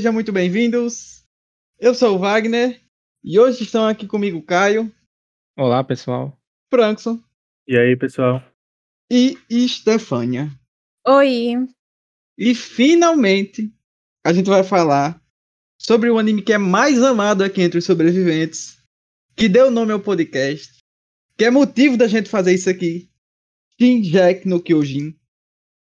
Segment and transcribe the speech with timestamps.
[0.00, 1.26] Sejam muito bem-vindos.
[1.78, 2.80] Eu sou o Wagner
[3.22, 4.90] e hoje estão aqui comigo Caio,
[5.54, 6.40] Olá, pessoal.
[6.72, 7.22] Frankson
[7.68, 8.42] E aí, pessoal?
[9.10, 10.50] e Estefânia.
[11.06, 11.68] Oi.
[12.38, 13.70] E finalmente
[14.24, 15.22] a gente vai falar
[15.78, 18.82] sobre o anime que é mais amado aqui entre os sobreviventes,
[19.36, 20.78] que deu nome ao podcast,
[21.36, 23.10] que é motivo da gente fazer isso aqui.
[23.78, 25.14] Shinjek no Kyojin,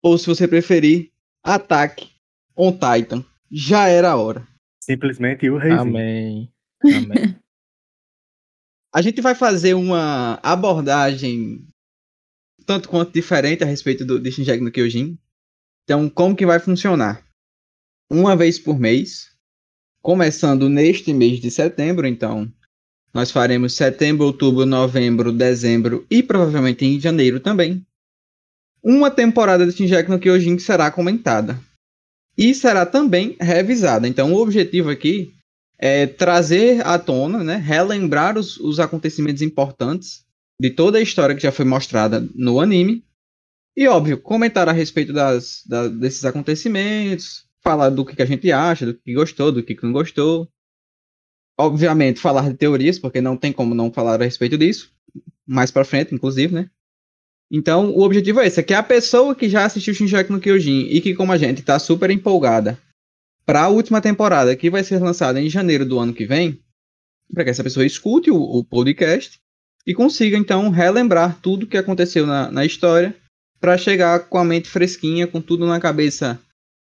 [0.03, 1.11] ou se você preferir,
[1.43, 2.11] Attack
[2.55, 3.25] on Titan.
[3.53, 4.49] Já era a hora.
[4.83, 5.81] Simplesmente o reizinho.
[5.83, 6.53] Amém.
[6.83, 7.39] Amém.
[8.95, 11.67] A gente vai fazer uma abordagem
[12.67, 15.19] tanto quanto diferente a respeito do de Shinjek no Kyojin.
[15.85, 17.25] Então, como que vai funcionar?
[18.11, 19.31] Uma vez por mês,
[20.03, 22.53] começando neste mês de setembro, então
[23.15, 27.87] nós faremos setembro, outubro, novembro, dezembro e provavelmente em janeiro também.
[28.83, 31.59] Uma temporada de Shinjek no Kyojin será comentada.
[32.37, 34.09] E será também revisada.
[34.09, 35.35] Então, o objetivo aqui
[35.79, 40.25] é trazer à tona, né, relembrar os, os acontecimentos importantes
[40.59, 43.05] de toda a história que já foi mostrada no anime.
[43.77, 48.51] E, óbvio, comentar a respeito das, da- desses acontecimentos, falar do que, que a gente
[48.53, 50.49] acha, do que gostou, do que, que não gostou.
[51.59, 54.91] Obviamente, falar de teorias, porque não tem como não falar a respeito disso.
[55.47, 56.71] Mais pra frente, inclusive, né?
[57.53, 60.87] Então, o objetivo é esse: é que a pessoa que já assistiu Shinjek no Kyojin
[60.89, 62.79] e que, como a gente, tá super empolgada
[63.45, 66.59] para a última temporada, que vai ser lançada em janeiro do ano que vem,
[67.33, 69.39] para que essa pessoa escute o, o podcast
[69.87, 73.15] e consiga então relembrar tudo que aconteceu na, na história
[73.61, 76.41] para chegar com a mente fresquinha, com tudo na cabeça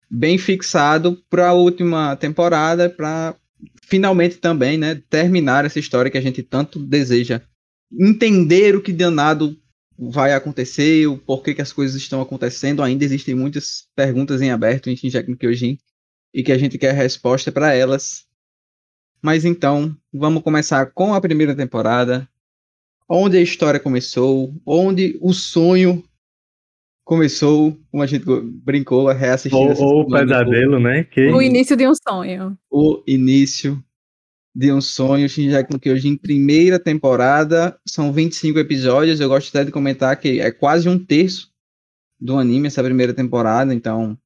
[0.09, 3.35] bem fixado para a última temporada, para
[3.83, 7.41] finalmente também, né, terminar essa história que a gente tanto deseja.
[7.91, 9.57] Entender o que danado
[10.09, 12.81] vai acontecer, o porquê que as coisas estão acontecendo.
[12.81, 15.77] Ainda existem muitas perguntas em aberto em Shinjek no Kyojin
[16.33, 18.25] e que a gente quer resposta para elas.
[19.21, 22.27] Mas então, vamos começar com a primeira temporada,
[23.07, 26.03] onde a história começou, onde o sonho
[27.03, 28.25] começou, como a gente
[28.63, 31.03] brincou, reassistindo Ou, o pesadelo, né?
[31.03, 32.57] Que O início de um sonho.
[32.71, 33.83] o início
[34.53, 39.71] de um sonho, Shinjek no Kyojin, primeira temporada, são 25 episódios, eu gosto até de
[39.71, 41.49] comentar que é quase um terço
[42.19, 44.17] do anime essa primeira temporada, então,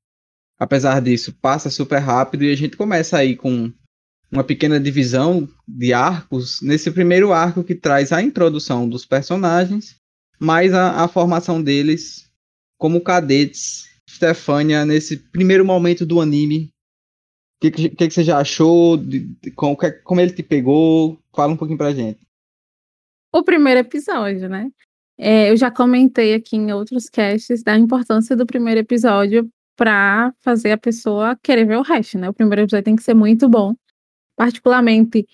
[0.58, 3.72] apesar disso, passa super rápido e a gente começa aí com
[4.32, 9.96] uma pequena divisão de arcos, nesse primeiro arco que traz a introdução dos personagens,
[10.40, 12.30] mais a, a formação deles
[12.78, 13.86] como cadetes.
[14.10, 16.70] Stefania, nesse primeiro momento do anime,
[17.58, 18.98] o que, que, que você já achou?
[18.98, 21.20] De, de- como, como ele te pegou?
[21.34, 22.20] Fala um pouquinho pra gente.
[23.34, 24.70] O primeiro episódio, né?
[25.18, 30.72] É, eu já comentei aqui em outros casts da importância do primeiro episódio para fazer
[30.72, 32.30] a pessoa querer ver o resto, né?
[32.30, 33.74] O primeiro episódio tem que ser muito bom.
[34.38, 35.26] Particularmente,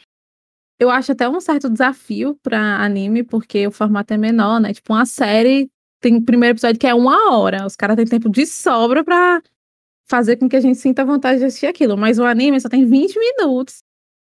[0.80, 4.74] eu acho até um certo desafio para anime, porque o formato é menor, né?
[4.74, 7.66] Tipo, uma série tem primeiro episódio que é uma hora.
[7.66, 9.42] Os caras têm tempo de sobra para
[10.12, 11.98] fazer com que a gente sinta vontade de assistir aquilo.
[11.98, 13.82] Mas o anime só tem 20 minutos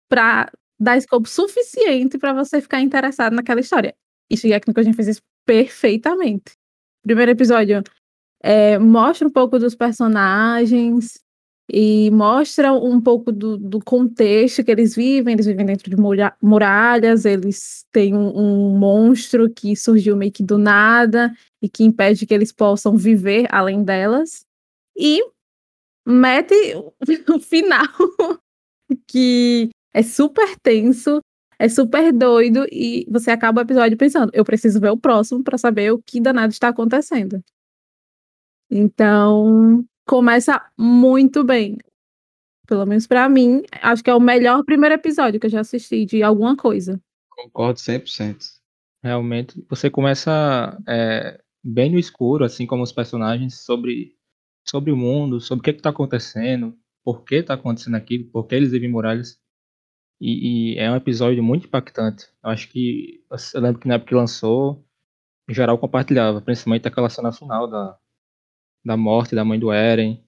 [0.07, 3.95] para dar escopo suficiente para você ficar interessado naquela história.
[4.29, 6.53] E Shingeki no Kyojin fez isso perfeitamente.
[7.01, 7.83] Primeiro episódio
[8.41, 11.19] é, mostra um pouco dos personagens
[11.71, 15.33] e mostra um pouco do, do contexto que eles vivem.
[15.33, 20.43] Eles vivem dentro de muralha- muralhas, eles têm um, um monstro que surgiu meio que
[20.43, 24.45] do nada e que impede que eles possam viver além delas.
[24.95, 25.19] E
[26.05, 26.93] mete o
[27.39, 27.87] final
[29.07, 31.19] que é super tenso,
[31.57, 35.57] é super doido e você acaba o episódio pensando, eu preciso ver o próximo para
[35.57, 37.43] saber o que danado está acontecendo.
[38.69, 41.77] Então, começa muito bem.
[42.67, 46.05] Pelo menos para mim, acho que é o melhor primeiro episódio que eu já assisti
[46.05, 46.99] de alguma coisa.
[47.29, 48.37] Concordo 100%.
[49.03, 54.15] Realmente, você começa é, bem no escuro, assim como os personagens, sobre,
[54.65, 58.55] sobre o mundo, sobre o que está acontecendo, por que está acontecendo aquilo, por que
[58.55, 59.39] eles vivem em muralhas.
[60.19, 62.27] E, e é um episódio muito impactante.
[62.43, 63.23] Eu acho que.
[63.53, 64.85] Eu lembro que na época que lançou,
[65.49, 67.97] em geral compartilhava, principalmente aquela cena final da,
[68.85, 70.23] da morte da mãe do Eren.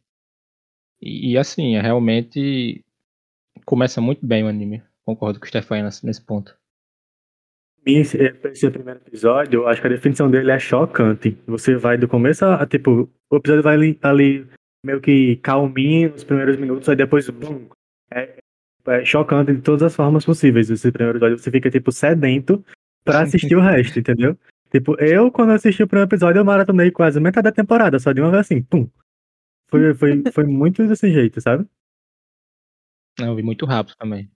[1.01, 2.83] E, e, assim, é realmente.
[3.65, 4.83] Começa muito bem o anime.
[5.05, 6.57] Concordo com o Stefan nesse, nesse ponto.
[7.85, 11.37] esse, esse primeiro episódio, acho que a definição dele é chocante.
[11.47, 14.47] Você vai do começo a, tipo, o episódio vai ali, ali
[14.85, 17.67] meio que calminho nos primeiros minutos, aí depois, bum,
[18.11, 18.37] é,
[18.87, 20.69] é chocante de todas as formas possíveis.
[20.69, 22.63] Esse primeiro episódio você fica, tipo, sedento
[23.03, 24.37] pra assistir o resto, entendeu?
[24.71, 28.21] Tipo, eu, quando assisti o primeiro episódio, eu maratonei quase metade da temporada, só de
[28.21, 28.89] uma vez assim, pum.
[29.67, 31.65] Foi, foi, foi muito desse jeito, sabe?
[33.19, 34.29] Eu vi muito rápido também.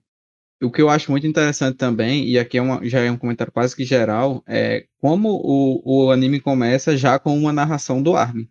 [0.62, 3.52] O que eu acho muito interessante também, e aqui é uma, já é um comentário
[3.52, 8.48] quase que geral, é como o, o anime começa já com uma narração do Armin.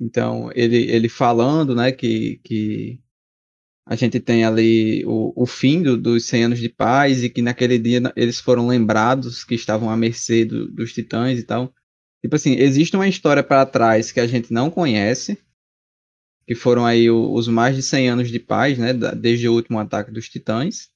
[0.00, 3.00] Então, ele, ele falando, né, que, que
[3.86, 7.40] a gente tem ali o, o fim do, dos 100 anos de paz e que
[7.40, 11.72] naquele dia eles foram lembrados que estavam à mercê do, dos titãs e tal.
[12.22, 15.38] Tipo assim, existe uma história para trás que a gente não conhece,
[16.46, 20.10] que foram aí os mais de 100 anos de paz, né, desde o último ataque
[20.10, 20.90] dos titãs.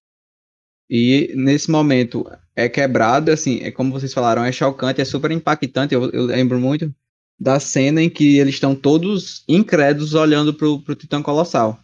[0.89, 5.95] E nesse momento é quebrado, assim, é como vocês falaram, é chocante, é super impactante.
[5.95, 6.93] Eu, eu lembro muito
[7.41, 11.81] da cena em que eles estão todos incrédulos olhando pro, pro Titã Colossal.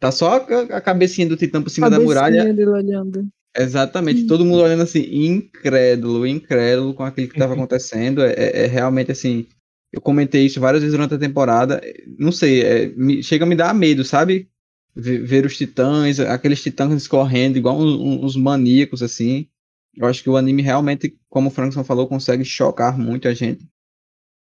[0.00, 2.44] Tá só a, a cabecinha do Titã por cima da muralha.
[2.44, 3.28] dele olhando.
[3.56, 8.22] Exatamente, todo mundo olhando assim, incrédulo, incrédulo com aquilo que estava acontecendo.
[8.22, 9.46] É, é, é realmente assim.
[9.92, 11.80] Eu comentei isso várias vezes durante a temporada.
[12.18, 14.48] Não sei, é, me, chega a me dar medo, sabe?
[14.94, 19.48] Ver, ver os titãs, aqueles titãs correndo, igual uns, uns maníacos, assim.
[19.96, 23.66] Eu acho que o anime realmente, como o Frankson falou, consegue chocar muito a gente.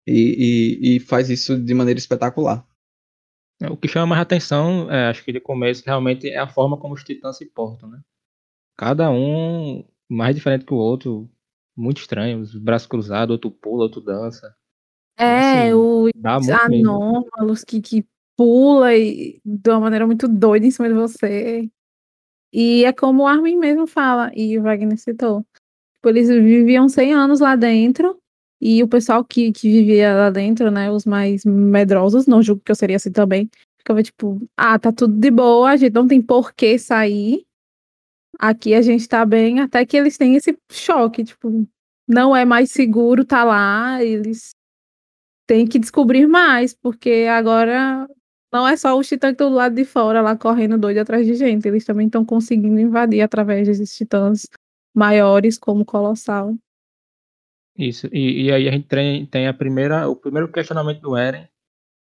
[0.08, 2.66] E, e, e faz isso de maneira espetacular.
[3.70, 6.94] O que chama mais atenção, é, acho que de começo, realmente é a forma como
[6.94, 8.00] os titãs se portam, né?
[8.76, 11.28] Cada um mais diferente que o outro,
[11.76, 14.54] muito estranho, os braços cruzados, outro pula, outro dança.
[15.18, 16.08] É, Assim, o
[16.52, 18.06] anômalos que, que
[18.36, 21.68] pula e, de uma maneira muito doida em cima de você.
[22.52, 25.44] E é como o Armin mesmo fala, e o Wagner citou.
[25.96, 28.18] Tipo, eles viviam 100 anos lá dentro,
[28.60, 32.72] e o pessoal que, que vivia lá dentro, né, os mais medrosos, não julgo que
[32.72, 36.20] eu seria assim também, ficava tipo, ah, tá tudo de boa, a gente não tem
[36.20, 37.44] por que sair,
[38.38, 41.66] aqui a gente tá bem, até que eles têm esse choque, tipo,
[42.06, 44.50] não é mais seguro tá lá, eles
[45.46, 48.08] têm que descobrir mais, porque agora
[48.52, 51.34] não é só os titãs que do lado de fora lá correndo doido atrás de
[51.34, 54.46] gente, eles também estão conseguindo invadir através desses titãs
[54.94, 56.56] maiores como o Colossal.
[57.78, 58.08] Isso.
[58.12, 61.46] E, e aí a gente tem, tem a primeira, o primeiro questionamento do Eren,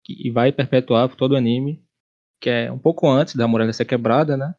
[0.06, 1.84] que vai perpetuar por todo o anime,
[2.42, 4.56] que é um pouco antes da muralha ser quebrada, né?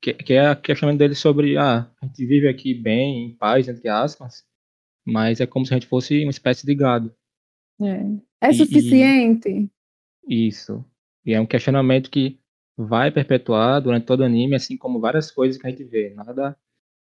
[0.00, 3.66] Que, que é o questionamento dele sobre, ah, a gente vive aqui bem, em paz,
[3.66, 4.44] entre aspas,
[5.04, 7.12] mas é como se a gente fosse uma espécie de gado.
[7.80, 9.68] É, é E- suficiente?
[10.28, 10.84] Isso.
[11.24, 12.38] E é um questionamento que
[12.76, 16.14] vai perpetuar durante todo o anime, assim como várias coisas que a gente vê.
[16.14, 16.56] Nada,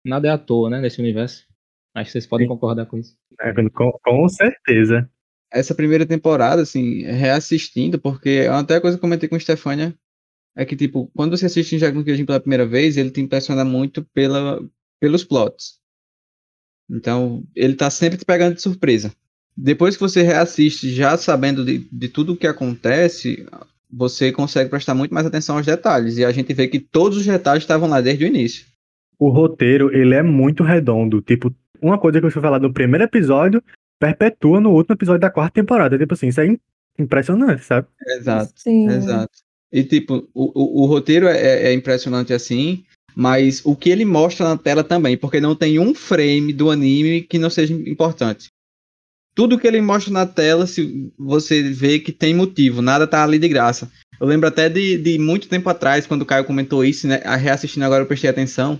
[0.05, 1.47] nada é à toa, né, nesse universo.
[1.95, 2.49] Acho que vocês podem Sim.
[2.53, 3.17] concordar com isso.
[3.41, 5.09] É, com, com certeza.
[5.51, 9.95] essa primeira temporada, assim, reassistindo, porque até a coisa que eu comentei com a Stefania
[10.57, 14.05] é que, tipo, quando você assiste no Kyojin pela primeira vez, ele te impressiona muito
[14.13, 14.61] pela,
[15.01, 15.79] pelos plots.
[16.91, 19.13] Então, ele tá sempre te pegando de surpresa.
[19.57, 23.47] Depois que você reassiste já sabendo de, de tudo o que acontece,
[23.91, 26.19] você consegue prestar muito mais atenção aos detalhes.
[26.19, 28.67] E a gente vê que todos os detalhes estavam lá desde o início.
[29.25, 31.21] O roteiro, ele é muito redondo.
[31.23, 33.63] Tipo, uma coisa que eu fui falar no primeiro episódio,
[33.99, 35.99] perpetua no último episódio da quarta temporada.
[35.99, 36.59] Tipo assim, isso é im-
[36.99, 37.87] impressionante, sabe?
[38.19, 38.53] Exato.
[38.57, 38.89] Sim.
[38.89, 39.33] Exato.
[39.73, 42.85] E tipo, o, o, o roteiro é, é impressionante assim,
[43.17, 47.23] mas o que ele mostra na tela também, porque não tem um frame do anime
[47.23, 48.49] que não seja importante.
[49.35, 53.37] Tudo que ele mostra na tela, se você vê que tem motivo, nada tá ali
[53.39, 53.91] de graça.
[54.21, 57.21] Eu lembro até de, de muito tempo atrás, quando o Caio comentou isso, né?
[57.25, 58.79] a- Reassistindo agora eu prestei atenção,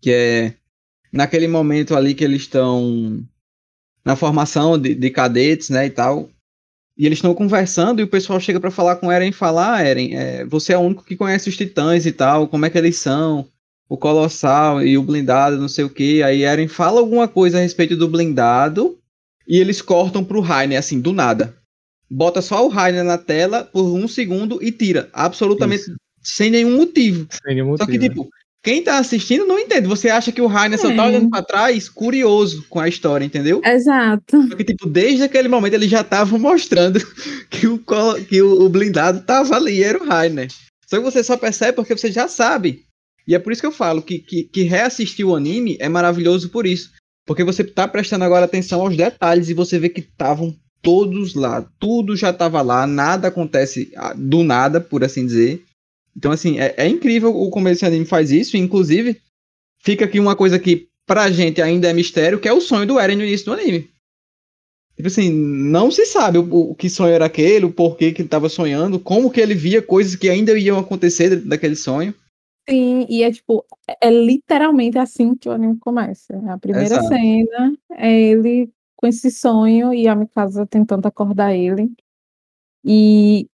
[0.00, 0.54] que é
[1.12, 3.24] naquele momento ali que eles estão
[4.04, 6.30] na formação de, de cadetes, né, e tal,
[6.96, 9.82] e eles estão conversando e o pessoal chega pra falar com Eren e fala: Ah,
[9.82, 12.78] Eren, é, você é o único que conhece os titãs e tal, como é que
[12.78, 13.46] eles são?
[13.88, 16.22] O Colossal e o blindado, não sei o que.
[16.22, 18.98] Aí Eren fala alguma coisa a respeito do blindado
[19.46, 21.56] e eles cortam pro Rainer, assim, do nada.
[22.10, 25.08] Bota só o Rainer na tela por um segundo e tira.
[25.12, 25.96] Absolutamente Isso.
[26.20, 27.28] sem nenhum motivo.
[27.30, 28.08] Sem nenhum Só que, motivo, né?
[28.08, 28.28] tipo,
[28.66, 29.86] quem tá assistindo não entende.
[29.86, 31.06] Você acha que o Rainer só tá É.
[31.06, 33.60] olhando pra trás, curioso com a história, entendeu?
[33.64, 34.48] Exato.
[34.48, 36.98] Porque, tipo, desde aquele momento eles já estavam mostrando
[37.48, 37.80] que, o,
[38.28, 40.48] que o, o blindado tava ali, era o Rainer.
[40.84, 42.82] Só que você só percebe porque você já sabe.
[43.28, 46.48] E é por isso que eu falo que, que, que reassistir o anime é maravilhoso
[46.48, 46.90] por isso.
[47.24, 51.64] Porque você tá prestando agora atenção aos detalhes e você vê que estavam todos lá.
[51.78, 55.62] Tudo já tava lá, nada acontece ah, do nada, por assim dizer.
[56.16, 58.56] Então, assim, é, é incrível o como esse anime faz isso.
[58.56, 59.20] Inclusive,
[59.78, 62.98] fica aqui uma coisa que pra gente ainda é mistério, que é o sonho do
[62.98, 63.90] Eren no início do anime.
[64.96, 68.28] Tipo assim, não se sabe o, o que sonho era aquele, o porquê que ele
[68.30, 72.14] tava sonhando, como que ele via coisas que ainda iam acontecer dentro daquele sonho.
[72.68, 73.64] Sim, e é tipo,
[74.02, 76.34] é literalmente assim que o anime começa.
[76.48, 77.08] A primeira Exato.
[77.08, 81.92] cena é ele com esse sonho e a Mikasa tentando acordar ele.
[82.82, 83.46] E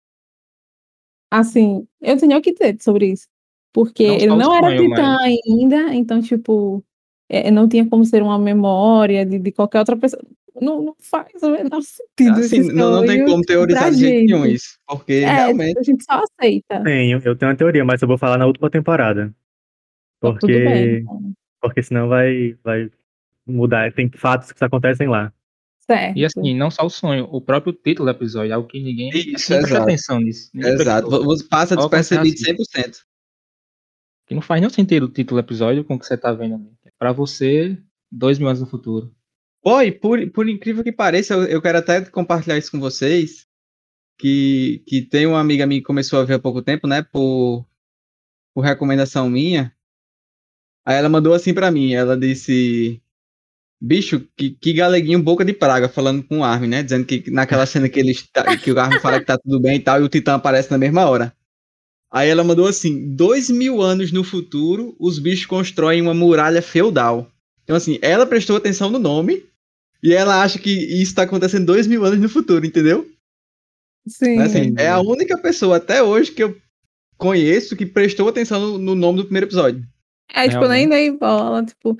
[1.39, 3.27] assim, eu tenho o que dizer sobre isso.
[3.73, 6.83] Porque Não ele não era titã ainda, então, tipo,
[7.27, 10.21] é, não tinha como ser uma memória de, de qualquer outra pessoa.
[10.61, 12.39] Não, não faz o menor sentido.
[12.39, 14.77] Assim, esse não, não tem como teorizar de jeito nenhum isso.
[14.87, 15.79] Porque É, realmente.
[15.79, 16.83] a gente só aceita.
[16.83, 19.33] Tenho, eu tenho uma teoria, mas eu vou falar na última temporada.
[20.21, 20.63] Tá tudo bem.
[20.63, 22.91] Porque, então, porque senão vai, vai
[23.47, 23.91] mudar.
[23.91, 25.33] Tem fatos que acontecem lá.
[25.85, 26.17] Certo.
[26.17, 29.09] E assim, não só o sonho, o próprio título do episódio, é algo que ninguém,
[29.09, 30.49] Isso, presta atenção nisso.
[30.53, 31.09] ninguém Exato.
[31.09, 33.03] Você passa Só despercebido acontece 100%.
[34.25, 36.55] Que não faz nenhum sentido o título do episódio com o que você tá vendo
[36.55, 36.71] ali.
[36.85, 37.77] É Pra você,
[38.09, 39.13] dois mil anos no futuro.
[39.61, 43.45] Pô, e por, por incrível que pareça, eu, eu quero até compartilhar isso com vocês.
[44.17, 47.01] Que, que tem uma amiga minha que começou a ver há pouco tempo, né?
[47.01, 47.65] Por,
[48.53, 49.75] por recomendação minha.
[50.85, 51.93] Aí ela mandou assim pra mim.
[51.93, 53.01] Ela disse.
[53.85, 56.83] Bicho, que, que galeguinho boca de praga, falando com o Armin, né?
[56.83, 59.75] Dizendo que naquela cena que, eles tá- que o Armin fala que tá tudo bem
[59.75, 61.35] e tal, e o Titã aparece na mesma hora.
[62.09, 67.29] Aí ela mandou assim: dois mil anos no futuro, os bichos constroem uma muralha feudal.
[67.65, 69.43] Então, assim, ela prestou atenção no nome
[70.01, 73.05] e ela acha que isso tá acontecendo dois mil anos no futuro, entendeu?
[74.07, 74.39] Sim.
[74.39, 74.81] Assim, Entendi.
[74.81, 76.55] é a única pessoa até hoje que eu
[77.17, 79.85] conheço que prestou atenção no, no nome do primeiro episódio.
[80.33, 81.97] É, tipo, nem dei bola, tipo,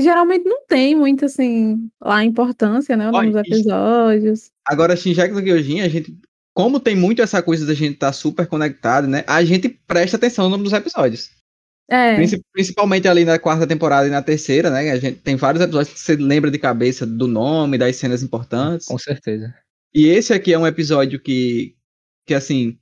[0.00, 4.50] geralmente não tem muito, assim, lá importância, né, o nome Olha, dos isso- episódios.
[4.66, 6.16] Agora, Shinjek no Kyojin, a gente,
[6.54, 9.24] como tem muito essa coisa da gente estar super conectado, né?
[9.26, 11.30] A gente presta atenção no nome dos episódios.
[11.90, 14.90] É, Princi- Principalmente ali na quarta temporada e na terceira, né?
[14.90, 18.86] A gente tem vários episódios que você lembra de cabeça do nome, das cenas importantes.
[18.86, 19.54] Com certeza.
[19.94, 21.76] E esse aqui é um episódio que,
[22.26, 22.78] que assim,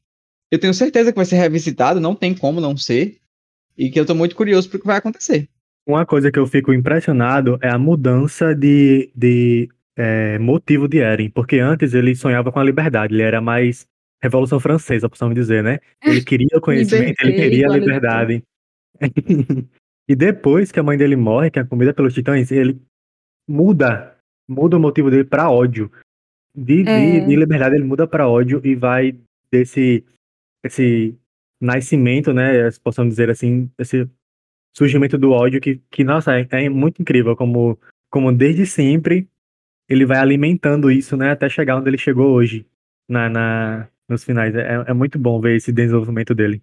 [0.53, 3.19] eu tenho certeza que vai ser revisitado, não tem como não ser.
[3.77, 5.49] E que eu tô muito curioso pro que vai acontecer.
[5.87, 11.29] Uma coisa que eu fico impressionado é a mudança de, de é, motivo de Eren,
[11.31, 13.87] porque antes ele sonhava com a liberdade, ele era mais
[14.23, 15.81] Revolução Francesa, possamos dizer, né?
[16.05, 18.43] Ele queria o conhecimento, ele queria a liberdade.
[20.09, 22.81] e depois que a mãe dele morre, que é comida pelos titãs, ele
[23.49, 24.17] muda,
[24.49, 25.91] muda o motivo dele pra ódio.
[26.55, 27.21] De, de- É.
[27.27, 29.19] de liberdade ele muda pra ódio e vai
[29.51, 30.05] desse
[30.65, 31.19] esse
[31.61, 34.09] nascimento, né, possamos dizer assim, esse
[34.77, 37.79] surgimento do ódio que, que nossa, é, é muito incrível como,
[38.11, 39.29] como desde sempre
[39.89, 42.67] ele vai alimentando isso, né, até chegar onde ele chegou hoje,
[43.09, 44.55] na, na, nos finais.
[44.55, 46.63] É, é muito bom ver esse desenvolvimento dele.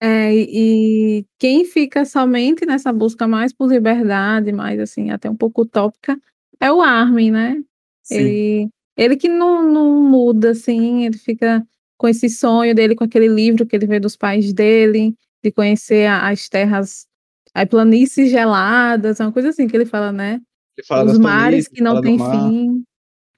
[0.00, 5.62] é, e quem fica somente nessa busca mais por liberdade, mais, assim, até um pouco
[5.62, 6.18] utópica,
[6.60, 7.62] é o Armin, né?
[8.10, 11.64] Ele, ele que não, não muda, assim, ele fica
[11.96, 15.14] com esse sonho dele, com aquele livro que ele vê dos pais dele,
[15.44, 17.06] de conhecer a- as terras,
[17.54, 20.40] as planícies geladas, uma coisa assim que ele fala, né?
[20.76, 22.84] Ele fala Os mares planícies, que não têm fim.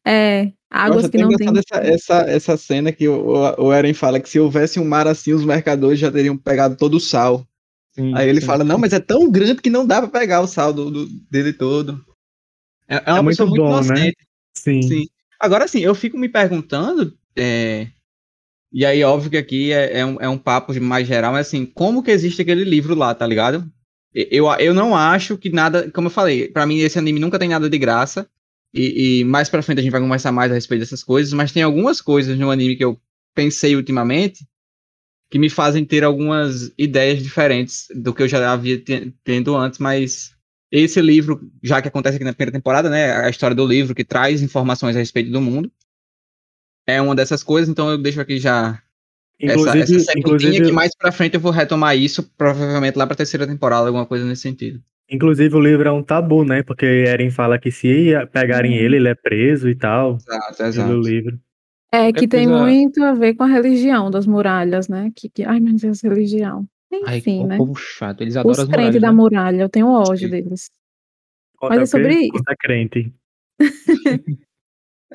[0.07, 3.73] É, águas Nossa, que tem não têm engraçado essa, essa, essa cena que o, o,
[3.73, 7.01] Eren fala que se houvesse um mar assim, os mercadores já teriam pegado todo o
[7.01, 7.47] sal.
[8.15, 10.73] Aí ele fala, não, mas é tão grande que não dá pra pegar o sal
[10.73, 12.05] do, do- dele todo.
[12.89, 14.13] É, é uma É muito pessoa muito bom, né?
[14.53, 14.83] Sim.
[14.83, 15.05] Sim.
[15.39, 17.89] Agora, assim, eu fico me perguntando, é,
[18.73, 21.65] e aí, óbvio que aqui é, é um, é um papo mais geral, mas assim,
[21.65, 23.65] como que existe aquele livro lá, tá ligado?
[24.15, 27.49] Eu, eu não acho que nada, como eu falei, pra mim esse anime nunca tem
[27.49, 28.29] nada de graça,
[28.73, 31.53] e, e mais pra frente a gente vai conversar mais a respeito dessas coisas, mas
[31.53, 33.01] tem algumas coisas no anime que eu
[33.35, 34.47] pensei ultimamente
[35.31, 39.79] que me fazem ter algumas ideias diferentes do que eu já havia te- tendo antes,
[39.79, 40.33] mas
[40.71, 44.05] esse livro, já que acontece aqui na primeira temporada, né, a história do livro que
[44.05, 45.71] traz informações a respeito do mundo,
[46.87, 48.81] é uma dessas coisas, então eu deixo aqui já
[49.41, 53.17] Inclusive, essa sementinha inclusive, que mais pra frente eu vou retomar isso, provavelmente lá pra
[53.17, 54.81] terceira temporada, alguma coisa nesse sentido.
[55.11, 56.63] inclusive o livro é um tabu, né?
[56.63, 58.79] Porque Eren fala que se pegarem Uhum.
[58.85, 60.17] ele, ele é preso e tal.
[60.17, 61.01] Exato, exato.
[61.01, 61.39] livro.
[61.93, 65.11] É, Qualquer que tem coisa- muito a ver com a religião das muralhas, né?
[65.15, 66.67] Que, que, ai, meu Deus, religião.
[67.07, 67.57] Ai, Enfim, o né?
[67.57, 69.15] povo chato, eles adoram Os as crentes muralhas, da né?
[69.15, 70.31] muralha, eu tenho ódio Sim.
[70.31, 70.71] deles.
[71.57, 72.43] Conta Mas é sobre isso.
[72.61, 73.13] Crente.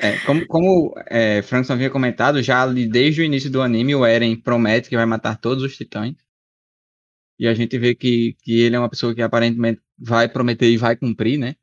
[0.01, 4.39] É, como como é, Frankson havia comentado, já desde o início do anime, o Eren
[4.39, 6.15] promete que vai matar todos os titãs.
[7.37, 10.77] E a gente vê que, que ele é uma pessoa que aparentemente vai prometer e
[10.77, 11.55] vai cumprir, né?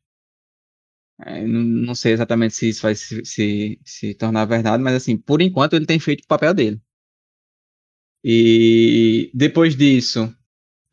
[1.25, 5.17] É, não, não sei exatamente se isso vai se, se, se tornar verdade, mas assim,
[5.17, 6.81] por enquanto ele tem feito o papel dele.
[8.23, 10.36] E depois disso,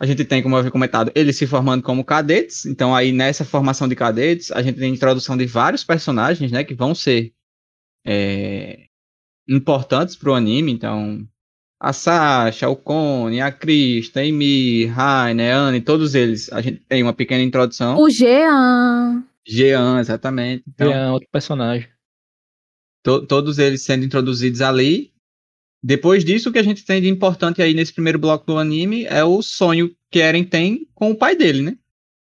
[0.03, 2.65] a gente tem, como eu havia comentado, ele se formando como cadetes.
[2.65, 6.61] Então, aí nessa formação de cadetes, a gente tem a introdução de vários personagens, né,
[6.65, 7.31] que vão ser
[8.05, 8.87] é,
[9.47, 10.73] importantes pro anime.
[10.73, 11.25] Então,
[11.79, 17.01] a Sasha, o Cone, a Krista, a Amy, Rainer, Anne, todos eles, a gente tem
[17.01, 17.97] uma pequena introdução.
[17.97, 19.23] O Jean.
[19.47, 20.63] Jean, exatamente.
[20.67, 21.87] Então, É outro personagem.
[23.03, 25.12] to- todos eles sendo introduzidos ali.
[25.83, 29.03] Depois disso, o que a gente tem de importante aí nesse primeiro bloco do anime
[29.05, 31.77] é o sonho que Eren tem com o pai dele, né?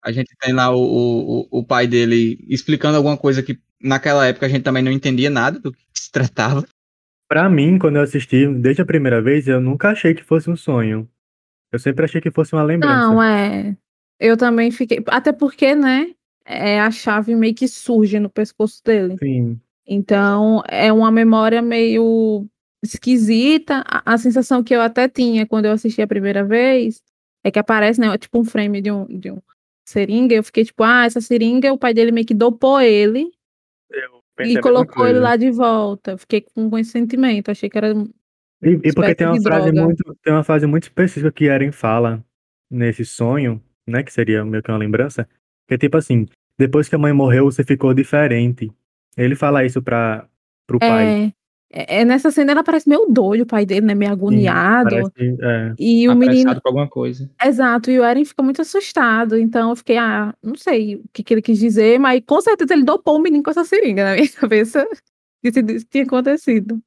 [0.04, 4.48] A gente tem lá o, o, o pai dele explicando alguma coisa que naquela época
[4.48, 6.66] a gente também não entendia nada do que se tratava.
[7.28, 10.56] Pra mim, quando eu assisti desde a primeira vez, eu nunca achei que fosse um
[10.56, 11.08] sonho.
[11.72, 13.08] Eu sempre achei que fosse uma lembrança.
[13.08, 13.75] Não, é.
[14.20, 15.04] Eu também fiquei.
[15.08, 16.08] Até porque, né?
[16.46, 19.16] É, a chave meio que surge no pescoço dele.
[19.18, 19.60] Sim.
[19.88, 22.48] Então, é uma memória meio
[22.94, 23.84] esquisita.
[23.88, 27.01] A, a sensação que eu até tinha quando eu assisti a primeira vez
[27.44, 28.18] é que aparece, né?
[28.18, 29.42] Tipo um frame de um, de um
[29.88, 30.36] seringa.
[30.36, 33.32] Eu fiquei tipo, ah, essa seringa, o pai dele meio que dopou ele
[34.39, 36.12] e colocou ele lá de volta.
[36.12, 37.50] Eu Fiquei com, esse sentimento.
[37.50, 37.94] Achei que era.
[38.62, 39.86] E, e porque tem uma frase droga.
[39.86, 42.24] muito, tem uma frase muito específica que Eren fala
[42.70, 44.04] nesse sonho, né?
[44.04, 45.27] Que seria meio que uma lembrança.
[45.68, 46.25] Que é tipo assim,
[46.58, 48.72] depois que a mãe morreu, você ficou diferente.
[49.18, 50.27] Ele fala isso pra,
[50.68, 51.34] pro pai.
[51.75, 53.94] É, é, nessa cena ela parece meio doido, o pai dele, né?
[53.94, 54.89] Meio agoniado.
[54.89, 56.60] Parece, é, E o menino.
[56.62, 57.29] com alguma coisa.
[57.44, 59.38] Exato, e o Eren fica muito assustado.
[59.38, 62.74] Então eu fiquei, ah, não sei o que, que ele quis dizer, mas com certeza
[62.74, 64.88] ele dopou o menino com essa seringa na minha cabeça.
[65.44, 66.82] Isso isso tinha acontecido.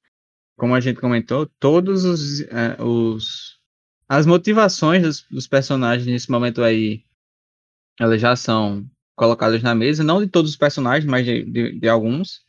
[0.57, 3.59] Como a gente comentou, todos os, é, os
[4.09, 7.03] as motivações dos, dos personagens nesse momento aí,
[8.01, 11.89] elas já são colocadas na mesa, não de todos os personagens, mas de, de, de
[11.89, 12.48] alguns.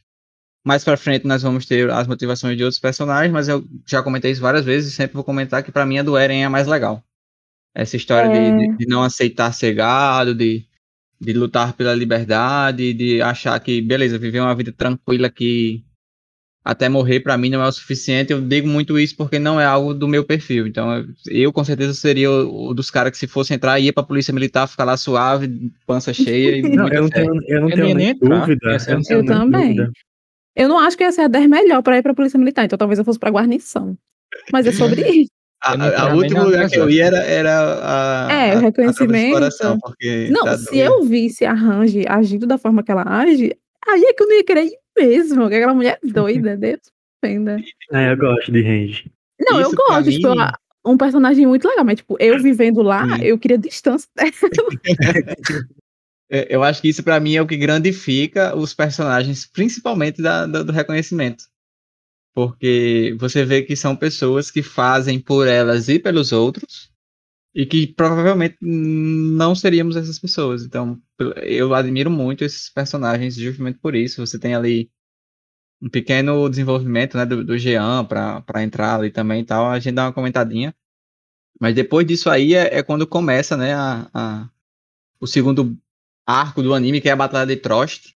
[0.65, 4.31] Mais pra frente nós vamos ter as motivações de outros personagens, mas eu já comentei
[4.31, 6.49] isso várias vezes e sempre vou comentar que pra mim a do Eren é a
[6.49, 7.01] mais legal.
[7.73, 8.67] Essa história de- É.
[8.71, 10.65] de, de não aceitar ser gado, de,
[11.19, 15.83] de lutar pela liberdade, de achar que, beleza, viver uma vida tranquila aqui
[16.65, 18.33] até morrer pra mim não é o suficiente.
[18.33, 20.67] Eu digo muito isso porque não é algo do meu perfil.
[20.67, 24.03] Então, eu, com certeza seria o, o dos caras que se fosse entrar ia pra
[24.03, 27.75] polícia militar, ficar lá suave, pança cheia e Não, eu não tenho, eu não Eu
[27.75, 28.77] tenho nem dúvida.
[28.87, 29.75] Eu, eu também.
[29.75, 29.91] dúvida.
[30.59, 32.77] Eu não acho que ia ser a 10 melhor pra ir pra Polícia Militar, então
[32.77, 33.97] talvez eu fosse pra guarnição.
[34.51, 35.31] Mas é sobre isso.
[35.61, 36.91] A, Eu a, a na lugar que eu reserva.
[36.91, 39.37] ia era, era a, É, a, o reconhecimento.
[39.43, 40.79] a porque Não, tá se doido.
[40.81, 43.55] eu visse a Range agindo da forma que ela age,
[43.87, 45.49] aí é que eu não ia querer ir mesmo.
[45.49, 46.79] que Aquela mulher doida, Deus
[47.21, 47.57] defenda.
[47.91, 49.11] É, eu gosto de range.
[49.39, 50.53] Não, eu Isso pra gosto, tipo, mim- a-
[50.85, 53.23] um personagem muito legal, mas, tipo, eu vivendo lá, Sim.
[53.25, 54.29] eu queria distância dela.
[56.29, 60.45] É, Eu acho que isso pra mim é o que grandifica os personagens, principalmente da,
[60.45, 61.45] da- do reconhecimento.
[62.33, 66.91] Porque você vê que são pessoas que fazem por elas e pelos outros,
[67.55, 70.63] e que provavelmente não seríamos essas pessoas.
[70.65, 71.01] Então,
[71.43, 74.25] eu admiro muito esses personagens justamente por isso.
[74.25, 74.89] Você tem ali
[75.81, 79.67] um pequeno desenvolvimento né, do, do Jean pra entrar ali também e tal.
[79.67, 80.75] A gente dá uma comentadinha.
[81.59, 84.49] Mas depois disso aí é, é quando começa né, a, a-
[85.19, 85.77] o segundo
[86.29, 88.13] arco do anime, que é a Batalha de Trost.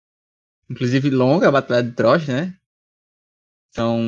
[0.69, 2.53] Inclusive longa a Batalha de Trost, né?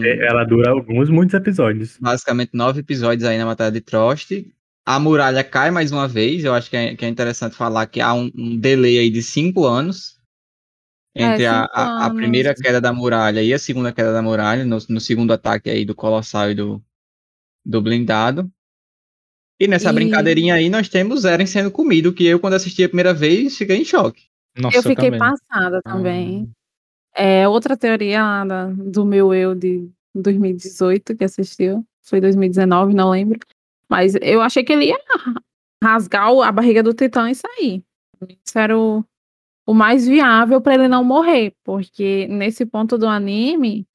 [0.04, 1.98] É, Ela dura alguns, muitos episódios.
[1.98, 4.32] basicamente nove episódios aí na Batalha de Trost.
[4.86, 6.44] A muralha cai mais uma vez.
[6.44, 9.24] Eu acho que é, que é interessante falar que há um, um delay aí de
[9.24, 10.20] cinco anos
[11.16, 12.18] entre a, cinco a, a anos.
[12.18, 15.86] primeira queda da muralha e a segunda queda da muralha, no, no segundo ataque aí
[15.86, 16.84] do Colossal e do,
[17.66, 18.52] do blindado.
[19.60, 22.88] E nessa E- brincadeirinha aí nós temos Eren sendo comido, que eu, quando assisti a
[22.89, 24.24] primeira vez, fiquei em choque.
[24.58, 25.20] Nossa, eu fiquei também.
[25.20, 26.50] passada também.
[27.16, 31.86] É, outra teoria lá do meu eu de 2018 que assistiu.
[32.02, 33.39] Foi 2019, não lembro.
[33.89, 35.00] Mas eu achei que ele ia
[35.84, 37.84] rasgar a barriga do Titã e sair.
[38.46, 39.04] Isso era o,
[39.66, 41.54] o mais viável para ele não morrer.
[41.63, 43.88] Porque nesse ponto do anime,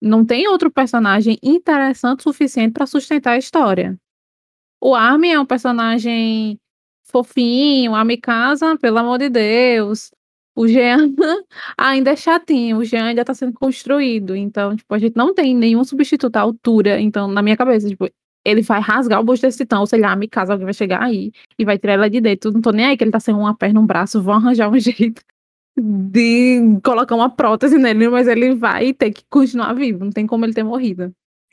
[0.00, 3.98] não tem outro personagem interessante o suficiente para sustentar a história.
[4.84, 6.60] O Armin é um personagem
[7.04, 10.10] fofinho, a Mikasa, pelo amor de Deus.
[10.54, 11.08] O Jean
[11.74, 14.36] ainda é chatinho, o Jean ainda tá sendo construído.
[14.36, 17.00] Então, tipo, a gente não tem nenhum substituto à altura.
[17.00, 18.10] Então, na minha cabeça, tipo,
[18.44, 21.02] ele vai rasgar o busto desse titã, ou sei lá, a Mikasa, alguém vai chegar
[21.02, 22.52] aí e vai tirar ela de dentro.
[22.52, 24.76] Não tô nem aí que ele tá sem uma perna, um braço, vão arranjar um
[24.78, 25.22] jeito
[25.80, 30.04] de colocar uma prótese nele, mas ele vai ter que continuar vivo.
[30.04, 31.10] Não tem como ele ter morrido.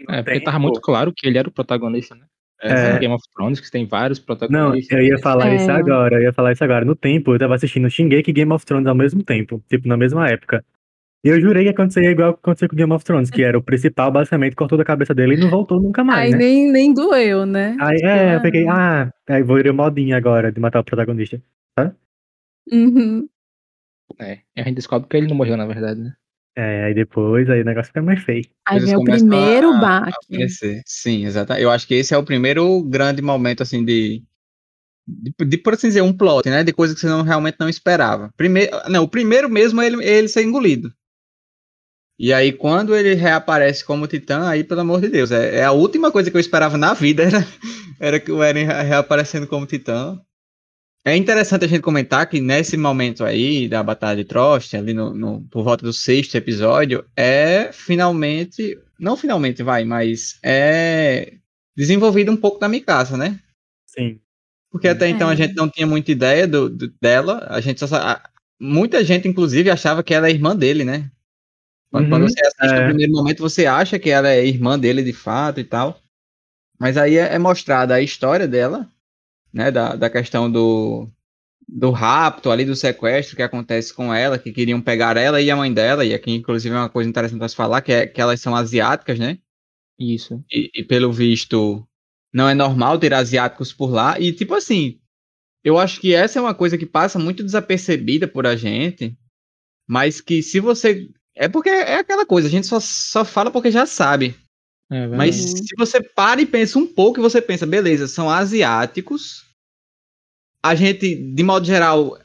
[0.09, 2.25] É, porque tava muito claro que ele era o protagonista, né?
[2.61, 2.99] É.
[2.99, 4.97] Game of Thrones, que tem vários Não, protagonistas.
[4.97, 5.55] eu ia falar É.
[5.55, 6.85] isso agora, eu ia falar isso agora.
[6.85, 9.97] No tempo, eu tava assistindo Shingeki e Game of Thrones ao mesmo tempo, tipo, na
[9.97, 10.63] mesma época.
[11.23, 13.61] E eu jurei que acontecia igual que aconteceu com Game of Thrones, que era o
[13.63, 16.37] principal, basicamente, cortou da cabeça dele e não voltou nunca mais, aí né?
[16.37, 17.77] nem, nem doeu, né?
[17.79, 21.41] Aí, é, eu peguei, ah, aí vou ir o modinho agora de matar o protagonista.
[22.71, 23.27] Uhum.
[24.19, 26.13] É, e a gente descobre que ele não morreu, na verdade, né?
[26.55, 28.43] É, aí depois, aí o negócio fica mais feio.
[28.67, 30.13] Aí vem o primeiro a- a baque.
[30.35, 30.81] aparecer.
[30.85, 31.63] Sim, exatamente.
[31.63, 34.23] Eu acho que esse é o primeiro grande momento, assim, de.
[35.07, 36.63] De, de, por assim dizer, um plot, né?
[36.63, 38.31] De coisa que você não, realmente não esperava.
[38.37, 40.93] Primeiro, não, o primeiro mesmo é ele, ele ser engolido.
[42.19, 45.71] E aí, quando ele reaparece como Titã, aí, pelo amor de Deus, é, é a
[45.71, 47.39] última coisa que eu esperava na vida, era,
[47.99, 50.19] era que o Eren reaparecendo como Titã.
[51.03, 55.13] É interessante a gente comentar que nesse momento aí da Batalha de Trost, ali no,
[55.15, 58.77] no, por volta do sexto episódio, é finalmente.
[58.99, 61.33] Não finalmente, vai, mas é
[61.75, 63.39] desenvolvido um pouco da Mikasa, né?
[63.87, 64.19] Sim.
[64.71, 65.35] Porque até então a É.
[65.35, 67.47] gente não tinha muita ideia do, do- dela.
[67.49, 68.23] A gente só, a-
[68.59, 71.09] muita gente, inclusive, achava que ela é irmã dele, né?
[71.91, 72.79] Quando, quando Uhum, você assiste é.
[72.81, 75.99] no primeiro momento, você acha que ela é irmã dele de fato e tal.
[76.79, 78.89] Mas aí é, é mostrada a história dela,
[79.53, 79.71] né?
[79.71, 81.09] Da, da questão do,
[81.67, 85.55] do rapto ali, do sequestro que acontece com ela, que queriam pegar ela e a
[85.55, 86.05] mãe dela.
[86.05, 88.55] E aqui, inclusive, é uma coisa interessante para se falar, que é que elas são
[88.55, 89.37] asiáticas, né?
[89.99, 90.43] Isso.
[90.51, 91.87] e, e pelo visto
[92.33, 94.19] não é normal ter asiáticos por lá.
[94.19, 94.99] E tipo assim,
[95.63, 99.15] eu acho que essa é uma coisa que passa muito desapercebida por a gente,
[99.87, 101.09] mas que se você.
[101.35, 104.35] É porque é aquela coisa, a gente só, só fala porque já sabe.
[104.91, 105.07] É.
[105.07, 109.45] Mas se você para e pensa um pouco e você pensa, beleza, são asiáticos.
[110.61, 112.19] A gente, de modo geral,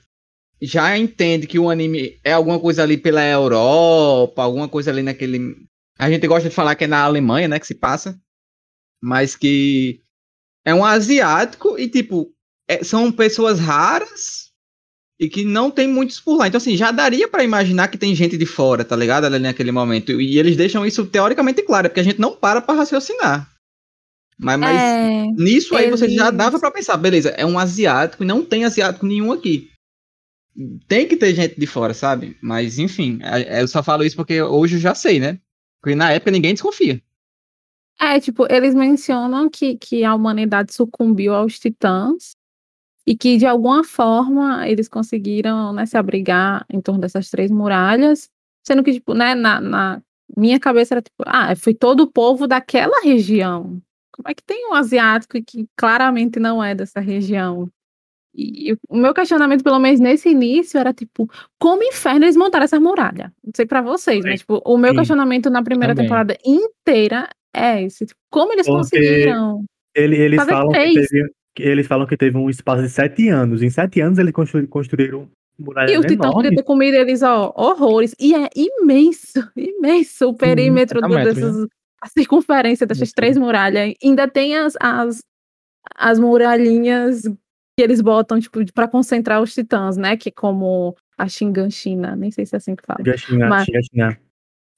[0.61, 5.57] já entende que o anime é alguma coisa ali pela Europa, alguma coisa ali naquele.
[5.99, 8.19] A gente gosta de falar que é na Alemanha, né, que se passa.
[9.01, 10.01] Mas que
[10.65, 12.33] é um asiático e, tipo,
[12.69, 14.46] é- são pessoas raras
[15.19, 16.47] e que não tem muitos por lá.
[16.47, 19.25] Então, assim, já daria pra imaginar que tem gente de fora, tá ligado?
[19.25, 20.21] Ali naquele momento.
[20.21, 23.51] E eles deixam isso teoricamente claro, porque a gente não para pra raciocinar.
[24.39, 28.27] Mas, mas É, nisso aí você já dava pra pensar, beleza, é um asiático e
[28.27, 29.71] não tem asiático nenhum aqui.
[30.87, 32.37] Tem que ter gente de fora, sabe?
[32.43, 35.39] Mas, enfim, é- é- eu só falo isso porque hoje eu já sei, né?
[35.83, 37.01] Porque na época ninguém desconfia.
[37.99, 42.36] é, tipo, eles mencionam que, que a humanidade sucumbiu aos titãs
[43.07, 48.29] e que, de alguma forma, eles conseguiram né, se abrigar em torno dessas três muralhas,
[48.67, 50.03] sendo que, tipo, né, na, na
[50.37, 53.81] minha cabeça era tipo, ah, foi todo o povo daquela região.
[54.13, 57.69] Como é que tem um asiático que claramente não é dessa região?
[58.35, 62.81] E, o meu questionamento, pelo menos nesse início, era tipo, como inferno eles montaram essa
[62.81, 63.33] muralha?
[63.43, 64.97] Não sei pra vocês, mas tipo, o meu Sim.
[64.99, 66.07] questionamento na primeira Também.
[66.07, 68.05] temporada inteira é esse.
[68.05, 69.65] Tipo, como eles Porque conseguiram?
[69.95, 71.31] Ele- eles, falam que teve,
[71.63, 73.63] eles falam que teve um espaço de sete anos.
[73.63, 77.53] Em sete anos eles constru- construíram E muralhas o Titã podia ter comido eles, ó,
[77.57, 78.15] horrores.
[78.21, 81.69] E é imenso, imenso o perímetro do- 70 metros, dessas.
[82.03, 83.15] A circunferência dessas Isso.
[83.15, 83.95] três muralhas.
[84.05, 85.21] Ainda tem as, as,
[85.95, 90.17] as muralhinhas que eles botam, tipo, pra concentrar os titãs, né?
[90.17, 93.01] Que é como a Shinganshina, nem sei se é assim que fala.
[93.05, 93.67] Xingaxinga, Mas-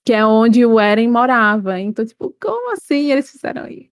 [0.06, 1.78] que é onde o Eren morava.
[1.80, 3.90] Então, tipo, como assim eles fizeram aí?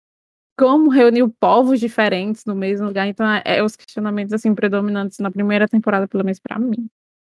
[0.59, 3.07] Como reuniu povos diferentes no mesmo lugar?
[3.07, 6.89] Então, é, é os questionamentos assim predominantes na primeira temporada, pelo menos pra mim.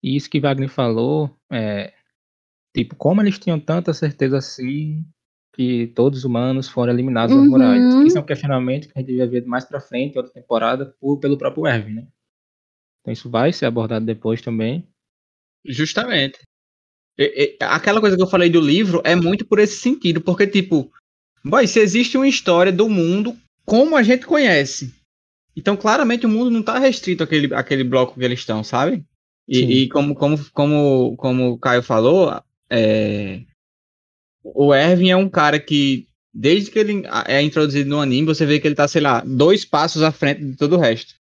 [0.01, 1.93] E isso que Wagner falou, é,
[2.73, 5.05] tipo, como eles tinham tanta certeza assim
[5.53, 7.51] que todos os humanos foram eliminados das Uhum.
[7.51, 7.93] muralhas?
[8.05, 11.19] Isso é um questionamento que a gente devia ver mais pra frente, outra temporada, por-
[11.19, 12.08] pelo próprio Erwin, né?
[13.01, 14.88] Então isso vai ser abordado depois também.
[15.65, 16.39] Justamente.
[17.17, 20.47] E- e- aquela coisa que eu falei do livro é muito por esse sentido, porque,
[20.47, 20.89] tipo,
[21.43, 24.93] boy, se existe uma história do mundo como a gente conhece.
[25.56, 29.04] Então, claramente, o mundo não tá restrito àquele, àquele bloco que eles estão, sabe?
[29.47, 33.41] E, e como, como, como, como o Caio falou, é,
[34.43, 38.60] o Erwin é um cara que, desde que ele é introduzido no anime, você vê
[38.60, 41.15] que ele tá, sei lá, dois passos à frente de todo o resto.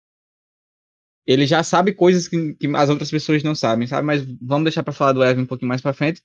[1.25, 4.05] Ele já sabe coisas que, que as outras pessoas não sabem, sabe?
[4.05, 6.21] Mas vamos deixar pra falar do Erwin um pouquinho mais pra frente.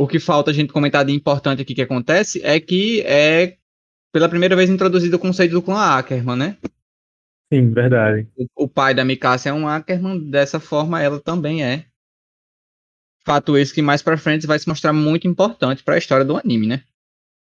[0.00, 3.56] O que falta a gente comentar de importante aqui que acontece é que é
[4.12, 6.56] pela primeira vez introduzido o conceito do clã Ackerman, né?
[7.52, 8.28] Sim, verdade.
[8.54, 11.84] O, pai da Mikasa é um Ackerman, dessa forma ela também é.
[13.26, 16.68] Fato esse que mais pra frente vai se mostrar muito importante pra história do anime,
[16.68, 16.84] né?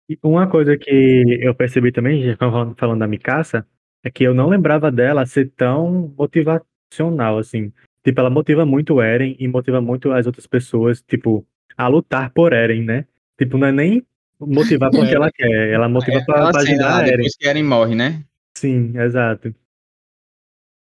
[0.09, 3.67] E uma coisa que eu percebi também, já falando, falando da Mikasa,
[4.01, 7.73] é que eu não lembrava dela ser tão motivacional, assim.
[8.01, 11.45] Tipo, ela motiva muito o Eren e motiva muito as outras pessoas, tipo,
[11.77, 13.05] a lutar por Eren, né?
[13.37, 14.05] Tipo, não é nem
[14.39, 15.15] motivar porque É.
[15.15, 17.17] ela quer, ela motiva pra, Aquela pra cena lá, ajudar a Eren.
[17.17, 18.23] depois que Eren morre, né?
[18.55, 19.53] Sim, exato.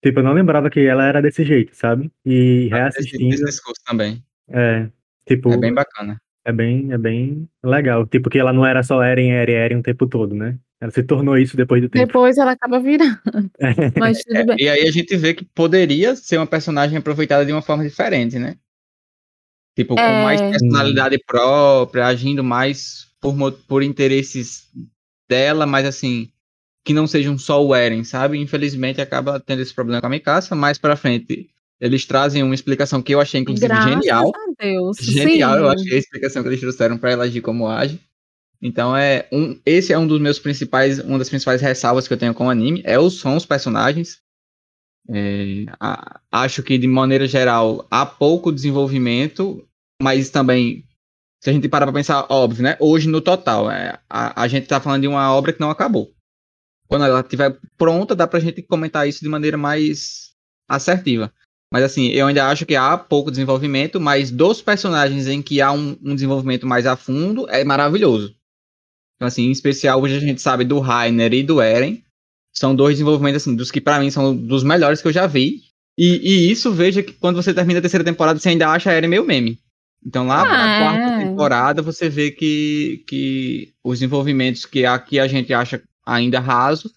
[0.03, 2.11] Tipo, eu não lembrava que ela era desse jeito, sabe?
[2.24, 4.22] E reassistindo, esse discurso também.
[4.48, 4.88] é,
[5.26, 6.18] tipo, É bem bacana.
[6.44, 8.07] é bem, é bem legal.
[8.07, 10.57] Tipo, que ela não era só Eren, Eren, Eren o tempo todo, né?
[10.81, 12.07] Ela se tornou isso depois do tempo.
[12.07, 13.18] Depois ela acaba virando.
[13.98, 14.57] Mas tudo bem.
[14.59, 18.38] E aí a gente vê que poderia ser uma personagem aproveitada de uma forma diferente,
[18.38, 18.57] né?
[19.80, 20.22] Tipo, com É.
[20.22, 23.34] mais personalidade própria, agindo mais por,
[23.66, 24.64] por interesses
[25.26, 26.28] dela, mas assim,
[26.84, 28.36] que não sejam só o Eren, sabe?
[28.38, 30.54] Infelizmente acaba tendo esse problema com a Mikasa.
[30.54, 31.48] Mais pra frente,
[31.80, 34.30] Eles trazem uma explicação que eu achei, inclusive, Graças genial.
[34.36, 34.98] a Deus.
[34.98, 35.74] Genial, eu Sim.
[35.76, 37.98] achei a explicação que eles trouxeram para ela agir como age.
[38.60, 42.18] Então é um, esse é um dos meus principais, uma das principais ressalvas que eu
[42.18, 44.18] tenho com o anime, é os sons, os personagens.
[45.08, 49.66] É, a- acho que de maneira geral há pouco desenvolvimento,
[50.00, 50.84] mas também
[51.40, 52.76] se a gente parar para pensar, óbvio, né?
[52.78, 56.12] Hoje no total, é, a, a gente tá falando de uma obra que não acabou.
[56.86, 60.32] Quando ela estiver pronta, dá pra gente comentar isso de maneira mais
[60.68, 61.32] assertiva.
[61.72, 65.72] Mas assim, eu ainda acho que há pouco desenvolvimento, mas dos personagens em que há
[65.72, 68.34] um, um desenvolvimento mais a fundo, é maravilhoso.
[69.16, 72.02] Então, assim, em especial, hoje a gente sabe do Rainer e do Eren.
[72.52, 75.62] São dois desenvolvimentos, assim, dos que pra mim são dos melhores que eu já vi.
[75.96, 78.92] E, e isso, veja que quando você termina a terceira temporada, você ainda acha a
[78.92, 79.58] Eren meio meme.
[80.04, 81.18] Então, lá Ah, quarta é.
[81.28, 86.92] temporada, você vê que, que os desenvolvimentos que aqui a gente acha ainda rasos,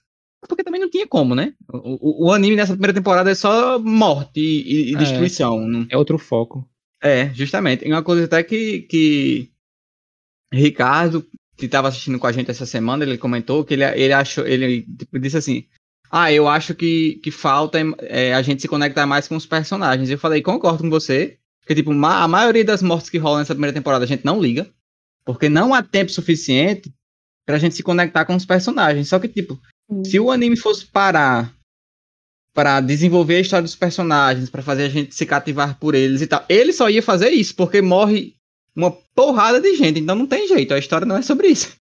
[0.47, 1.53] porque também não tinha como, né?
[1.71, 4.97] O, o- o anime nessa primeira temporada é só morte e, e É.
[4.97, 5.67] destruição.
[5.67, 6.67] não- É outro foco.
[7.01, 7.85] é, justamente.
[7.85, 9.49] E uma coisa até que, que
[10.51, 11.25] Ricardo,
[11.57, 14.83] que estava assistindo com a gente essa semana, ele comentou que ele, ele achou, ele
[14.97, 15.65] tipo, disse assim:
[16.09, 20.09] Ah, eu acho que, que falta é, a gente se conectar mais com os personagens.
[20.09, 21.37] Eu falei, concordo com você.
[21.63, 24.41] Porque, tipo, ma- a maioria das mortes que rolam nessa primeira temporada a gente não
[24.41, 24.67] liga.
[25.26, 26.91] Porque não há tempo suficiente
[27.45, 29.08] pra gente se conectar com os personagens.
[29.08, 29.58] Só que, tipo,
[29.89, 30.04] Sim.
[30.04, 31.54] se o anime fosse parar
[32.54, 36.28] para desenvolver a história dos personagens, para fazer a gente se cativar por eles e
[36.28, 38.36] tal, ele só ia fazer isso, porque morre
[38.76, 41.76] uma porrada de gente, então não tem jeito, a história não é sobre isso.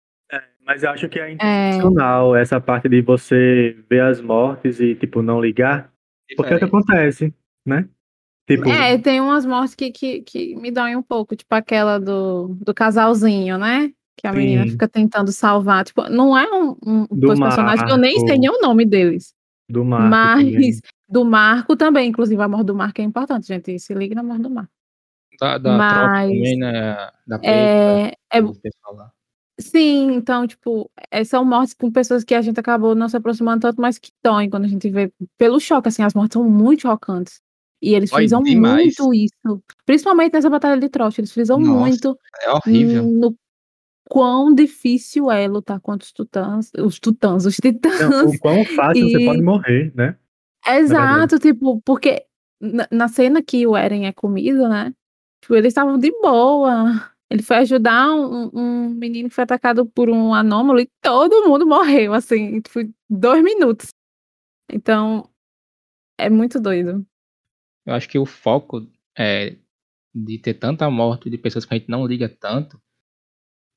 [0.64, 4.94] Mas eu acho que é É, intencional essa parte de você ver as mortes e,
[4.94, 5.90] tipo, não ligar.
[6.36, 7.34] Porque é o que acontece,
[7.66, 7.86] né?
[8.46, 12.48] Tipo, é, tem umas mortes que, que, que me doem um pouco, tipo aquela do,
[12.60, 13.92] do casalzinho, né?
[14.16, 14.70] Que a menina Sim.
[14.72, 15.84] fica tentando salvar.
[15.84, 18.84] Tipo, não é um, um Do dois personagens que eu nem sei nem o nome
[18.84, 19.34] deles.
[19.68, 20.80] do Marco mas também.
[21.08, 23.78] do Marco também, inclusive a morte do Marco é importante, gente.
[23.78, 24.70] Se liga na morte do Marco.
[25.40, 27.10] Da, da tropa Mas, também, né?
[27.26, 29.12] Da É, é, do pessoal lá.
[29.58, 33.62] sim, então, tipo, é, são mortes com pessoas que a gente acabou não se aproximando
[33.62, 36.82] tanto, mas que doem quando a gente vê pelo choque, assim, as mortes são muito
[36.82, 37.40] chocantes.
[37.82, 38.94] E eles Dói frisam demais.
[38.98, 39.62] muito isso.
[39.84, 43.02] Principalmente nessa batalha de Trost, eles frisam Nossa, muito É horrível.
[43.04, 43.36] no
[44.08, 47.94] quão difícil é lutar contra os tutãs, os tutãs, os titãs.
[48.00, 50.16] Então, o quão fácil você E- pode morrer, né?
[50.64, 52.24] Exato, tipo, porque
[52.60, 54.94] na, na cena que o Eren é comido, né?
[55.40, 57.10] Tipo, eles estavam de boa.
[57.28, 61.66] Ele foi ajudar um, um menino que foi atacado por um anômalo e todo mundo
[61.66, 62.78] morreu, assim, tipo,
[63.10, 63.88] dois minutos.
[64.70, 65.28] Então,
[66.18, 67.04] é muito doido.
[67.86, 69.56] Eu acho que o foco é,
[70.14, 72.80] de ter tanta morte de pessoas que a gente não liga tanto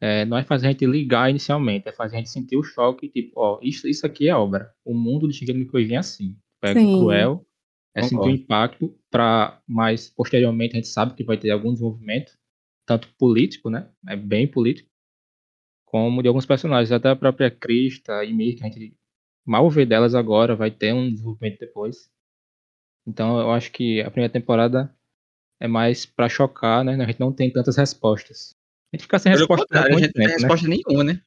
[0.01, 3.09] é, não é fazer a gente ligar inicialmente, é fazer a gente sentir o choque,
[3.09, 4.73] tipo, ó, isso, isso aqui é obra.
[4.83, 6.37] O mundo de Shingeki no Kyojin é assim.
[6.61, 6.97] É Sim.
[6.97, 7.45] cruel,
[7.95, 8.35] é sentir o Concordo.
[8.35, 12.37] impacto, para mais posteriormente a gente sabe que vai ter algum desenvolvimento,
[12.85, 13.89] tanto político, né?
[14.07, 14.89] É bem político,
[15.85, 18.97] como de alguns personagens, até a própria Krista e Mir, que a gente
[19.45, 22.11] mal vê delas agora, vai ter um desenvolvimento depois.
[23.07, 24.91] Então eu acho que a primeira temporada
[25.59, 26.95] é mais pra chocar, né?
[27.01, 28.49] A gente não tem tantas respostas.
[28.93, 30.33] A gente fica sem Pelo resposta a gente não tem né?
[30.33, 31.21] resposta nenhuma, né?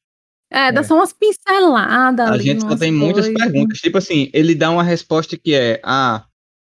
[0.51, 0.83] É, dá É.
[0.83, 2.45] só umas pinceladas A ali.
[2.45, 3.43] gente só tem muitas coisas.
[3.43, 3.79] perguntas.
[3.79, 6.25] Tipo assim, ele dá uma resposta que é: ah,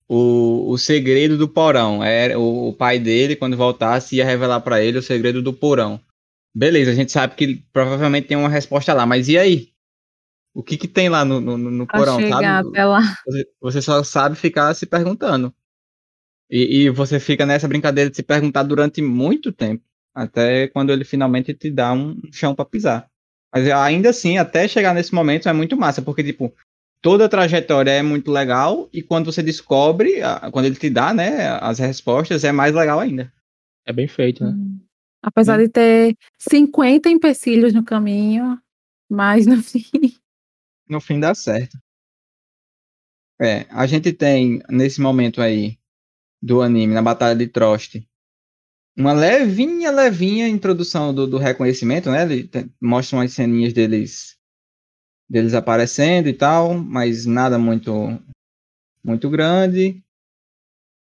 [0.08, 2.02] o, o segredo do porão.
[2.02, 6.00] É, o, o pai dele, quando voltasse, ia revelar pra ele o segredo do porão.
[6.54, 9.68] Beleza, a gente sabe que provavelmente tem uma resposta lá, mas e aí?
[10.58, 12.70] O que que tem lá no, no, no porão, chegar sabe?
[12.70, 13.00] até lá.
[13.24, 15.54] Você, você só sabe ficar se perguntando.
[16.50, 19.84] E, e você fica nessa brincadeira de se perguntar durante muito tempo.
[20.12, 23.08] Até quando ele finalmente te dá um chão pra pisar.
[23.54, 26.52] Mas ainda assim, até chegar nesse momento é muito massa, porque, tipo,
[27.00, 30.14] toda a trajetória é muito legal, e quando você descobre,
[30.50, 33.32] quando ele te dá, né, as respostas, é mais legal ainda.
[33.86, 34.52] É bem feito, né?
[35.22, 38.60] Apesar de ter 50 empecilhos no caminho,
[39.08, 40.17] mas no fim.
[40.88, 41.78] No fim dá certo.
[43.40, 45.78] É, a gente tem, nesse momento aí,
[46.42, 48.04] do anime, na Batalha de Trost,
[48.96, 52.22] uma levinha, levinha introdução do, do reconhecimento, né?
[52.22, 54.36] Ele te- mostra umas ceninhas deles
[55.30, 57.92] deles aparecendo e tal, mas nada muito
[59.04, 60.02] muito grande.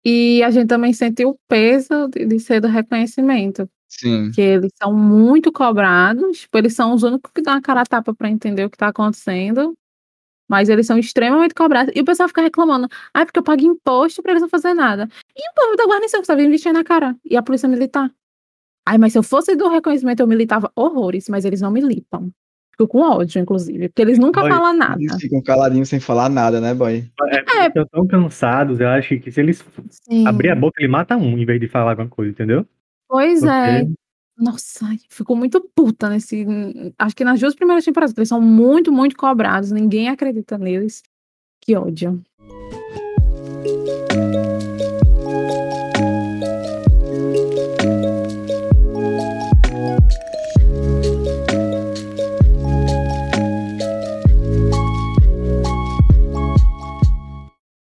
[0.05, 3.69] E a gente também sentiu o peso de, de ser do reconhecimento.
[3.87, 4.31] Sim.
[4.31, 7.85] Que eles são muito cobrados, tipo, eles são os únicos que dão a cara a
[7.85, 9.73] tapa pra entender o que tá acontecendo.
[10.49, 11.93] Mas eles são extremamente cobrados.
[11.93, 12.87] E o pessoal fica reclamando.
[13.13, 15.09] Ah, porque eu pago imposto pra eles não fazerem nada.
[15.35, 17.15] E o povo da guarnição que tá vindo vestir na cara.
[17.25, 18.09] E a polícia militar.
[18.87, 22.31] Ai, mas se eu fosse do reconhecimento, eu militava horrores, mas eles não militam.
[22.71, 25.01] Fico com ódio, inclusive, porque eles nunca Boy, falam nada.
[25.01, 27.11] Eles ficam caladinhos sem falar nada, né, boy?
[27.27, 30.25] É, porque estão tão cansados, eu acho que se eles Sim.
[30.25, 32.65] abrir a boca, ele mata um em vez de falar alguma coisa, entendeu?
[33.07, 33.79] Pois é.
[33.83, 33.93] Porque-
[34.37, 36.45] Nossa, ai, fico muito puta nesse.
[36.99, 41.01] Acho que nas duas primeiras temporadas, eles são muito, muito cobrados, ninguém acredita neles.
[41.61, 42.23] Que ódio.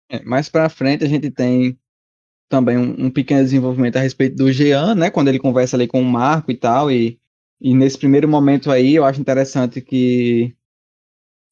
[0.08, 1.78] É, mais pra frente a gente tem
[2.50, 5.10] também um, um pequeno desenvolvimento a respeito do Jean, né?
[5.10, 7.20] Quando ele conversa ali com o Marco e tal, e,
[7.62, 10.54] e nesse primeiro momento aí eu acho interessante que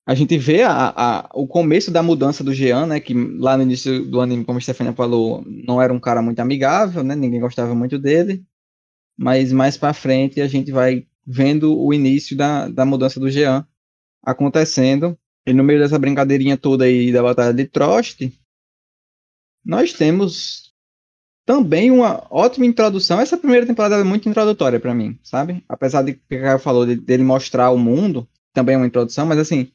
[0.06, 3.00] a gente vê a, a- o começo da mudança do Jean, né?
[3.00, 6.40] Que lá no início do anime, como a Stefania falou, não era um cara muito
[6.40, 7.14] amigável, né?
[7.14, 8.42] Ninguém gostava muito dele.
[9.18, 13.66] Mas mais pra frente a gente vai vendo o início da, da mudança do Jean
[14.24, 15.18] acontecendo.
[15.46, 18.20] E no meio dessa brincadeirinha toda aí da Batalha de Trost,
[19.64, 20.67] nós temos
[21.48, 23.18] também uma ótima introdução.
[23.18, 25.64] Essa primeira temporada é muito introdutória pra mim, sabe?
[25.66, 29.24] Apesar de que o Caio falou de- dele mostrar o mundo, também é uma introdução,
[29.24, 29.68] mas assim,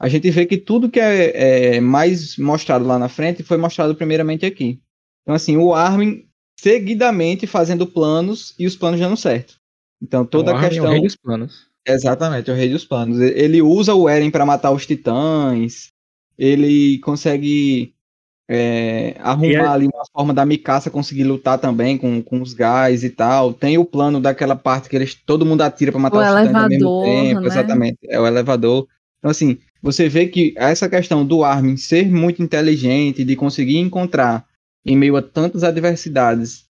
[0.00, 3.94] a gente vê que tudo que é, é mais mostrado lá na frente foi mostrado
[3.94, 4.80] primeiramente aqui.
[5.22, 6.24] Então, assim, o Armin
[6.58, 9.60] seguidamente fazendo planos e os planos dando certo.
[10.02, 10.90] Então, toda a Armin é o questão.
[10.90, 11.68] rei dos planos.
[11.86, 13.20] Exatamente, é o rei dos planos.
[13.20, 15.92] Ele usa o Eren para matar os titãs.
[16.36, 17.94] Ele consegue
[18.54, 23.08] é, arrumar ali uma forma da Mikasa conseguir lutar também com, com os gás e
[23.08, 23.54] tal.
[23.54, 26.62] Tem o plano daquela parte que eles, todo mundo atira para matar O os titãs
[26.62, 27.40] ao mesmo elevador, tempo.
[27.40, 27.46] né?
[27.46, 28.86] Exatamente, é o elevador.
[29.18, 34.44] Então, assim, você vê que essa questão do Armin ser muito inteligente, de conseguir encontrar,
[34.84, 36.64] em meio a tantas adversidades,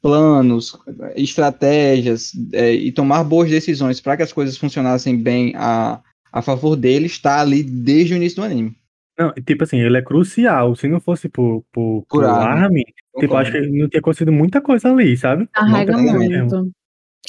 [0.00, 0.78] planos,
[1.16, 6.00] estratégias é, e tomar boas decisões para que as coisas funcionassem bem a,
[6.32, 8.74] a favor dele, está ali desde o início do anime.
[9.18, 10.74] Não, tipo assim, ele é crucial.
[10.76, 12.82] Se não fosse por, por, Por por Armin.
[13.18, 15.48] Tipo, acho que não tinha acontecido muita coisa ali, sabe?
[15.52, 16.56] Carrega tem mesmo.
[16.56, 16.72] muito.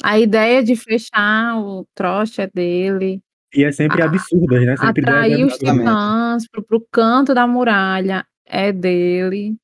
[0.02, 3.20] A ideia de fechar o trote é dele.
[3.54, 4.76] E é sempre absurdas, né?
[4.76, 9.56] Sempre Atrair os titãs pro, pro canto da muralha é dele.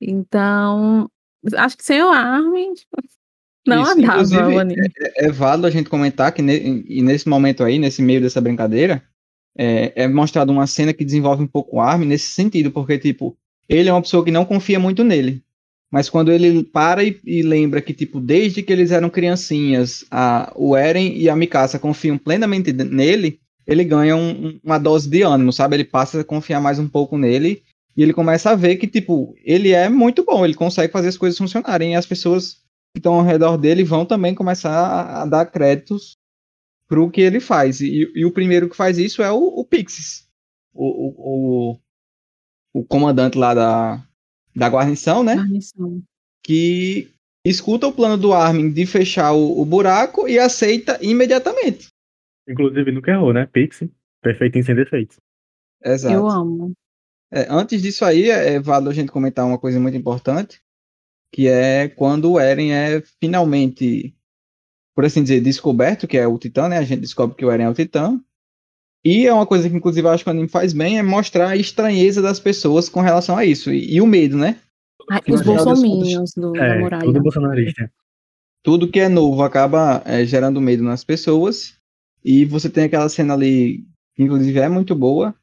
[0.00, 1.08] Então,
[1.56, 2.96] acho que sem o Armin, tipo,
[3.66, 4.88] não Isso, andava o anime.
[5.00, 8.40] É, é válido a gente comentar que ne- e nesse momento aí, nesse meio dessa
[8.40, 9.02] brincadeira,
[9.56, 13.36] é, é mostrado uma cena que desenvolve um pouco o Armin nesse sentido, porque, tipo,
[13.68, 15.42] ele é uma pessoa que não confia muito nele.
[15.90, 20.52] Mas quando ele para e, e lembra que, tipo, desde que eles eram criancinhas, a,
[20.56, 25.52] o Eren e a Mikasa confiam plenamente nele, ele ganha um- uma dose de ânimo,
[25.52, 25.76] sabe?
[25.76, 27.62] Ele passa a confiar mais um pouco nele
[27.96, 31.16] e ele começa a ver que, tipo, ele é muito bom, ele consegue fazer as
[31.16, 32.54] coisas funcionarem e as pessoas
[32.92, 36.16] que estão ao redor dele vão também começar a, a dar créditos
[36.88, 37.80] pro que ele faz.
[37.80, 40.28] E, e o primeiro que faz isso é o, o Pixies,
[40.72, 44.06] o, o, o, o comandante lá da,
[44.54, 45.34] da guarnição, né?
[45.34, 46.02] Guarnição.
[46.42, 47.10] Que
[47.44, 51.88] escuta o plano do Armin de fechar o, o buraco e aceita imediatamente.
[52.48, 53.46] Inclusive, nunca errou, né?
[53.46, 53.90] Pixie,
[54.22, 55.16] perfeitinho sem defeitos.
[55.82, 56.14] Exato.
[56.14, 56.72] Eu amo.
[57.30, 60.60] É, antes disso aí, é, é válido a gente comentar uma coisa muito importante,
[61.32, 64.14] que é quando o Eren é finalmente,
[64.94, 66.78] por assim dizer, descoberto, que é o Titã, né?
[66.78, 68.20] A gente descobre que o Eren é o Titã.
[69.04, 71.48] E é uma coisa que, inclusive, eu acho que o anime faz bem, é mostrar
[71.50, 73.70] a estranheza das pessoas com relação a isso.
[73.72, 74.56] E, e o medo, né?
[75.28, 77.04] No os bolsominions do, da É, muralha.
[77.04, 77.92] tudo bolsonarista.
[78.62, 81.74] Tudo que é novo acaba é, gerando medo nas pessoas.
[82.24, 85.34] E você tem aquela cena ali, que inclusive é muito boa.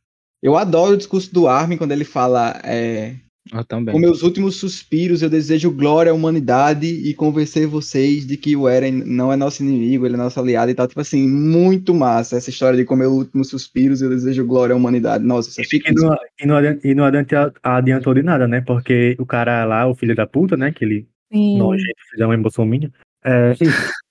[0.41, 3.15] Eu adoro o discurso do Armin quando ele fala é,
[3.51, 3.93] Eu também.
[3.93, 8.69] Com meus últimos suspiros, eu desejo glória à humanidade e convencer vocês de que o
[8.69, 10.87] Eren não é nosso inimigo, ele é nosso aliado e tal.
[10.87, 14.77] Tipo assim, muito massa essa história de com meus últimos suspiros, eu desejo glória à
[14.77, 15.23] humanidade.
[15.23, 15.89] Nossa, isso fica.
[15.89, 18.61] E não, e não, adianta, e não adianta- adiantou de nada, né?
[18.61, 20.71] Porque o cara lá, o filho da puta, né?
[20.71, 22.91] Que ele nojento, fizer um embolsominho.
[23.23, 23.55] É,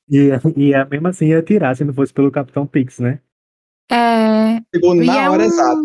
[0.08, 3.20] e, e é mesmo assim ia tirar se não fosse pelo Capitão Pix, né?
[3.90, 5.80] É, Chegou e na é hora um, exata.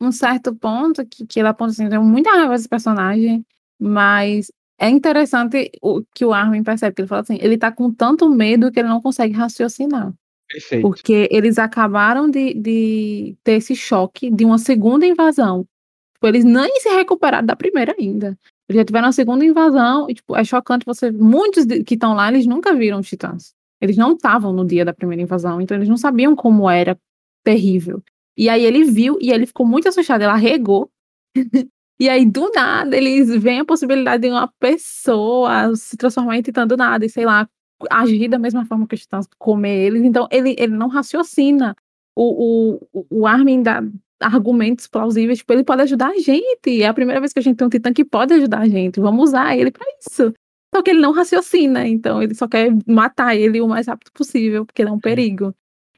[0.00, 3.44] Um certo ponto que, que ele aponta assim, tem muita raiva desse personagem,
[3.78, 7.92] mas é interessante o que o Armin percebe, que ele fala assim, ele tá com
[7.92, 10.12] tanto medo que ele não consegue raciocinar.
[10.48, 10.82] Perfeito.
[10.82, 15.66] Porque eles acabaram de, de ter esse choque de uma segunda invasão.
[16.14, 18.38] Tipo, eles nem se recuperaram da primeira ainda.
[18.68, 21.10] Eles já tiveram a segunda invasão e, tipo, é chocante você...
[21.10, 23.54] Muitos que estão lá, eles nunca viram os titãs.
[23.80, 26.98] Eles não estavam no dia da primeira invasão, então eles não sabiam como era
[27.42, 28.02] terrível.
[28.36, 30.90] E aí ele viu e ele ficou muito assustado, ele arregou.
[32.00, 36.66] e aí, do nada, eles veem a possibilidade de uma pessoa se transformar em titã
[36.66, 37.48] do nada, e sei lá,
[37.90, 40.02] agir da mesma forma que os titãs comer eles.
[40.02, 41.76] Então, ele, ele não raciocina.
[42.16, 43.82] o, o, o Armin dá
[44.20, 46.82] argumentos plausíveis, tipo, ele pode ajudar a gente.
[46.82, 49.00] É a primeira vez que a gente tem um titã que pode ajudar a gente.
[49.00, 50.32] Vamos usar ele pra isso.
[50.74, 54.66] Só que ele não raciocina, então ele só quer matar ele o mais rápido possível,
[54.66, 55.54] porque ele é um perigo.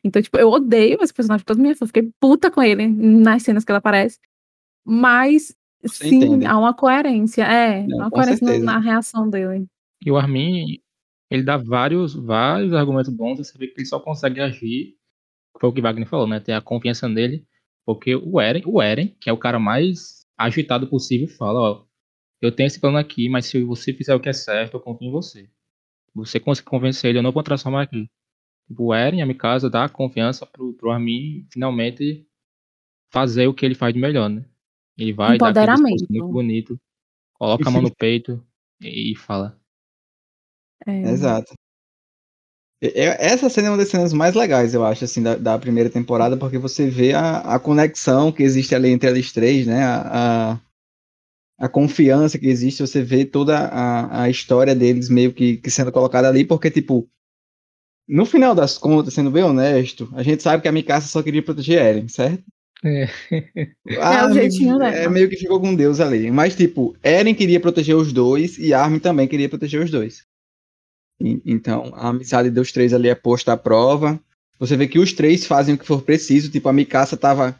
[0.06, 1.84] Então, tipo, eu odeio esse personagem toda minha vida.
[1.84, 4.18] Eu fiquei puta com ele nas cenas que ele aparece.
[4.84, 6.46] Mas, Você sim, entende.
[6.46, 7.42] há uma coerência.
[7.42, 8.64] É, Não, há uma coerência certeza.
[8.64, 9.66] na reação dele.
[10.04, 10.78] E o Armin,
[11.30, 14.96] ele dá vários, vários argumentos bons, você vê que ele só consegue agir,
[15.58, 16.38] foi o que Wagner falou, né?
[16.38, 17.44] Ter a confiança nele,
[17.84, 21.84] porque o Eren, o Eren, que é o cara mais agitado possível, fala, ó,
[22.40, 25.08] eu tenho esse plano aqui, mas se você fizer o que é certo, eu confio
[25.08, 25.48] em você.
[26.14, 28.08] Você consegue convencer ele, eu não vou transformar aqui.
[28.66, 32.26] Tipo, o Eren, a Mikasa, dá confiança pro, pro Armin finalmente
[33.12, 34.44] fazer o que ele faz de melhor, né?
[34.98, 36.80] Ele vai dar aquele muito bonito,
[37.34, 38.44] coloca a mão no peito
[38.80, 39.58] e, e fala.
[40.86, 41.02] É.
[41.10, 41.54] Exato.
[42.82, 46.36] Essa cena é uma das cenas mais legais, eu acho, assim, da, da primeira temporada,
[46.36, 49.82] porque você vê a, a conexão que existe ali entre eles três, né?
[49.82, 50.60] A, a,
[51.58, 55.90] a confiança que existe, você vê toda a, a história deles meio que, que sendo
[55.90, 57.08] colocada ali, porque, tipo,
[58.08, 61.42] no final das contas, sendo bem honesto, a gente sabe que a Mikasa só queria
[61.42, 62.42] proteger Eren, certo?
[62.84, 63.08] É.
[64.00, 64.94] Ah, o jeitinho dela.
[64.94, 66.30] É meio que ficou com Deus ali.
[66.30, 70.24] Mas, tipo, Eren queria proteger os dois e Armin também queria proteger os dois.
[71.20, 74.20] E- então, a amizade dos três ali é posta à prova.
[74.58, 76.50] Você vê que os três fazem o que for preciso.
[76.50, 77.58] Tipo, a Mikasa tava.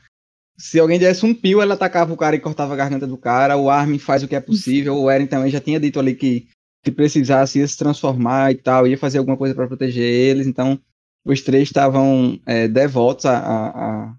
[0.58, 3.56] Se alguém desse um pio, ela atacava o cara e cortava a garganta do cara.
[3.56, 4.96] O Armin faz o que é possível.
[4.96, 6.48] O Eren também já tinha dito ali que
[6.86, 10.46] se precisasse ia se transformar e tal, ia fazer alguma coisa para proteger eles.
[10.46, 10.78] Então,
[11.24, 13.68] os três estavam é, devotos a, a-
[14.04, 14.14] a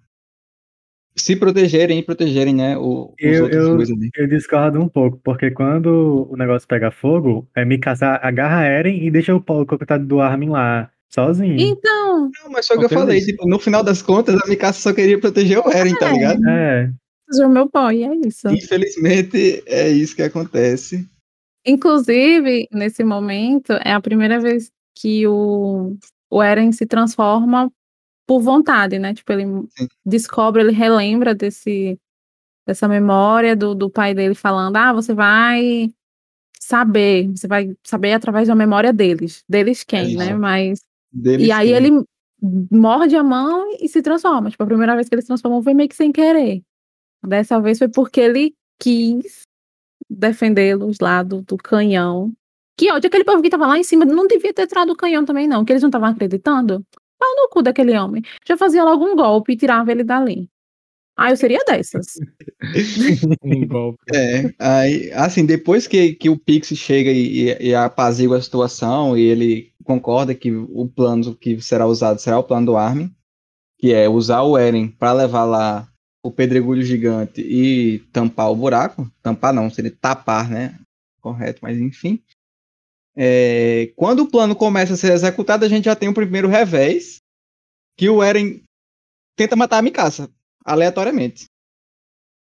[1.15, 3.95] se protegerem e protegerem, né, o, os Eu- outros eu-.
[4.18, 9.09] Eu discordo um pouco, porque quando o negócio pega fogo, é Mikasa agarra Eren e
[9.09, 11.55] deixa o pau- o coitado do Armin lá, sozinho.
[11.57, 14.78] Então, Não, mas foi o que eu falei, tipo, no final das contas, a Mikasa
[14.80, 16.13] só queria proteger o Eren, tá É.
[16.13, 16.47] ligado?
[16.49, 16.91] É,
[17.32, 18.47] esse é o meu boy, é isso.
[18.49, 21.07] Infelizmente, é isso que acontece.
[21.68, 25.97] Inclusive, nesse momento, é a primeira vez que o,
[26.30, 27.70] o Eren se transforma
[28.26, 29.13] por vontade, né?
[29.13, 29.45] Tipo, ele
[29.78, 29.88] Sim.
[30.05, 31.99] descobre, ele relembra desse,
[32.65, 35.91] dessa memória do, do pai dele falando: ah, você vai
[36.59, 39.43] saber, você vai saber através da memória deles.
[39.47, 40.28] Deles quem, né?
[40.28, 40.38] Isso.
[40.38, 40.82] Mas.
[41.11, 42.03] Deles E aí ele
[42.72, 44.49] morde a mão e se transforma.
[44.49, 46.61] Tipo, a primeira vez que ele se transformou foi meio que sem querer.
[47.26, 49.47] Dessa vez foi porque ele quis
[50.10, 52.32] defendê-los lá do, do canhão.
[52.78, 55.26] Que ódio, aquele povo que tava lá em cima não devia ter tirado o canhão
[55.26, 56.86] também, não, que eles não estavam acreditando.
[57.18, 58.22] Pau no cu daquele homem.
[58.47, 60.47] Já fazia logo um golpe e tirava ele dali.
[61.18, 62.14] Ah, eu seria dessas.
[63.43, 63.97] Um golpe.
[64.14, 69.18] É, aí, assim, depois que, que o Pix chega e, e, e apazigua a situação
[69.18, 73.12] e ele concorda que o plano que será usado será o plano do Armin,
[73.80, 75.88] que é usar o Eren para levar lá
[76.24, 79.09] o pedregulho gigante e tampar o buraco.
[79.22, 80.80] Tampar não, seria tapar, né?
[81.22, 82.22] Correto, mas enfim.
[83.15, 87.18] É, quando o plano começa a ser executado, a gente já tem o primeiro revés,
[87.97, 88.61] que o Eren
[89.36, 90.30] tenta matar a Mikasa,
[90.63, 91.45] aleatoriamente.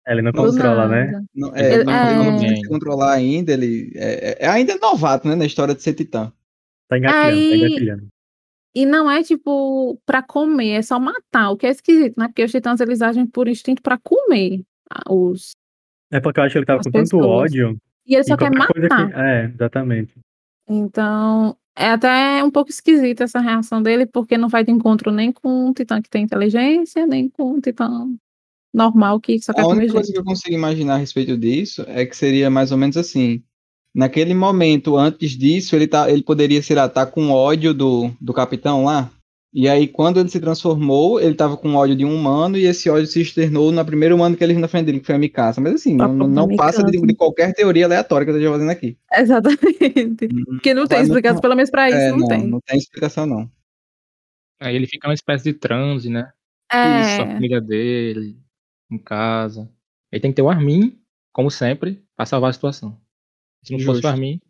[0.07, 1.25] ele não controla, né?
[1.35, 2.69] Não, é, não não, controla não consegue ainda.
[2.69, 6.33] controlar ainda, ele é, é ainda novato, né, na história de ser titã.
[6.89, 8.09] Tá engatilhando, tá Aí- engatilhando.
[8.79, 12.29] E não é tipo pra comer, é só matar, o que é esquisito, né?
[12.29, 14.63] Porque os titãs eles agem por instinto pra comer
[15.11, 15.51] os.
[16.13, 17.25] É porque eu acho que ele tava com tanto pessoas.
[17.27, 17.77] ódio.
[18.07, 19.09] E ele só e quer matar.
[19.11, 20.15] que- É, exatamente.
[20.69, 25.33] Então, é até um pouco esquisita essa reação dele, porque não vai de encontro nem
[25.33, 27.89] com um titã que tem inteligência, nem com um titã
[28.73, 30.15] normal que só quer A comer única coisa gente.
[30.15, 33.43] que eu consigo imaginar a respeito disso é que seria mais ou menos assim.
[33.95, 38.33] Naquele momento, antes disso, ele, tá, ele poderia, sei lá, tá com ódio do, do
[38.33, 39.11] capitão lá.
[39.53, 42.91] E aí, quando ele se transformou, ele tava com ódio de um humano e esse
[42.91, 45.19] ódio se externou na primeira humano que ele viu na frente dele, que foi a
[45.19, 45.61] Mikasa.
[45.61, 48.71] Mas assim, A não, não, passa de, de qualquer teoria aleatória que eu esteja fazendo
[48.71, 48.99] aqui.
[49.13, 50.29] Exatamente.
[50.45, 52.47] Porque não tem explicação, pelo menos pra isso É, não, não, tem.
[52.47, 53.51] não tem explicação, não.
[54.61, 56.31] Aí ele fica numa espécie de transe, né?
[56.71, 58.37] É, a família dele,
[58.91, 59.71] em casa.
[60.13, 60.99] Ele tem que ter o Armin,
[61.33, 63.01] como sempre, pra salvar a situação.
[63.65, 64.07] Se não fosse Justo.
[64.07, 64.41] o Armin,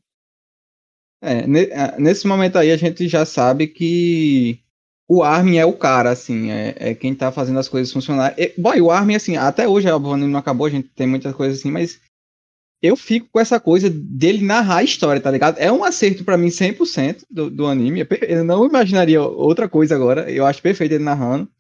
[1.21, 4.61] É, ne- a- nesse momento aí a gente já sabe que
[5.09, 8.37] o Armin é o cara, assim, é, é quem tá fazendo as coisas funcionarem.
[8.39, 11.35] E, boy, o Armin, assim, até hoje o anime não acabou, a gente tem muitas
[11.35, 11.99] coisas assim, mas
[12.81, 15.59] eu fico com essa coisa dele narrar a história, tá ligado?
[15.59, 18.03] É um acerto pra mim 100% do, do anime.
[18.03, 20.31] É Eu não imaginaria outra coisa agora.
[20.31, 21.51] Eu acho perfeito ele narrando.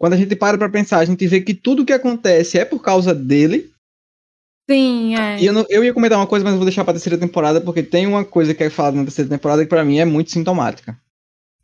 [0.00, 2.80] Quando a gente para pra pensar, a gente vê que tudo que acontece é por
[2.82, 3.70] causa dele.
[4.68, 5.40] Sim, é.
[5.40, 7.82] E eu, não- eu ia comentar uma coisa, mas vou deixar pra terceira temporada, porque
[7.82, 10.98] tem uma coisa que é falada na terceira temporada que pra mim é muito sintomática.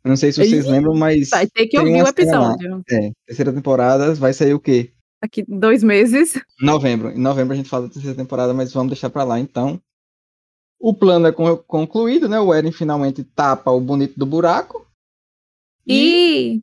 [0.03, 1.29] Eu não sei se vocês Ih, lembram, mas.
[1.29, 2.83] Vai ter que ouvir o episódio.
[2.91, 4.91] É, terceira temporada vai sair o quê?
[5.21, 6.35] Daqui dois meses.
[6.61, 7.09] Em novembro.
[7.09, 9.81] Em novembro a gente fala da terceira temporada, mas vamos deixar pra lá então.
[10.79, 12.39] O plano é con- concluído, né?
[12.39, 14.85] O Eren finalmente tapa o bonito do buraco.
[15.87, 16.61] E E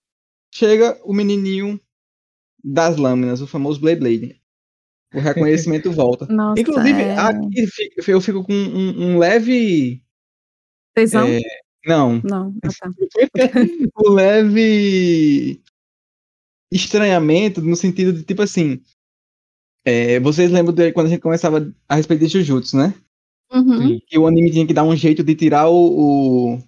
[0.55, 1.81] chega o menininho
[2.63, 4.42] das lâminas, o famoso Blade Blade.
[5.15, 6.27] O reconhecimento volta.
[6.27, 7.17] nossa, Inclusive, é...
[7.17, 7.69] aqui
[8.09, 10.03] eu fico com um, um leve.
[10.95, 11.27] tesão?
[11.29, 11.41] é,
[11.87, 12.91] não, Não, ah, tá.
[14.07, 15.61] um leve
[16.73, 18.81] estranhamento no sentido de tipo assim.
[19.85, 22.95] é, vocês lembram de quando a gente começava a respeito de Jujutsu, né?
[23.53, 24.01] Uhum.
[24.07, 26.59] Que o anime tinha que dar um jeito de tirar o, o,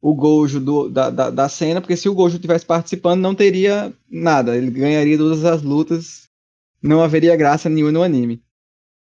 [0.00, 3.92] o Gojo do- da, da, da cena, porque se o Gojo tivesse participando, não teria
[4.08, 4.56] nada.
[4.56, 6.28] Ele ganharia todas as lutas,
[6.82, 8.42] não haveria graça nenhuma no anime.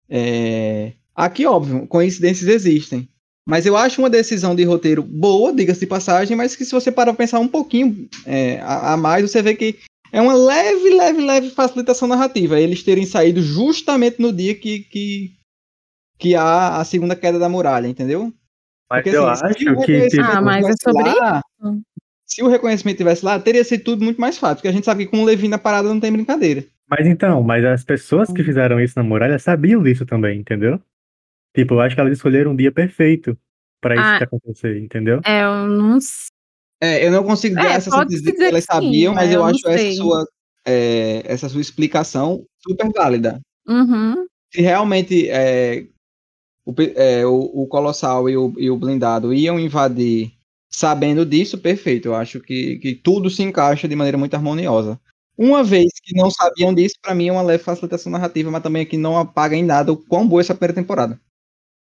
[0.08, 3.08] É, Aqui, óbvio, coincidências existem.
[3.48, 6.92] Mas eu acho uma decisão de roteiro boa, diga-se de passagem, mas que se você
[6.92, 9.78] parar pra pensar um pouquinho é, a, a mais, você vê que
[10.12, 12.60] é uma leve, leve, leve facilitação narrativa.
[12.60, 15.32] Eles terem saído justamente no dia que, que,
[16.18, 18.32] que há a segunda queda da muralha, entendeu?
[18.90, 21.40] Mas Porque, eu assim, se acho o que, tipo, Ah, mas é tivesse sobre lá,
[21.40, 21.82] isso?
[22.26, 25.04] Se o reconhecimento tivesse lá, teria sido tudo muito mais fácil, porque a gente sabe
[25.04, 26.66] que com o Levi na parada não tem brincadeira.
[26.88, 30.80] Mas então, mas as pessoas que fizeram isso na muralha sabiam disso também, entendeu?
[31.54, 33.36] Tipo, eu acho que elas escolheram um dia perfeito
[33.80, 34.18] pra isso Ah.
[34.18, 35.20] que acontecer, entendeu?
[35.24, 36.28] É, eu não sei.
[36.82, 39.34] É, eu não consigo dar É, essa certeza que elas sim, sabiam, mas né?
[39.36, 40.26] eu Eu acho essa sua,
[40.66, 43.40] é, essa sua explicação super válida.
[43.66, 44.26] Uhum.
[44.54, 45.86] Se realmente é,
[46.66, 50.32] o, é, o- o Colossal e o, e o Blindado iam invadir
[50.70, 52.08] sabendo disso, perfeito.
[52.08, 55.00] Eu acho que, que tudo se encaixa de maneira muito harmoniosa.
[55.38, 58.82] Uma vez que não sabiam disso, pra mim é uma leve facilitação narrativa, mas também
[58.82, 61.20] aqui não apaga em nada o quão boa é essa primeira temporada.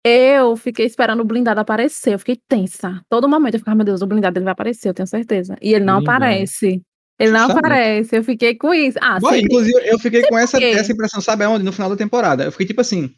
[0.06, 3.01] Eu fiquei esperando o blindado aparecer, eu fiquei tensa.
[3.08, 5.56] Todo momento eu ficava, meu Deus, o blindado ele vai aparecer, eu tenho certeza.
[5.62, 6.18] E ele não Blindado.
[6.26, 6.82] aparece.
[7.20, 7.66] Ele não Justamente.
[7.66, 8.97] aparece, eu fiquei com isso.
[9.01, 11.64] Ah, Bom, inclusive, eu fiquei com essa, essa impressão, sabe aonde?
[11.64, 12.43] No final da temporada.
[12.43, 13.14] Eu fiquei tipo assim.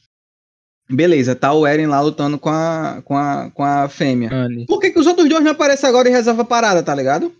[0.87, 4.29] Beleza, tá o Eren lá lutando com a, com a, com a fêmea.
[4.31, 4.67] Anne.
[4.67, 7.33] Por que, que os outros dois não aparecem agora e resolvem a parada, tá ligado?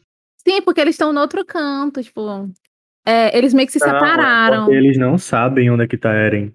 [0.48, 2.50] Sim, porque eles estão no outro canto, tipo.
[3.06, 4.72] É, eles meio que se Não, é separaram.
[4.74, 6.52] eles não sabem onde é que tá Eren.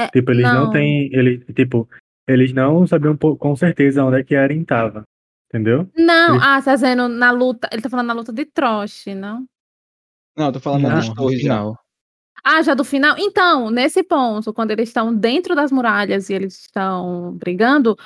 [0.00, 0.70] É, Tipo, eles não, não.
[0.70, 1.10] têm.
[1.12, 1.88] Ele, tipo,
[2.26, 5.04] eles não sabiam com certeza onde é que Eren tava.
[5.48, 5.86] Entendeu?
[5.96, 7.68] Não, Eles- ah, tá dizendo na luta.
[7.70, 9.44] Ele tá falando na luta de Trosh, não?
[10.36, 11.42] Não, eu tô falando Não, das no torres já.
[11.42, 11.78] final.
[12.44, 13.14] Ah, já do final?
[13.18, 17.96] Então, nesse ponto, quando eles estão dentro das muralhas e eles estão brigando,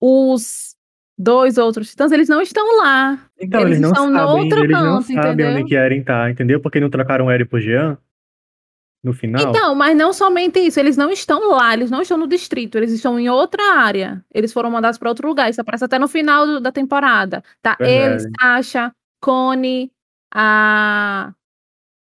[0.00, 0.75] os
[1.18, 3.18] dois outros titãs, eles não estão lá.
[3.40, 5.50] Então, Eles eles, não estão no sabem, outro eles não canto, sabem entendeu?
[5.50, 6.60] onde que Eren tá, entendeu?
[6.60, 7.96] Porque não trocaram Eren por Jean
[9.02, 9.50] no final.
[9.50, 12.90] Então, mas não somente isso, eles não estão lá, eles não estão no distrito, eles
[12.92, 14.24] estão em outra área.
[14.34, 15.48] Eles foram mandados para outro lugar.
[15.48, 17.42] Isso aparece até no final do- da temporada.
[17.62, 18.24] Tá eles.
[18.40, 19.90] Sasha, Connie,
[20.34, 21.32] a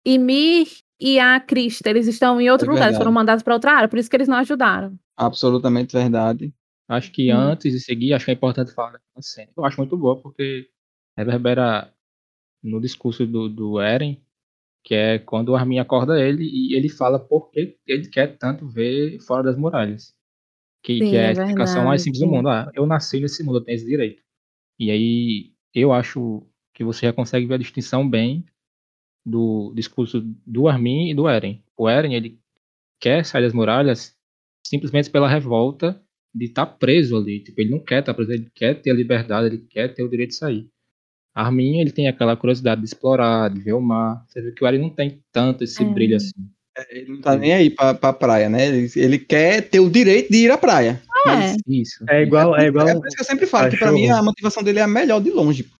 [0.06, 0.68] Ymir
[1.00, 1.90] e a Krista.
[1.90, 4.16] Eles estão em outro É lugar, eles foram mandados para outra área, por isso que
[4.16, 4.94] eles não ajudaram.
[5.16, 6.52] Absolutamente verdade.
[6.92, 7.36] Acho que Hum.
[7.36, 9.50] antes de seguir, acho que é importante falar da cena.
[9.56, 10.68] Eu acho muito boa porque
[11.16, 11.90] reverbera
[12.62, 14.20] no discurso do, do Eren,
[14.84, 18.68] que é quando o Armin acorda ele e ele fala por que ele quer tanto
[18.68, 20.14] ver fora das muralhas.
[20.82, 22.48] Que, Sim, que é a é explicação mais simples do mundo.
[22.48, 24.22] Ah, eu nasci nesse mundo, eu tenho esse direito.
[24.78, 28.44] E aí eu acho que você já consegue ver a distinção bem
[29.24, 31.62] do discurso do Armin e do Eren.
[31.76, 32.38] O Eren, ele
[33.00, 34.14] quer sair das muralhas
[34.66, 36.02] simplesmente pela revolta
[36.34, 37.40] de estar preso ali.
[37.40, 40.08] Tipo, ele não quer estar preso, ele quer ter a liberdade, ele quer ter o
[40.08, 40.68] direito de sair.
[41.34, 44.24] Armin, ele tem aquela curiosidade de explorar, de ver o mar.
[44.28, 45.86] Você vê que o Eren não tem tanto esse É.
[45.86, 46.30] brilho assim.
[46.90, 48.66] Ele não tá nem aí pra, pra praia, né?
[48.68, 51.02] Ele, ele quer ter o direito de ir à praia.
[51.26, 51.54] É.
[51.70, 52.04] Isso.
[52.08, 54.18] É igual, é igual, É por isso que eu sempre falo que pra mim cachorro.
[54.20, 55.70] a motivação dele é a melhor de longe.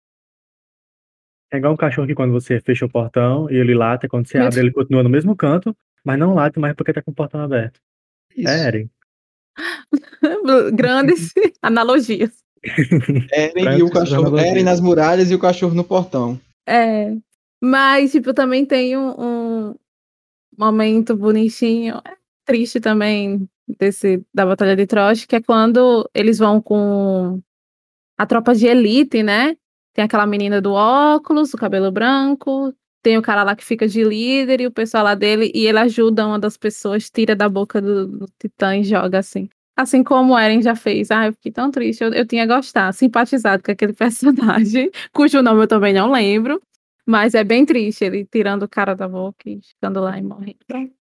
[1.53, 4.39] é igual um cachorro que quando você fecha o portão e ele late, quando você
[4.39, 7.15] Mas- abre, ele continua no mesmo canto, mas não late mais porque tá com o
[7.15, 7.79] portão aberto.
[8.37, 8.49] Isso.
[8.49, 8.91] É Eren.
[10.75, 11.33] Grandes
[11.63, 12.31] analogias.
[13.33, 14.39] Eren e o cachorro.
[14.39, 16.41] Eren nas muralhas e o cachorro no portão.
[16.67, 17.15] É.
[17.61, 19.75] Mas, tipo, também tem um, um
[20.57, 23.49] momento bonitinho, é triste também,
[23.79, 27.41] desse, da Batalha de Troche, que é quando eles vão com
[28.19, 29.57] a tropa de elite, né?
[29.95, 34.03] Tem aquela menina do óculos, do cabelo branco, tem o cara lá que fica de
[34.05, 37.81] líder e o pessoal lá dele, e ele ajuda uma das pessoas, tira da boca
[37.81, 39.49] do, do titã e joga assim.
[39.77, 41.11] Assim como o Eren já fez.
[41.11, 42.05] Ah, eu fiquei tão triste.
[42.05, 46.61] Eu, eu tinha gostado, simpatizado com aquele personagem, cujo nome eu também não lembro.
[47.05, 50.59] Mas é bem triste ele tirando o cara da boca e ficando lá e morrendo.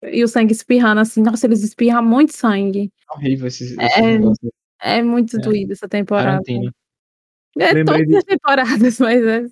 [0.02, 1.22] E o sangue espirrando assim.
[1.22, 2.92] Nossa, eles espirram muito sangue.
[3.10, 4.02] Horrível esse, esse É.
[4.02, 4.52] negócio.
[4.82, 5.40] É muito É.
[5.40, 6.42] doído essa temporada.
[7.58, 9.46] É Lembrei todas de- as temporadas, mas é.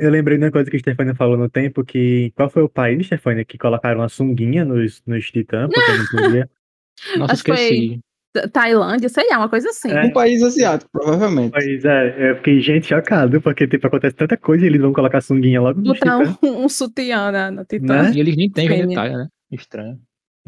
[0.00, 2.68] Eu lembrei de uma coisa que a Stefania falou no tempo, que qual foi o
[2.68, 6.50] país, Stefania, que colocaram uma sunguinha nos, nos titãs, porque não podia.
[7.18, 8.00] Nossa, Acho que foi- esqueci.
[8.32, 9.90] Ta- Tailândia, sei lá, uma coisa assim.
[9.90, 10.02] É.
[10.04, 11.50] Um país asiático, provavelmente.
[11.50, 15.20] Pois é, eu fiquei, gente, chocado, porque tipo, acontece tanta coisa e eles vão colocar
[15.20, 16.38] sunguinha logo nos Botar titãs.
[16.42, 18.04] um, um sutiã na, no Titã.
[18.04, 18.12] Né?
[18.14, 19.28] E eles nem têm genitália, né?
[19.50, 19.98] Estranho.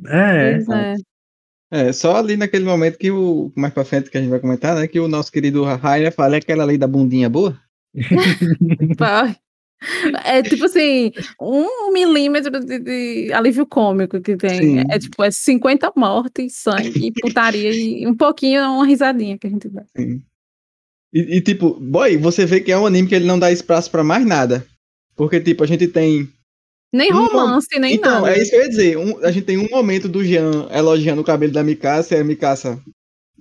[0.06, 0.94] É, Pois é.
[1.74, 3.50] É, só ali naquele momento que o.
[3.56, 4.86] Mais pra frente que a gente vai comentar, né?
[4.86, 7.58] Que o nosso querido Rainer fala é aquela lei da bundinha boa.
[10.24, 14.60] É tipo assim, um milímetro de, de alívio cômico que tem.
[14.60, 14.84] Sim.
[14.88, 19.50] É tipo, é 50 mortes, sangue, e putaria e um pouquinho uma risadinha que a
[19.50, 19.82] gente dá.
[19.96, 20.22] Sim.
[21.12, 23.90] E, e, tipo, boy, você vê que é um anime que ele não dá espaço
[23.90, 24.64] pra mais nada.
[25.14, 26.28] Porque, tipo, a gente tem.
[26.92, 28.34] Nem romance, nem então, nada.
[28.34, 28.96] é isso que eu ia dizer.
[28.98, 32.24] Um- a gente tem um momento do Jean elogiando o cabelo da Mikasa e a
[32.24, 32.80] Mikasa.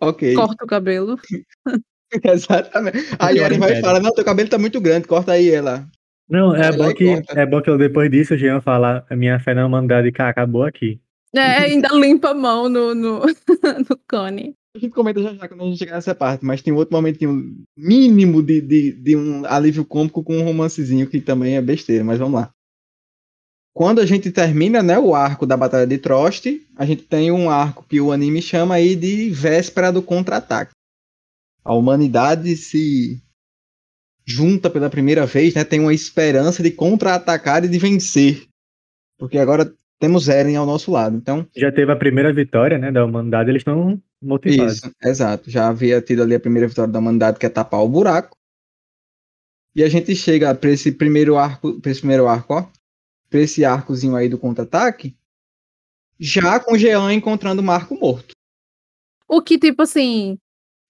[0.02, 0.34] Ok.
[0.34, 1.20] Corta o cabelo.
[2.24, 2.97] Exatamente.
[3.18, 5.88] Aí o Eren vai e fala: Não, teu cabelo tá muito grande, corta aí ela.
[6.30, 7.39] Não, é Vai bom, e que, conta.
[7.41, 10.64] é bom que depois disso o Jean fala, a minha fé na humanidade cá, acabou
[10.64, 10.97] aqui.
[11.36, 13.20] É, ainda limpa a mão no, no,
[13.89, 14.55] no cone.
[14.74, 17.53] A gente comenta já já quando a gente chegar nessa parte, mas tem outro momentinho
[17.78, 22.18] mínimo de, de, de um alívio cômico com um romancezinho que também é besteira, mas
[22.18, 22.49] vamos lá.
[23.74, 26.45] Quando a gente termina né, o arco da Batalha de Trost,
[26.78, 30.72] a gente tem um arco que o anime chama aí de Véspera do Contra-Ataque.
[31.64, 33.22] A humanidade se
[34.26, 38.47] junta pela primeira vez, né, tem uma esperança de contra-atacar e de vencer.
[39.18, 41.16] Porque agora temos Eren ao nosso lado.
[41.16, 44.78] Então, Já teve a primeira vitória, né, da humanidade, eles estão motivados.
[44.78, 45.49] isso, exato.
[45.49, 48.38] Já havia tido ali a primeira vitória da humanidade, que é tapar o buraco.
[49.76, 52.68] E a gente chega para esse primeiro arco, para esse primeiro arco, ó,
[53.30, 55.16] para esse arcozinho aí do contra-ataque,
[56.20, 58.34] já com o Jean encontrando o Marco morto.
[59.28, 60.38] O que, tipo assim,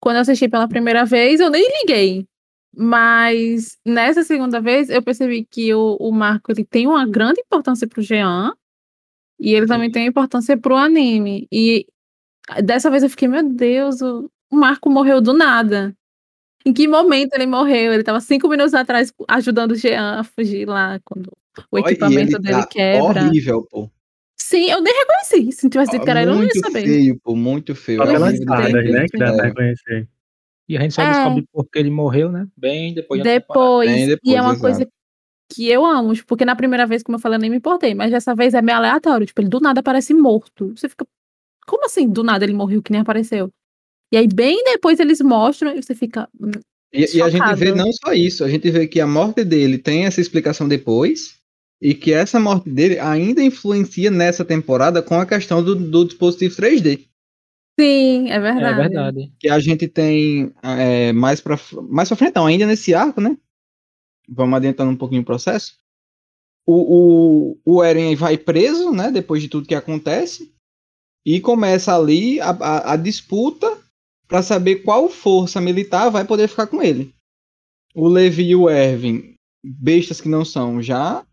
[0.02, 2.28] quando eu assisti pela primeira vez, eu nem liguei.
[2.76, 7.88] Mas nessa segunda vez, eu percebi que o, o Marco ele tem uma grande importância
[7.88, 8.54] pro Jean.
[9.39, 11.47] E ele também tem importância pro anime.
[11.52, 11.86] E
[12.64, 15.95] dessa vez eu fiquei, meu Deus, o, o Marco morreu do nada.
[16.66, 17.93] Em que momento ele morreu?
[17.93, 21.32] Ele tava cinco minutos atrás ajudando o Jean a fugir lá quando
[21.72, 23.24] o equipamento ele dele tá quebra.
[23.24, 23.89] Horrível, pô.
[24.52, 25.52] Sim, eu nem reconheci.
[25.54, 26.84] Se não tivesse dito que era ele, eu não ia muito saber.
[26.86, 27.99] feio, pô, muito feio.
[28.06, 29.47] Fadas, vi, né, que dá pra É.
[29.47, 30.10] reconhecer.
[30.68, 31.08] E a gente só É.
[31.08, 32.45] descobre porque ele morreu, né?
[32.58, 33.24] Bem depois.
[33.24, 34.62] Depois, Bem e depois, é uma exato.
[34.62, 34.88] coisa
[35.54, 37.95] que eu amo, tipo, porque na primeira vez, como eu falei, eu nem me importei,
[37.95, 40.74] mas dessa vez é meio aleatório, tipo, ele do nada aparece morto.
[40.76, 41.06] Você fica,
[41.66, 43.49] como assim, do nada ele morreu que nem apareceu?
[44.14, 46.52] E aí, bem depois eles mostram e você fica, hum,
[46.93, 49.78] E, e a gente vê não só isso, a gente vê que a morte dele
[49.78, 51.38] tem essa explicação depois,
[51.82, 56.55] e que essa morte dele ainda influencia nessa temporada com a questão do, do dispositivo
[56.55, 57.07] 3D.
[57.79, 58.75] sim, é É verdade.
[58.75, 59.34] verdade.
[59.39, 61.59] Que a gente tem é, mais pra,
[61.89, 63.36] mais pra frente, não, ainda nesse arco, né?
[64.29, 65.75] Vamos adiantando um pouquinho o processo.
[66.65, 69.11] O, o, o Eren vai preso, né?
[69.11, 70.53] Depois de tudo que acontece.
[71.25, 73.77] E começa ali a, a, a disputa
[74.27, 77.13] para saber qual força militar vai poder ficar com ele.
[77.93, 81.25] O Levi e o Erwin, bestas que não são, já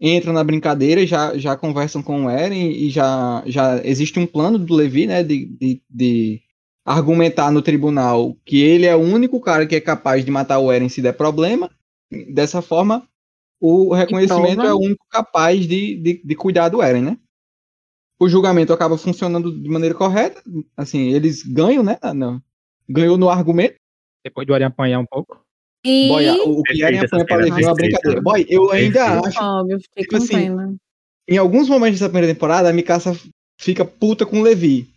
[0.00, 4.26] entram na brincadeira e já, já conversam com o Eren e já, já existe um
[4.26, 6.42] plano do Levi, né, de, de, de
[6.84, 10.70] argumentar no tribunal que ele é o único cara que é capaz de matar o
[10.70, 11.70] Eren se der problema.
[12.32, 13.08] Dessa forma,
[13.60, 17.18] o reconhecimento é o único capaz de, de, de cuidar do Eren, né?
[18.18, 20.42] O julgamento acaba funcionando de maneira correta.
[20.76, 21.98] Assim, eles ganham, né?
[22.14, 22.40] Não.
[22.88, 23.76] Ganhou no argumento.
[24.24, 25.45] Depois do Eren apanhar um pouco.
[25.86, 28.20] E, Boy, a- o Perfeita apanha pra Levi é uma brincadeira.
[28.20, 29.26] Boy, eu ainda Perfeito.
[29.28, 29.42] acho.
[29.44, 30.74] óbvio, eu fiquei tipo com assim, pena.
[31.28, 33.16] Em alguns momentos dessa primeira temporada, a Mikasa
[33.60, 34.88] fica puta com o Levi.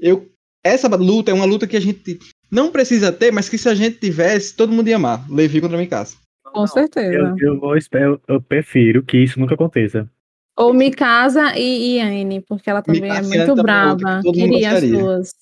[0.00, 0.26] Eu,
[0.64, 2.18] essa luta é uma luta que a gente
[2.50, 5.24] não precisa ter, mas que se a gente tivesse, todo mundo ia amar.
[5.30, 6.16] Levi contra Mikasa.
[6.44, 7.14] Com certeza.
[7.14, 10.08] Eu, eu, vou, eu, eu prefiro que isso nunca aconteça.
[10.56, 14.22] Ou Mikasa e, Anne, porque ela também é Mikasa muito também é outra brava.
[14.22, 15.34] que Queria as duas.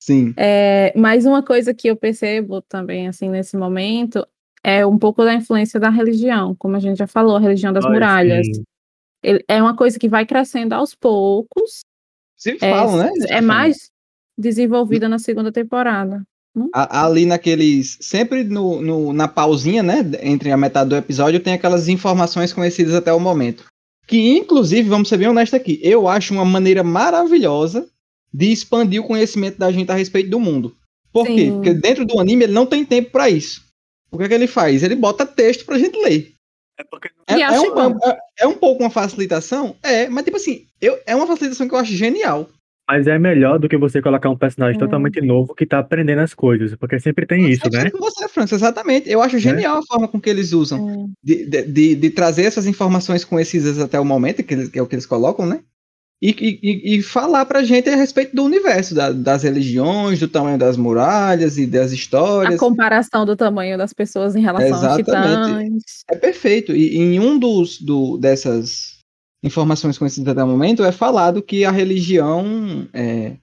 [0.00, 0.34] Sim.
[0.36, 4.26] É, mais uma coisa que eu percebo também, assim, nesse momento,
[4.64, 7.84] é um pouco da influência da religião, como a gente já falou, a religião das
[7.84, 8.46] Ai, muralhas.
[8.46, 8.64] sim.
[9.48, 11.80] É uma coisa que vai crescendo aos poucos,
[12.36, 13.10] Sempre é, falam, né?
[13.28, 13.90] é mais
[14.36, 16.22] desenvolvida na segunda temporada.
[16.74, 17.96] A- ali naqueles.
[18.00, 20.04] Sempre no, no- na pausinha, né?
[20.22, 23.64] Entre a metade do episódio, tem aquelas informações conhecidas até o momento.
[24.06, 27.88] Que, inclusive, vamos ser bem honestos aqui, eu acho uma maneira maravilhosa
[28.32, 30.76] de expandir o conhecimento da gente a respeito do mundo.
[31.12, 31.46] Por quê?
[31.46, 31.52] Sim.
[31.54, 33.63] Porque dentro do anime ele não tem tempo pra isso.
[34.14, 34.82] O que é que ele faz?
[34.82, 36.32] Ele bota texto pra gente ler.
[36.78, 37.98] É porque É, é um, bom.
[38.04, 39.76] é- é um pouco uma facilitação?
[39.82, 42.48] É, mas tipo assim, eu, é uma facilitação que eu acho genial.
[42.88, 44.78] Mas é melhor do que você colocar um personagem É.
[44.78, 47.80] totalmente novo que tá aprendendo as coisas, porque sempre tem isso, Eu né?
[47.82, 49.08] sei com você, França, exatamente.
[49.10, 51.06] Eu acho genial a forma com que eles usam É.
[51.22, 54.82] de, de, de- de trazer essas informações conhecidas até o momento, que, eles- que é
[54.82, 55.60] o que eles colocam, né?
[56.26, 60.26] E, e- e, e falar pra gente a respeito do universo, da- das religiões, do
[60.26, 62.58] tamanho das muralhas e das A histórias.
[62.58, 65.64] comparação do tamanho das pessoas em relação aos Exatamente.
[65.74, 65.82] titãs.
[66.10, 66.74] É perfeito.
[66.74, 69.00] E em um dos do, dessas
[69.44, 73.36] informações conhecidas até o momento é falado que a religião é,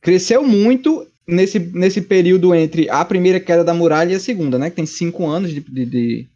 [0.00, 4.70] cresceu muito nesse, nesse período entre a primeira queda da muralha e a segunda, né?
[4.70, 6.28] Que tem cinco anos de, de, de-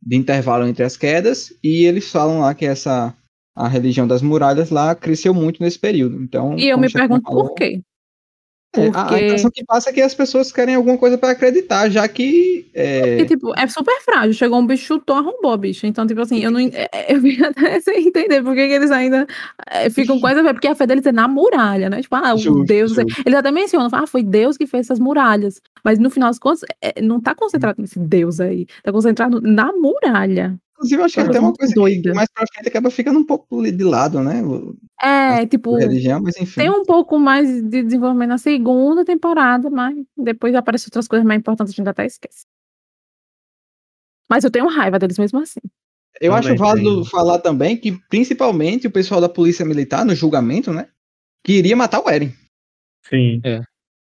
[0.00, 1.52] de intervalo entre as quedas.
[1.64, 3.12] E eles falam lá que essa
[3.64, 6.22] a religião das muralhas lá cresceu muito nesse período.
[6.22, 7.80] Então, E eu me pergunto falou, por quê.
[8.76, 12.06] é, a- impressão que passa é que as pessoas querem alguma coisa para acreditar, já
[12.06, 14.34] que é, Porque, tipo, é super frágil.
[14.34, 15.86] Chegou um bicho, chutou, arrombou a bicha.
[15.86, 16.60] Então, tipo assim, eu não.
[16.60, 17.42] é- é- Eu fico
[17.74, 19.26] até sem entender por que eles ainda
[19.66, 20.52] é, ficam fé.
[20.52, 22.00] Porque a fé deles é na muralha, né?
[22.02, 22.92] Tipo, ah, o Justo, Deus.
[22.94, 23.22] justo.
[23.26, 25.60] Eles até mencionam, ah, foi Deus que fez essas muralhas.
[25.82, 28.66] Mas no final das contas, é, não tá concentrado nesse Deus aí.
[28.84, 30.56] Tá concentrado na muralha.
[30.78, 32.10] Inclusive, eu acho que Coisa até uma coisa doida.
[32.10, 34.40] que mais pra frente acaba ficando um pouco de lado, né?
[35.02, 36.60] É, a tipo, religião, mas enfim.
[36.60, 41.40] tem um pouco mais de desenvolvimento na segunda temporada, mas depois aparecem outras coisas mais
[41.40, 42.46] importantes, a gente até esquece.
[44.30, 45.60] Mas eu tenho raiva deles mesmo assim.
[46.20, 47.04] Eu acho Também válido tenho.
[47.06, 50.88] falar também que, principalmente, o pessoal da polícia militar, no julgamento, né?
[51.44, 52.32] Queria matar o Eren.
[53.04, 53.40] Sim.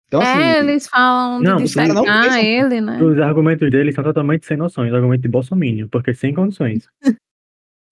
[0.08, 3.02] Então, assim, é, eles falam Não, de os não ele, né?
[3.02, 6.88] Os argumentos deles são totalmente sem noções, argumento de bolsominion, porque sem condições.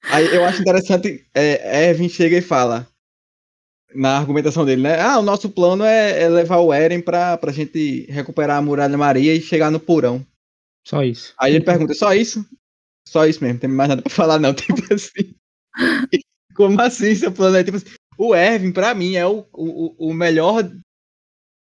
[0.04, 2.88] aí eu acho interessante, é, Erwin chega e fala,
[3.94, 5.00] na argumentação dele, né?
[5.02, 8.98] Ah, o nosso plano é, é levar o Eren pra, pra gente recuperar a Muralha
[8.98, 10.26] Maria e chegar no porão.
[10.88, 11.34] Só isso.
[11.38, 12.46] Aí ele pergunta, só isso?
[13.08, 15.34] Só isso mesmo, não tem mais nada pra falar não, tipo assim.
[16.56, 17.88] Como assim seu plano é tipo assim,
[18.18, 20.64] o Erwin, pra mim, é o, o, o melhor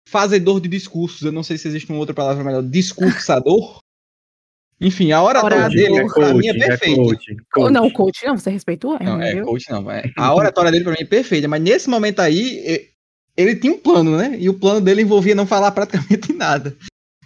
[0.08, 1.22] fazedor de discursos.
[1.22, 2.64] Eu não sei se existe uma outra palavra melhor.
[2.64, 3.80] Discursador?
[4.80, 5.76] Enfim, a oratória Orador.
[5.76, 6.96] dele, é pra mim, é coach, perfeita.
[7.02, 7.72] coach, Ou coach.
[7.74, 9.46] Não, coach, não, você respeita o Eren, Não, é viu?
[9.46, 9.90] coach não.
[9.90, 10.04] É.
[10.18, 12.90] A oratória dele pra mim é perfeita, mas nesse momento aí,
[13.38, 14.36] ele tinha um plano, né?
[14.38, 16.76] E o plano dele envolvia não falar praticamente nada.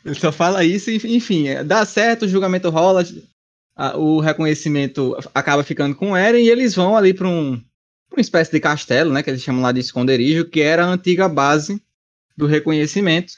[0.05, 3.03] Ele só fala isso e, enfim, é, dá certo, o julgamento rola,
[3.75, 7.57] a- o reconhecimento acaba ficando com o Eren e eles vão ali pra um
[8.09, 9.21] pra uma espécie de castelo, né?
[9.23, 11.82] Que eles chamam lá de esconderijo, que era a antiga base
[12.40, 13.34] do reconhecimento.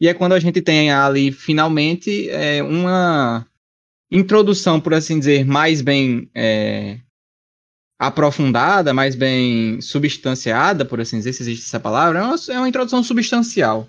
[0.00, 3.46] E é quando a gente tem ali, finalmente, é, uma
[4.10, 6.98] introdução, por assim dizer, mais bem é,
[7.98, 12.68] aprofundada, mais bem substanciada, por assim dizer, se existe essa palavra, é uma, é uma
[12.68, 13.88] introdução substancial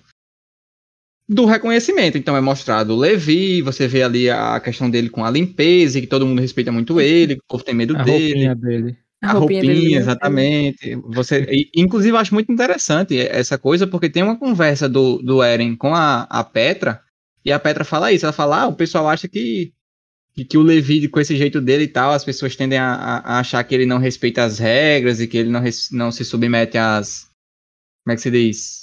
[1.28, 2.16] do reconhecimento.
[2.16, 6.06] Então é mostrado o Levi, você vê ali a questão dele com a limpeza, que
[6.06, 8.54] todo mundo respeita muito ele, o povo tem medo A dele.
[8.54, 8.98] dele.
[9.24, 9.98] A roupinha, né?
[9.98, 10.94] exatamente.
[11.06, 15.42] Você, e, inclusive, eu acho muito interessante essa coisa, porque tem uma conversa do, do
[15.42, 17.02] Eren com a, a Petra,
[17.44, 19.72] e a Petra fala isso, ela fala, ah, o pessoal acha que,
[20.34, 23.18] que, que o Levi, com esse jeito dele e tal, as pessoas tendem a, a-
[23.36, 26.24] a achar que ele não respeita as regras e que ele não, res- não se
[26.24, 27.28] submete às...
[28.04, 28.77] Como é que se diz?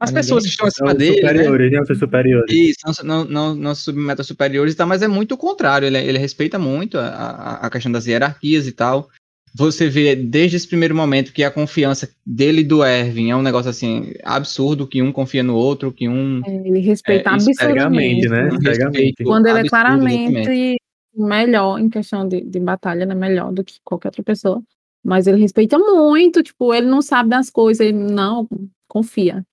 [0.00, 1.28] As A pessoas estão São acima dele, né?
[1.28, 1.80] superiores, né?
[1.80, 2.52] Os seus superiores.
[2.52, 5.86] Isso, não, não, não se submete aos superiores e tal, mas é muito o contrário.
[5.86, 9.08] Ele, ele respeita muito a, a, a questão das hierarquias e tal.
[9.56, 13.42] Você vê desde esse primeiro momento que a confiança dele e do Erwin é um
[13.42, 16.42] negócio assim absurdo, que um confia no outro, que um.
[16.44, 17.38] É, Ele respeita É.
[17.38, 18.48] Cegamente, né?
[18.50, 19.68] um Quando ele é exatamente.
[19.68, 20.76] claramente
[21.16, 23.14] melhor em questão de, de batalha, né?
[23.14, 24.60] Melhor do que qualquer outra pessoa.
[25.04, 28.48] Mas ele respeita muito, tipo, ele não sabe das coisas, ele não
[28.88, 29.44] confia.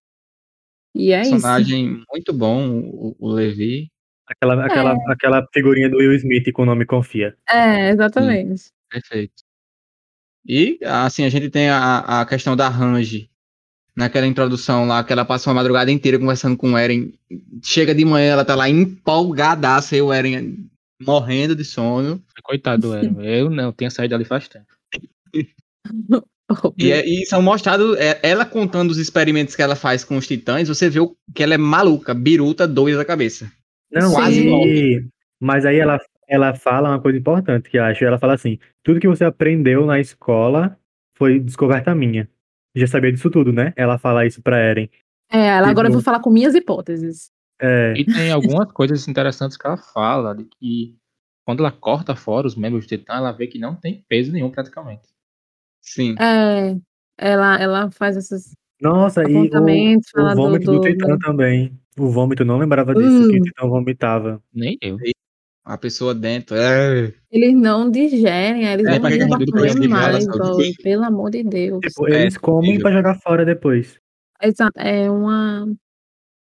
[0.93, 1.31] E é isso.
[1.31, 3.89] personagem muito bom, o, o Levi.
[4.27, 7.35] Aquela, aquela, aquela figurinha do Will Smith com o nome Confia.
[7.49, 8.71] É, exatamente.
[8.89, 9.43] Perfeito.
[10.45, 13.29] E, assim, a gente tem a, a questão da Range.
[13.93, 17.13] Naquela introdução lá, que ela passa uma madrugada inteira conversando com o Eren.
[17.61, 20.69] Chega de manhã, ela tá lá empolgadaça e o Eren
[21.01, 22.23] morrendo de sono.
[22.41, 23.15] Coitado do Eren.
[23.19, 24.65] Eu não, tinha saído ali faz tempo.
[26.78, 30.28] E, é- e são mostrados, é, ela contando os experimentos que ela faz com os
[30.28, 33.52] titãs, você vê o- que ela é maluca, biruta, doida da cabeça.
[33.91, 35.06] Não, Quase e-
[35.39, 38.04] mas aí ela, ela fala uma coisa importante que eu acho.
[38.06, 40.78] Ela fala assim: tudo que você aprendeu na escola
[41.18, 42.30] foi descoberta minha.
[42.76, 43.74] Já sabia disso tudo, né?
[43.76, 44.89] Ela fala isso pra Eren.
[45.30, 47.32] É, ela agora eu Tipo- vou falar com minhas hipóteses.
[47.62, 50.95] É, E tem algumas coisas interessantes que ela fala, de que
[51.45, 54.49] quando ela corta fora os membros do Titã, ela vê que não tem peso nenhum
[54.49, 55.04] praticamente.
[55.93, 56.15] Sim.
[56.19, 56.75] É,
[57.17, 61.19] ela, ela faz esses Nossa, e o, o fala do, vômito do, do, Titã do-
[61.19, 61.77] também.
[61.99, 63.41] O vômito, eu não lembrava disso, que Hum.
[63.41, 64.41] o Titã vomitava.
[64.53, 64.97] Nem eu.
[65.65, 66.55] a pessoa dentro.
[66.55, 67.13] É.
[67.29, 70.25] Eles não digerem, eles É, não conhece, mais,
[70.77, 71.79] pelo amor de Deus.
[71.81, 72.81] Tipo, É, eles comem horrível.
[72.83, 73.99] pra jogar fora depois.
[74.41, 75.67] Exato, é uma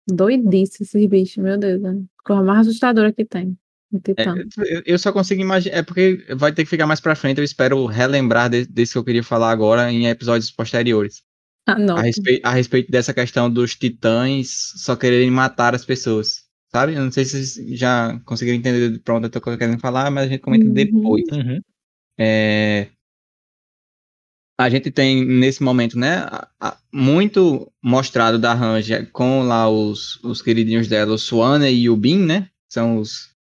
[0.09, 1.83] doidice esses bichos, meu Deus.
[1.85, 3.59] É a coisa mais assustadora que tem.
[4.17, 5.77] É, eu- só consigo imaginar.
[5.77, 7.39] É porque vai ter que ficar mais pra frente.
[7.39, 11.23] Eu espero relembrar de- desse que eu queria falar agora em episódios posteriores.
[11.67, 11.97] Ah, não.
[11.97, 16.45] A respeito, a respeito dessa questão dos titãs só quererem matar as pessoas.
[16.71, 16.95] Sabe?
[16.95, 20.11] Eu não sei se vocês já conseguiram entender pronto o que eu tô querendo falar,
[20.11, 20.73] mas a gente comenta Uhum.
[20.73, 21.25] depois.
[21.33, 21.61] Uhum.
[22.19, 22.89] É,
[24.59, 30.17] a gente tem nesse momento, né, a- a- muito mostrado da Ranger com lá os,
[30.23, 32.49] os queridinhos dela, o Swanee e o Bin, né?
[32.69, 33.34] São os,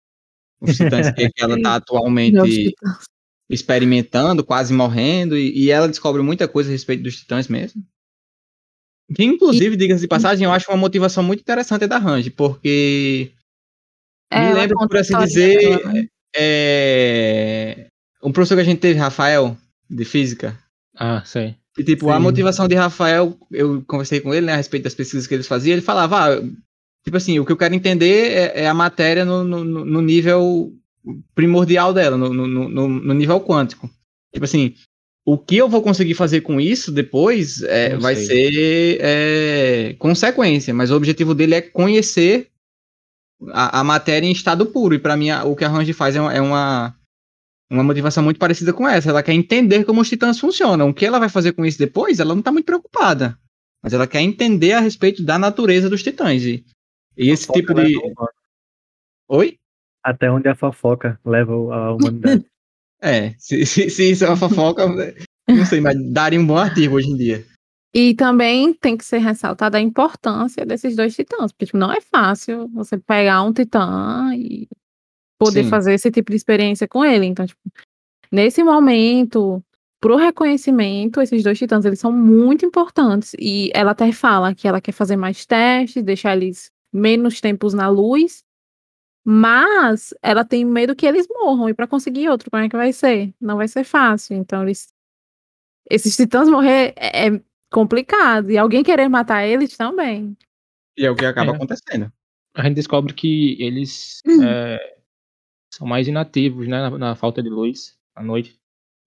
[0.62, 2.74] os titãs que, que ela tá Meus atualmente
[3.50, 7.84] experimentando, quase morrendo, e, e ela descobre muita coisa a respeito dos titãs mesmo.
[9.14, 13.32] Que, inclusive, diga-se de passagem, eu acho uma motivação muito interessante da Ranger, porque
[14.30, 16.06] É, me conta por a assim dizer, dela, né?
[16.34, 17.88] é,
[18.22, 19.56] um professor que a gente teve, Rafael,
[19.90, 20.58] de física,
[20.96, 21.56] Ah, sei.
[21.76, 22.22] e, tipo, a Sim.
[22.22, 25.74] motivação de Rafael, eu conversei com ele, né, a respeito das pesquisas que eles faziam,
[25.74, 26.42] ele falava, ah,
[27.04, 30.72] tipo assim, o que eu quero entender é, é a matéria no, no, no- nível
[31.34, 33.90] primordial dela, no, no, nível quântico.
[34.32, 34.74] Tipo assim,
[35.26, 40.90] o que eu vou conseguir fazer com isso depois é, vai ser é, consequência, mas
[40.90, 42.48] o objetivo dele é conhecer
[43.52, 46.14] a, a matéria em estado puro, e para mim a- o que a Range faz
[46.16, 46.94] é uma, é uma
[47.70, 49.08] uma motivação muito parecida com essa.
[49.08, 50.90] Ela quer entender como os titãs funcionam.
[50.90, 53.38] O que ela vai fazer com isso depois, ela não tá muito preocupada.
[53.82, 56.42] Mas ela quer entender a respeito da natureza dos titãs.
[56.42, 56.62] E,
[57.16, 57.98] e esse Fofoca tipo de.
[59.28, 59.58] Oi?
[60.02, 62.44] Até onde a fofoca leva a humanidade.
[63.04, 64.86] É, se, se, se isso é uma fofoca,
[65.48, 67.44] não sei, mas daria um bom artigo hoje em dia.
[67.92, 72.00] E também tem que ser ressaltada a importância desses dois titãs, porque tipo, não é
[72.00, 74.68] fácil você pegar um titã e
[75.36, 75.70] poder Sim.
[75.70, 77.26] fazer esse tipo de experiência com ele.
[77.26, 77.60] Então, tipo,
[78.30, 79.60] nesse momento,
[80.00, 83.34] pro reconhecimento, esses dois titãs, eles são muito importantes.
[83.38, 87.88] E ela até fala que ela quer fazer mais testes, deixar eles menos tempos na
[87.88, 88.44] luz,
[89.24, 91.68] mas ela tem medo que eles morram.
[91.68, 93.32] E para conseguir outro, como é que vai ser?
[93.40, 94.36] Não vai ser fácil.
[94.36, 94.92] Então, eles
[95.90, 97.40] esses titãs morrer é é
[97.70, 98.50] complicado.
[98.50, 100.36] E alguém querer matar eles também.
[100.96, 101.54] E é o que acaba É.
[101.56, 102.12] acontecendo.
[102.54, 104.42] A gente descobre que eles Hum.
[104.44, 104.96] é,
[105.72, 106.90] são mais inativos, né?
[106.90, 108.58] Na, na falta de luz à noite.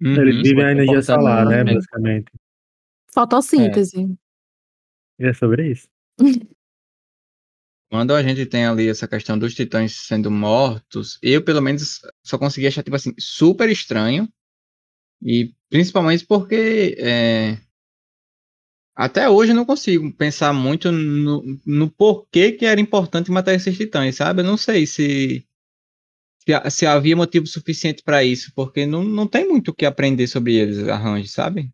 [0.02, 0.16] Uhum.
[0.16, 2.32] Eles vivem a energia solar, né, basicamente.
[3.14, 4.18] Fotossíntese.
[5.20, 5.88] E é sobre isso.
[7.96, 12.38] Quando a gente tem ali essa questão dos titãs sendo mortos, eu pelo menos só
[12.38, 14.28] consegui achar, tipo assim, super estranho.
[15.22, 17.58] E principalmente porque é,
[18.96, 23.78] até hoje eu não consigo pensar muito no, no porquê que era importante matar esses
[23.78, 24.42] titãs, sabe?
[24.42, 25.46] Eu não sei se,
[26.48, 30.28] se, se havia motivo suficiente para isso, porque não, não tem muito o que aprender
[30.28, 31.72] sobre eles, arranjo, sabe?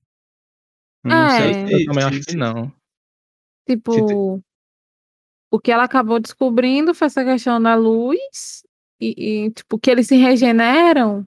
[1.04, 1.38] Não É.
[1.38, 2.74] sei Eu se- também se- acho que se- não.
[3.66, 4.42] Tipo,
[5.52, 8.64] o que ela acabou descobrindo foi essa questão da luz
[9.00, 11.26] e, e, tipo, que eles se regeneram.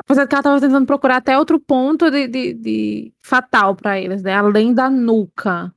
[0.00, 4.00] Apesar de que ela tava tentando procurar até outro ponto de, de, de fatal para
[4.00, 4.34] eles, né?
[4.34, 5.72] Além da nuca.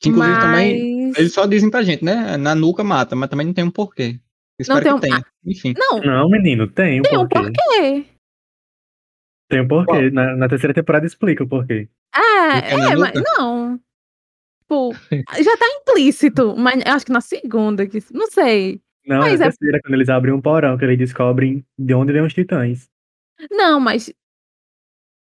[0.00, 2.36] que, inclusive também Mas- Eles só dizem pra gente, né?
[2.36, 4.18] Na nuca mata, mas também não tem um porquê.
[4.58, 5.24] Espero tem que um- tenha.
[5.44, 5.74] Enfim.
[5.76, 7.52] Não, Não, menino, tem um tem um porquê.
[7.52, 8.06] porquê.
[9.48, 10.10] Tem um porquê.
[10.10, 11.88] Na, na terceira temporada explica o porquê.
[12.14, 13.80] É, na é, mas não.
[14.70, 14.92] Tipo,
[15.42, 18.80] já tá implícito, mas eu acho que na segunda, que, não sei.
[19.04, 22.12] Não, Mas na é- terceira, quando eles abrem um porão, que eles descobrem de onde
[22.12, 22.88] vem os titãs.
[23.50, 24.12] Não, mas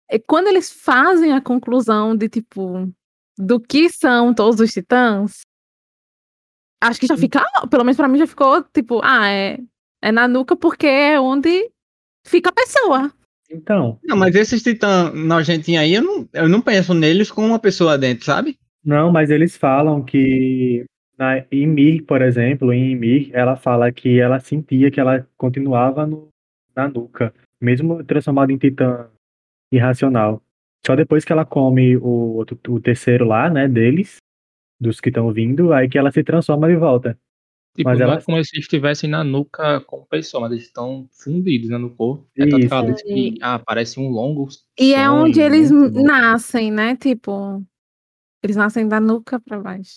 [0.09, 2.91] é quando eles fazem a conclusão de tipo
[3.37, 5.41] do que são todos os titãs,
[6.81, 9.59] acho que já fica, pelo menos pra mim já ficou tipo, ah, é,
[10.01, 11.69] é na nuca porque é onde
[12.25, 13.13] fica a pessoa.
[13.51, 17.59] Então, Não, mas esses titãs nojentinhos aí, eu não, eu não penso neles com uma
[17.59, 18.57] pessoa dentro, sabe?
[18.86, 20.86] Não, mas eles falam que
[21.17, 26.29] na Ymir, por exemplo, em Ymir, ela fala que ela sentia que ela continuava no,
[26.75, 29.09] na nuca, mesmo transformada em titã
[29.71, 30.41] irracional.
[30.86, 34.17] Só depois que ela come o, outro- o terceiro lá, né, deles,
[34.79, 37.17] dos que estão vindo, aí que ela se transforma de volta.
[37.75, 41.07] Tipo, Mas não ela- é como se estivessem na nuca como pessoa, mas eles estão
[41.11, 42.27] fundidos né, no corpo.
[42.38, 44.47] É tanto que ela diz que ah, parece um longo.
[44.79, 45.71] E é sonho, onde eles
[46.03, 46.95] nascem, né?
[46.95, 47.61] Tipo,
[48.45, 49.95] eles nascem da nuca pra baixo.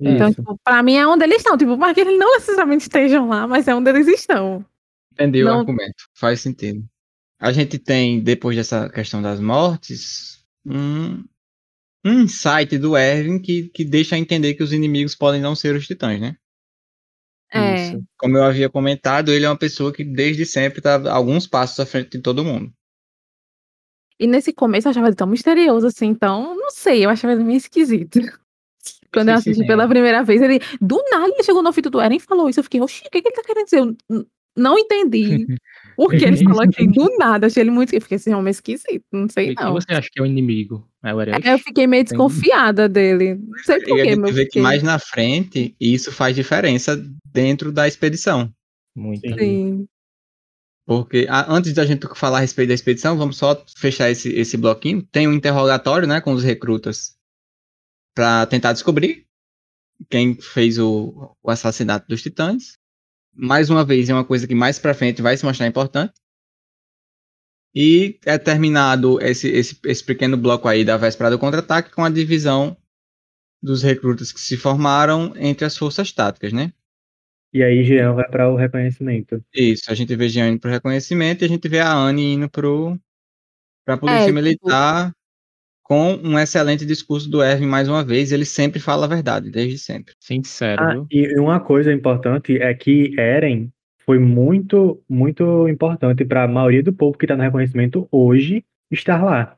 [0.00, 0.36] Então, Isso.
[0.40, 3.48] tipo, pra mim é onde eles estão, tipo, para que eles não necessariamente estejam lá,
[3.48, 4.64] mas é onde eles estão.
[5.12, 6.04] Entendeu Não- o argumento.
[6.14, 6.84] Faz sentido.
[7.40, 11.24] A gente tem, depois dessa questão das mortes, um,
[12.04, 15.74] um insight do Erwin que, que deixa a entender que os inimigos podem não ser
[15.74, 16.36] os titãs, né?
[17.52, 17.88] É.
[17.88, 18.04] Isso.
[18.18, 21.86] Como eu havia comentado, ele é uma pessoa que desde sempre tá alguns passos à
[21.86, 22.72] frente de todo mundo.
[24.18, 27.44] E nesse começo eu achava ele tão misterioso, assim, então, não sei, eu achava ele
[27.44, 28.20] meio esquisito.
[29.12, 29.66] Quando eu assisti sim.
[29.66, 32.60] pela primeira vez, ele, do nada, ele chegou no ouvido do Eren e falou isso.
[32.60, 33.78] Eu fiquei, oxi, o que, que ele tá querendo dizer?
[33.78, 35.46] Eu não entendi.
[35.96, 37.46] Por que ele falou assim, do nada?
[37.46, 37.94] Achei ele muito.
[37.94, 39.72] Eu fiquei assim, homem esquisito, não sei E quem não.
[39.72, 40.86] você acha que é o inimigo?
[41.02, 41.34] É o Eren?
[41.34, 43.36] Aí eu fiquei meio desconfiada dele.
[43.36, 46.36] Não sei E a porquê, gente mas eu vê que mais na frente isso faz
[46.36, 46.96] diferença
[47.32, 48.52] dentro da expedição.
[48.94, 49.26] Muito.
[49.38, 49.86] Sim.
[50.88, 54.56] Porque a- antes da gente falar a respeito da expedição, vamos só fechar esse, esse
[54.56, 55.02] bloquinho.
[55.12, 57.16] Tem um interrogatório né, com os recrutas
[58.14, 59.26] para tentar descobrir
[60.10, 62.78] quem fez o, o assassinato dos titãs.
[63.34, 66.14] Mais uma vez, é uma coisa que mais pra frente vai se mostrar importante.
[67.74, 72.10] E é terminado esse, esse, esse pequeno bloco aí da véspera do contra-ataque com a
[72.10, 72.76] divisão
[73.62, 76.72] dos recrutas que se formaram entre as forças táticas, né?
[77.52, 79.42] E aí Jean vai para o reconhecimento.
[79.54, 82.50] Isso, a gente vê Jean indo pro reconhecimento e a gente vê a Anne indo
[82.50, 82.98] pro,
[83.86, 85.12] pra polícia É, tipo- militar
[85.82, 88.30] com um excelente discurso do Erwin mais uma vez.
[88.32, 90.12] Ele sempre fala a verdade, desde sempre.
[90.20, 91.06] Sincero, Ah, viu?
[91.10, 93.70] e uma coisa importante é que Eren
[94.04, 99.22] foi muito, muito importante para a maioria do povo que está no reconhecimento hoje estar
[99.24, 99.56] lá.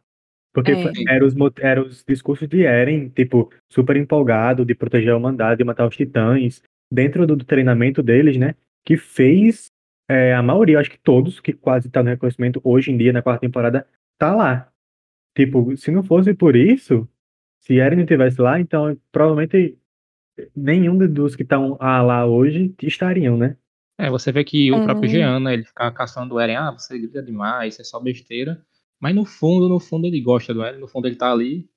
[0.52, 0.92] Porque É.
[1.08, 5.64] eram os, eram os discursos de Eren, tipo, super empolgado de proteger a humanidade, de
[5.64, 8.54] matar os titãs, dentro do, do treinamento deles, né?
[8.84, 9.70] Que fez
[10.08, 13.22] é, a maioria, acho que todos que quase estão no reconhecimento hoje em dia, na
[13.22, 13.86] quarta temporada,
[14.18, 14.72] tá lá.
[15.36, 17.08] Tipo, se não fosse por isso,
[17.60, 19.78] se Eren não estivesse lá, então provavelmente
[20.56, 23.56] nenhum de- dos que estão ah, lá hoje estariam, né?
[23.98, 24.82] É, você vê que o É.
[24.82, 28.00] próprio Jean, né, ele fica caçando o Eren, ah, você grita demais, isso é só
[28.00, 28.64] besteira.
[28.98, 31.68] Mas no fundo, no fundo ele gosta do Eren, no fundo ele tá ali,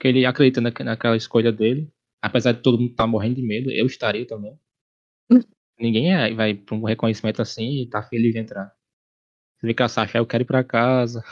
[0.00, 1.90] que ele acredita na, naquela escolha dele.
[2.22, 4.58] Apesar de todo mundo estar morrendo de medo, eu estaria também.
[5.78, 8.70] Ninguém é- vai pra um reconhecimento assim e tá feliz de entrar.
[9.58, 11.22] Você vê que a Sasha, eu quero ir pra casa.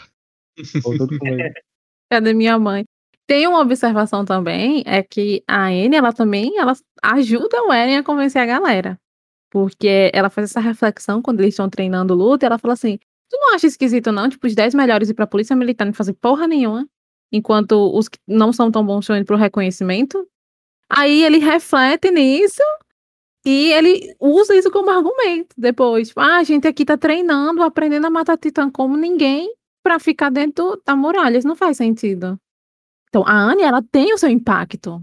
[2.11, 2.84] Cadê minha mãe?
[3.26, 6.72] Tem uma observação também, é que a Anne, ela também, ela
[7.03, 8.99] ajuda o Eren a convencer a galera.
[9.51, 12.99] Porque ela faz essa reflexão quando eles estão treinando luta, e ela fala assim,
[13.30, 16.14] tu não acha esquisito não, tipo, os 10 melhores ir pra polícia militar não fazem
[16.14, 16.89] porra nenhuma,
[17.30, 20.26] enquanto os que não são tão bons estão indo pro reconhecimento?
[20.89, 22.62] Aí ele reflete nisso,
[23.45, 26.09] e ele usa isso como argumento depois.
[26.09, 30.30] Tipo, ah, a gente aqui tá treinando, aprendendo a matar titã como ninguém, pra ficar
[30.30, 31.39] dentro da muralha.
[31.39, 32.39] Isso não faz sentido.
[33.09, 35.03] Então, a Anne, ela tem o seu impacto.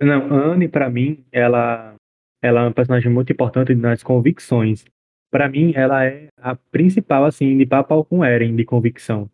[0.00, 1.94] Não, Anne, pra mim, ela,
[2.42, 4.84] ela é um personagem muito importante nas convicções.
[5.30, 9.30] Pra mim, ela é a principal, assim, de pau a pau com Eren, de convicção.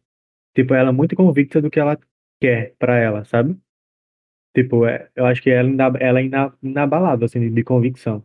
[0.54, 1.98] Tipo, ela é muito convicta do que ela
[2.40, 3.56] quer pra ela, sabe?
[4.54, 8.24] Tipo, é- eu acho que ela, ainda- ela é ina- inabalável, assim, de, de convicção.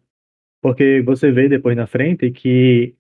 [0.61, 2.95] Porque você vê depois na frente que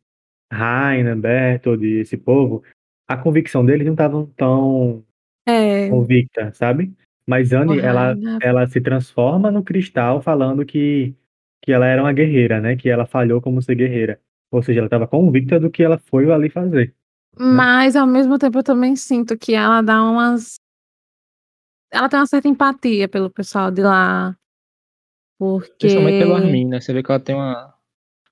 [0.51, 2.63] Raina, Bertold, esse povo,
[3.07, 5.03] a convicção deles não estavam tão
[5.47, 5.89] É.
[5.89, 6.93] convicta, sabe?
[7.27, 11.15] Mas Anne, ela, ela se transforma no cristal falando que,
[11.63, 12.75] que ela era uma guerreira, né?
[12.75, 14.19] Que ela falhou como ser guerreira.
[14.51, 16.93] Ou seja, ela estava convicta do que ela foi ali fazer.
[17.37, 20.55] Mas, ao mesmo tempo, eu também sinto que ela dá umas.
[21.95, 24.35] Ela tem uma certa empatia pelo pessoal de lá.
[25.39, 25.73] Porque.
[25.79, 26.81] Principalmente pelo Armin, né?
[26.81, 27.73] Você vê que ela tem uma,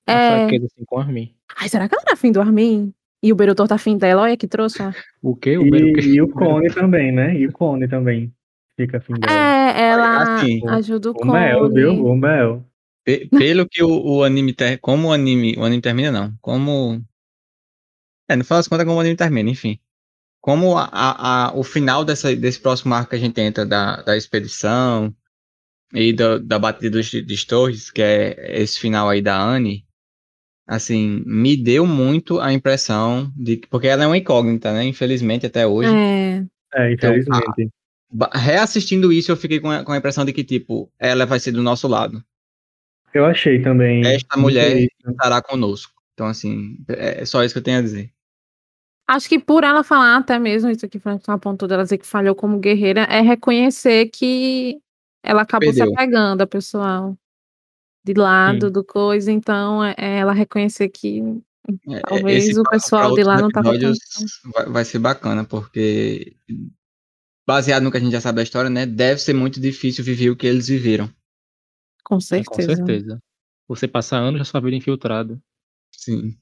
[0.08, 0.38] uma É.
[0.40, 1.34] fraqueza assim com o Armin.
[1.56, 2.92] Ai, será que ela tá afim do Armin?
[3.22, 4.22] E o Berutor tá afim dela?
[4.22, 4.82] Olha que trouxe.
[4.82, 4.92] ó.
[5.22, 5.56] O quê?
[5.56, 7.34] O Beru- E, e o Cone também, né?
[7.34, 8.32] E o Cone também
[8.76, 9.32] fica afim dela.
[9.32, 11.74] É, ela assim, ajuda o O Mel, Cone.
[11.74, 12.04] viu?
[12.06, 12.64] O Mel.
[13.04, 17.02] Pe- Pelo que o, o anime ter, como o anime, o anime termina não, como
[18.28, 19.78] é, no final das contas como o anime termina, enfim.
[20.44, 24.02] Como a, a, a- o final dessa, desse próximo arco que a gente entra da,
[24.02, 25.10] da expedição
[25.90, 29.86] e da, da batida dos, dos torres, que é esse final aí da Anne,
[30.66, 35.46] assim, me deu muito a impressão de que, porque ela é uma incógnita, né, infelizmente
[35.46, 35.88] até hoje.
[35.94, 36.44] É.
[36.74, 37.70] É, infelizmente.
[38.12, 41.40] Ba- Reassistindo isso, eu fiquei com a, com a impressão de que, tipo, ela vai
[41.40, 42.22] ser do nosso lado.
[43.14, 44.04] Eu achei também.
[44.04, 45.94] Esta mulher estará conosco.
[46.12, 48.13] Então, assim, é só isso que eu tenho a dizer.
[49.06, 52.06] Acho que por ela falar até mesmo isso que foi uma ponto dela dizer que
[52.06, 54.80] falhou como guerreira, é reconhecer que
[55.22, 55.94] ela acabou se Perdeu.
[55.94, 57.16] apegando ao pessoal
[58.04, 61.20] de lado do coisa, então é é ela reconhecer que
[61.88, 63.72] É, Talvez esse o pessoal de lá não tava
[64.54, 66.36] vai, vai ser bacana, porque
[67.46, 68.86] baseado no que a gente já sabe da história, né?
[68.86, 71.10] Deve ser muito difícil viver o que eles viveram.
[72.04, 72.76] com É, com certeza.
[72.76, 73.18] certeza.
[73.68, 75.40] Você passa anos na sua vida infiltrado.
[75.92, 76.36] Sim.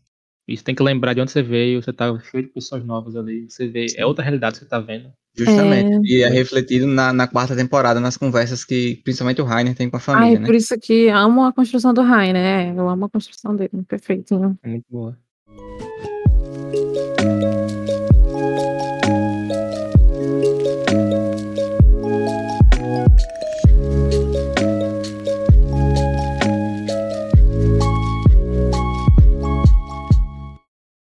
[0.52, 3.16] E você tem que lembrar de onde você veio, você tá cheio de pessoas novas
[3.16, 3.46] ali.
[3.48, 5.10] Você vê, é outra realidade que você tá vendo.
[5.34, 6.06] Justamente.
[6.06, 9.96] E é refletido na, na quarta temporada, nas conversas que principalmente o Rainer tem com
[9.96, 10.44] a família, Ai, né?
[10.46, 14.58] por isso que amo a construção do Rainer, é, eu amo a construção dele, perfeitinho.
[14.62, 15.16] É muito boa.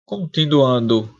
[0.06, 1.12] Continuando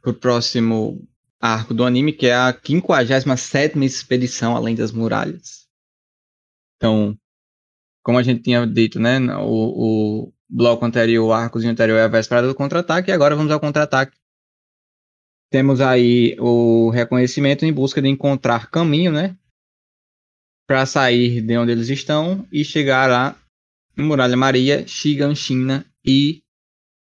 [0.00, 1.06] pro próximo
[1.40, 5.66] arco do anime, que é a 57 expedição Além das Muralhas.
[6.76, 7.18] Então,
[8.02, 9.18] como a gente tinha dito, né?
[9.38, 13.50] O, o bloco anterior, o arcozinho anterior é a véspera do contra-ataque, e agora vamos
[13.50, 14.16] ao contra-ataque.
[15.50, 19.36] Temos aí o reconhecimento em busca de encontrar caminho, né?
[20.66, 23.36] Para sair de onde eles estão e chegar lá
[23.98, 26.42] em Muralha Maria, Shiganshina e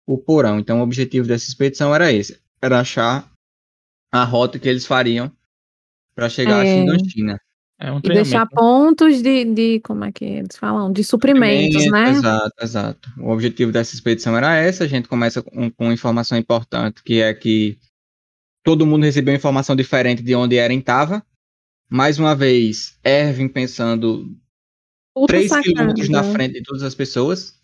[0.07, 0.59] o Porão.
[0.59, 3.29] Então, o objetivo dessa expedição era esse: era achar
[4.11, 5.31] a rota que eles fariam
[6.15, 6.79] para chegar É.
[6.79, 7.39] Shiganshina.
[7.79, 8.55] É um E deixar treinamento.
[8.55, 10.91] pontos de, de, como é que eles falam?
[10.93, 12.11] De suprimentos, né?
[12.11, 13.09] Exato, exato.
[13.17, 14.83] O objetivo dessa expedição era essa.
[14.83, 17.79] A gente começa com, com informação importante, que é que
[18.63, 21.25] todo mundo recebeu informação diferente de onde Eren estava.
[21.89, 24.31] Mais uma vez, Erwin pensando
[25.15, 25.63] Puta 3 sacada.
[25.63, 27.59] quilômetros na frente de todas as pessoas.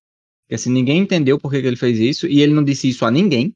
[0.50, 2.28] E assim, ninguém entendeu por que, que ele fez isso.
[2.28, 3.54] E ele não disse isso a ninguém.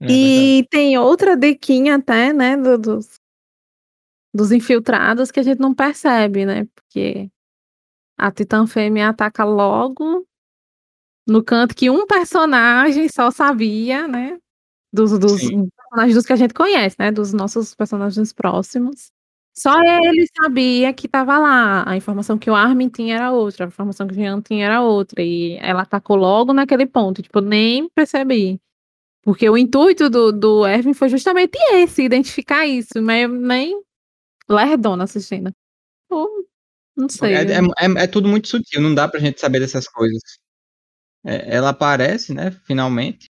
[0.00, 0.06] É.
[0.10, 3.20] E tem outra diquinha até, né, do- dos,
[4.34, 6.66] dos infiltrados que a gente não percebe, né?
[6.74, 7.30] Porque
[8.18, 10.26] a Titã Fêmea ataca logo
[11.26, 14.38] no canto que um personagem só sabia, né?
[14.92, 15.68] Dos, dos Sim.
[15.70, 17.10] personagens dos que a gente conhece, né?
[17.10, 19.10] Dos nossos personagens próximos.
[19.54, 21.84] Só ele sabia que tava lá.
[21.88, 24.82] A informação que o Armin tinha era outra, a informação que o Jean tinha era
[24.82, 25.22] outra.
[25.22, 27.22] E ela atacou logo naquele ponto.
[27.22, 28.58] Tipo, nem percebi.
[29.22, 33.80] Porque o intuito do, do Erwin foi justamente esse, identificar isso, mas nem
[34.48, 35.52] lerdona assistindo.
[36.10, 36.28] Ou,
[36.96, 37.34] não sei.
[37.34, 40.20] É, é, é- é tudo muito sutil, não dá pra gente saber dessas coisas.
[41.24, 42.50] É, ela aparece, né?
[42.66, 43.31] Finalmente.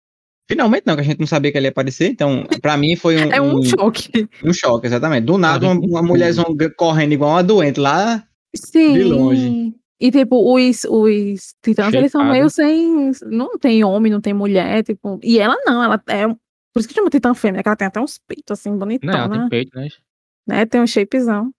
[0.50, 2.10] Finalmente não, que a gente não sabia que ele ia aparecer.
[2.10, 4.28] Então, pra mim foi um, É um um, choque.
[4.44, 5.26] um choque, exatamente.
[5.26, 6.46] Do nada, uma, uma mulherzão
[6.78, 8.26] correndo igual uma doente lá.
[8.56, 9.04] Sim.
[9.04, 9.74] longe.
[10.00, 13.12] E, tipo, os, os titãs, eles são meio sem.
[13.26, 15.20] Não tem homem, não tem mulher, tipo.
[15.24, 16.28] E ela não, ela é.
[16.28, 18.86] Por isso que chama titã fêmea, que ela tem até uns peitos assim, Não, ela
[18.86, 19.88] bonitona, tem peito, né?
[20.48, 20.66] né?
[20.66, 21.52] Tem um shapezão.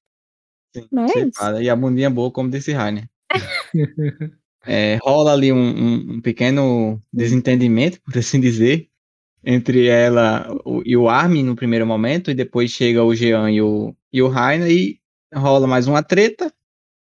[0.74, 3.08] Sim, Mas- E a bundinha boa, como disse Rainer.
[4.68, 8.88] É, rola ali um, um- pequeno desentendimento, por assim dizer,
[9.44, 10.48] entre ela
[10.84, 14.28] e o Armin no primeiro momento, e depois chega o Jean e o, e o
[14.28, 15.00] Rainer, e
[15.34, 16.52] rola mais uma treta.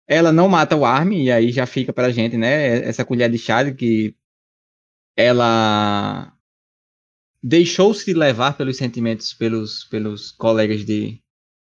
[0.08, 2.80] Ela não mata o Armin, e aí já fica pra gente, né?
[2.88, 4.16] Essa colher de chá que
[5.16, 6.36] ela
[7.44, 11.22] deixou-se levar pelos sentimentos pelos, pelos colegas de,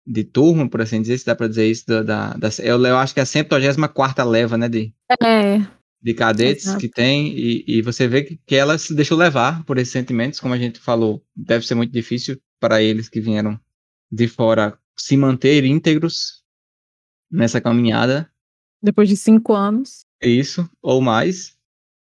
[0.06, 2.98] de turma, por assim dizer, se dá pra dizer isso, da, da, da- eu, eu
[2.98, 4.94] acho que é a 144 leva, né, de,
[5.24, 5.60] É.
[6.02, 6.80] de cadetes Exato.
[6.80, 10.40] que tem, e, e você vê que, que ela se deixou levar por esses sentimentos,
[10.40, 13.60] como a gente falou, deve ser muito difícil para eles que vieram
[14.12, 16.42] de fora se manter íntegros
[17.32, 18.30] nessa caminhada,
[18.84, 20.06] Depois de cinco anos.
[20.22, 21.56] isso, ou mais.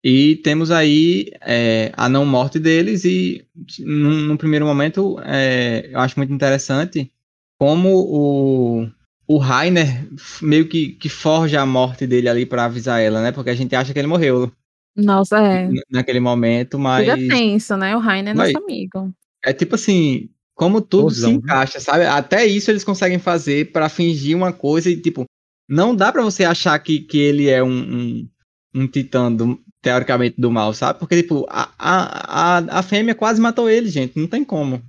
[0.03, 3.45] E temos aí é, a não morte deles, e
[3.79, 7.11] num, num primeiro momento é, eu acho muito interessante
[7.59, 8.89] como o,
[9.27, 10.07] o Rainer
[10.41, 13.31] meio que, que forja a morte dele ali para avisar ela, né?
[13.31, 14.51] Porque a gente acha que ele morreu
[14.95, 15.69] Nossa, é.
[15.89, 17.95] naquele momento, mas Fica tenso, né?
[17.95, 18.51] O Rainer é Vai.
[18.53, 19.11] nosso amigo.
[19.43, 21.29] é tipo assim, como tudo se né?
[21.33, 22.05] encaixa, sabe?
[22.05, 25.25] Até isso eles conseguem fazer para fingir uma coisa e tipo,
[25.69, 28.29] não dá para você achar que, que ele é um, um,
[28.75, 30.99] um titã do- teoricamente do mal, sabe?
[30.99, 34.81] Porque tipo, a, a, a, a fêmea quase matou ele, gente, não tem como.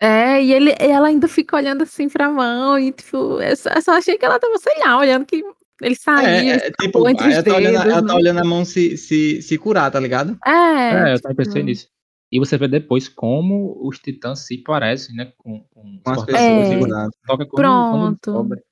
[0.00, 3.82] É, e ele, ela ainda fica olhando assim pra mão e, tipo, eu só, eu
[3.82, 5.42] só achei que ela tava, sei lá, olhando que
[5.80, 8.14] ele saiu, É, é, tipo, entre os ela tá, olhando, a- dedos, ela tá né?
[8.20, 10.36] olhando a mão se, se, se curar, tá ligado?
[10.46, 11.88] É, É, eu tipo, também pensei nisso.
[12.30, 15.32] E você vê depois como os titãs se parecem, né?
[15.38, 16.68] Com, com Com as os pessoas É.
[16.68, 17.10] seguradas.
[17.26, 18.32] toca como, como Pronto.
[18.32, 18.62] cobra.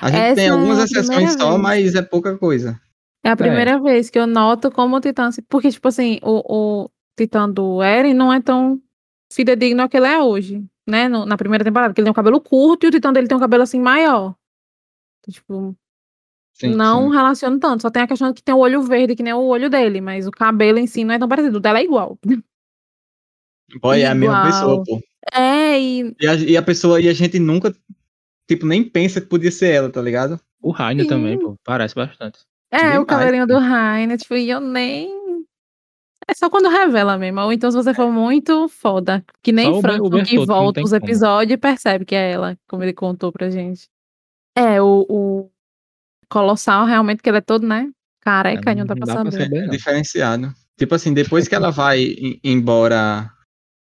[0.00, 1.60] A gente Essa tem é algumas a exceções só, vez.
[1.60, 2.80] mas é pouca coisa.
[3.22, 5.30] É a primeira vez que eu noto como o Titã.
[5.30, 8.80] se- Porque, tipo assim, o, o Titã do Eren não é tão
[9.34, 11.08] fidedigno ao que ele é hoje, né?
[11.08, 13.36] no- na primeira temporada, porque ele tem um cabelo curto e o Titã dele tem
[13.36, 14.34] um cabelo assim maior.
[15.20, 15.76] Então, tipo,
[16.52, 17.16] Sim, não sim.
[17.16, 17.82] relaciono tanto.
[17.82, 20.00] Só tem a questão de que tem o olho verde, que nem o olho dele,
[20.00, 21.56] mas o cabelo em si não é tão parecido.
[21.58, 22.18] O dela é igual.
[23.80, 25.00] Pô, é a mesma pessoa, pô.
[25.32, 27.74] É, e E a, e a pessoa, e a gente nunca,
[28.48, 30.38] tipo, nem pensa que podia ser ela, tá ligado?
[30.60, 32.40] O Rainer também, pô, parece bastante.
[32.70, 35.23] é Demais, o cabelinho do Rainer, tipo, e eu nem.
[36.28, 37.40] É só quando revela mesmo.
[37.40, 39.24] Ou então se você for muito foda.
[39.42, 41.04] Que nem Só o Ber- o Franklin que volta os como.
[41.04, 43.88] episódios e percebe que é ela, como ele contou pra gente.
[44.56, 45.50] É, o, o
[46.28, 47.90] Colossal realmente, que ele é todo, né?
[48.20, 49.44] Careca, É, não dá não pra dá pra saber.
[49.44, 49.64] saber.
[49.64, 50.54] É diferenciado.
[50.78, 53.30] Tipo assim, depois que ela vai em- embora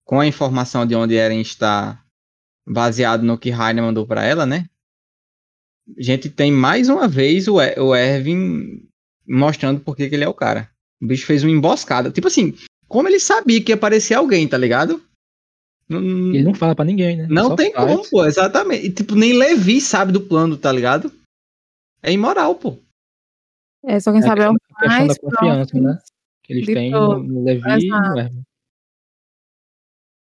[0.06, 2.04] com a informação de onde Eren está
[2.68, 4.66] baseado no que Rainer mandou pra ela, né?
[5.98, 8.88] A gente tem mais uma vez o, E- o Erwin
[9.28, 10.70] mostrando por que ele é o cara.
[11.04, 12.10] O bicho fez uma emboscada.
[12.10, 12.54] Tipo assim,
[12.88, 15.04] como ele sabia que ia aparecer alguém, tá ligado?
[15.90, 17.28] Não, Ele não fala pra ninguém, né?
[17.30, 17.86] não Só tem faz.
[17.92, 18.88] como, pô, exatamente.
[18.88, 21.12] E, tipo, nem Levi sabe do plano, tá ligado?
[22.02, 22.78] É imoral, pô.
[23.86, 24.56] É, só quem É sabe é o
[24.88, 26.00] mais da confiança, né?
[26.42, 28.44] Que eles têm no, no Levi e no.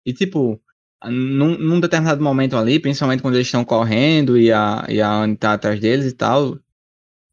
[0.05, 0.61] E tipo,
[1.05, 5.37] num, num determinado momento ali, principalmente quando eles estão correndo e a, e a Anne
[5.37, 6.59] tá atrás deles e tal,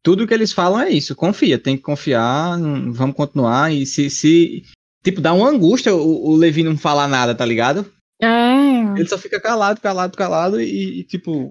[0.02, 2.58] tudo que eles falam é isso, confia, tem que confiar,
[2.90, 4.62] vamos continuar, e se, se
[5.02, 7.84] tipo, dá uma angústia o, o Levi não falar nada, tá ligado?
[8.22, 8.80] É.
[8.96, 11.48] Ele só fica calado, calado, calado e, e, tipo,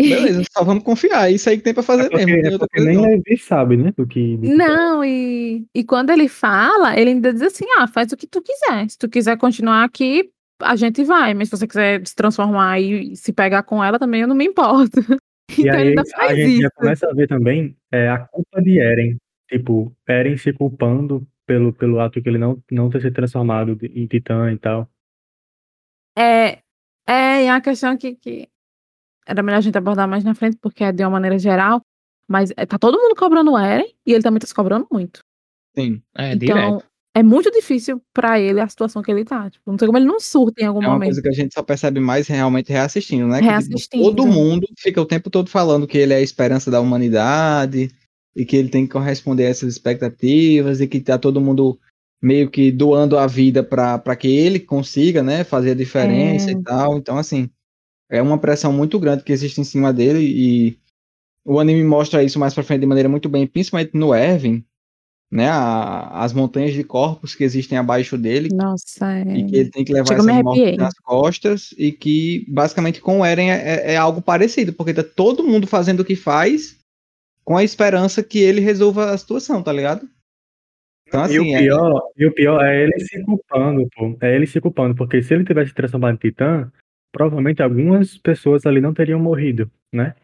[0.00, 2.54] beleza, só vamos confiar, é isso aí que tem pra fazer É porque, mesmo.
[2.54, 3.04] é porque nem não.
[3.04, 3.92] Levi sabe, né?
[3.96, 4.36] Do que.
[4.36, 8.16] do que- Não, e, e quando ele fala, ele ainda diz assim: ah, faz o
[8.16, 8.88] que tu quiser.
[8.88, 10.28] Se tu quiser continuar aqui,
[10.60, 11.34] a gente vai.
[11.34, 14.44] Mas se você quiser se transformar e se pegar com ela, também eu não me
[14.44, 15.00] importo.
[15.58, 16.62] E então ele aí ainda a faz gente isso.
[16.62, 19.16] já começa a ver também é, a culpa de Eren.
[19.48, 24.06] Tipo, Eren se culpando pelo, pelo ato que ele não, não ter se transformado em
[24.06, 24.88] Titã e tal.
[26.16, 26.58] É,
[27.06, 28.48] é, e a questão que, que
[29.26, 31.82] era melhor a gente abordar mais na frente, porque é de uma maneira geral.
[32.28, 35.20] Mas é, tá todo mundo cobrando o Eren e ele também tá se cobrando muito.
[35.76, 36.91] Sim, É, então, direto.
[37.14, 39.50] É muito difícil pra ele a situação que ele tá.
[39.50, 41.08] Tipo, não sei como ele não surta em algum é uma momento.
[41.08, 43.34] coisa que a gente só percebe mais realmente reassistindo, né?
[43.36, 44.02] Que, tipo, Reassistindo.
[44.04, 47.90] todo mundo fica o tempo todo falando que ele é a esperança da humanidade
[48.34, 51.78] e que ele tem que corresponder a essas expectativas e que tá todo mundo
[52.22, 56.52] meio que doando a vida para que ele consiga, né, fazer a diferença É.
[56.52, 56.96] e tal.
[56.96, 57.50] Então, assim,
[58.10, 60.78] é uma pressão muito grande que existe em cima dele e
[61.44, 64.64] o anime mostra isso mais pra frente de maneira muito bem, principalmente no Erwin,
[65.32, 69.22] né, a- as montanhas de corpos que existem abaixo dele, Nossa, é.
[69.38, 73.20] e que ele tem que levar me essas mortes nas costas e que basicamente com
[73.20, 76.78] o Eren é, é- é algo parecido, porque tá todo mundo fazendo o que faz
[77.42, 80.06] com a esperança que ele resolva a situação, tá ligado?
[81.08, 84.16] Então e, o assim, é, pior, e o pior é ele se culpando, pô.
[84.20, 86.70] É ele se culpando, porque se ele tivesse se transformado em Titã,
[87.10, 90.14] provavelmente algumas pessoas ali não teriam morrido, né?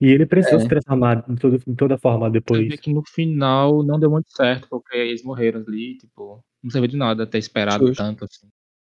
[0.00, 0.62] E ele precisou É.
[0.62, 2.68] se transformar de, todo, de toda forma Você depois.
[2.68, 6.88] vê que no final não deu muito certo, porque eles morreram ali, tipo, não serviu
[6.90, 8.02] de nada ter esperado Justo.
[8.02, 8.48] tanto assim.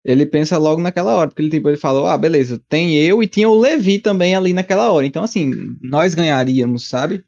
[0.04, 3.28] ele pensa logo naquela hora, porque ele, tipo, ele falou, ah, beleza, tem eu e
[3.28, 7.24] tinha o Levi também ali naquela hora, então assim, nós ganharíamos, sabe?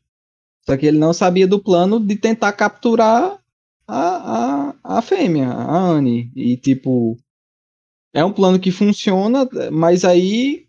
[0.66, 3.40] Só que ele não sabia do plano de tentar capturar
[3.88, 7.18] a, a, a fêmea, a Anne, e tipo,
[8.14, 10.66] é um plano que funciona, mas aí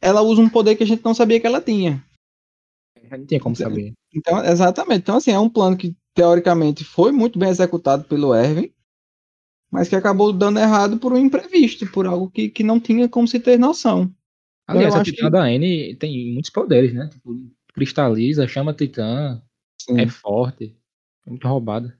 [0.00, 2.02] ela usa um poder que a gente não sabia que ela tinha.
[3.10, 3.92] Não tinha como saber.
[4.14, 5.00] Então, exatamente.
[5.00, 8.70] Então, assim, é um plano que, teoricamente, foi muito bem executado pelo Erwin,
[9.70, 13.28] mas que acabou dando errado por um imprevisto, por algo que, que não tinha como
[13.28, 14.10] se ter noção.
[14.66, 17.08] Aliás, eu a Titã que- da N tem muitos poderes, né?
[17.12, 17.36] Tipo,
[17.74, 19.40] cristaliza, chama Titã,
[19.80, 20.00] Sim.
[20.00, 20.76] é forte,
[21.26, 21.96] é muito roubada.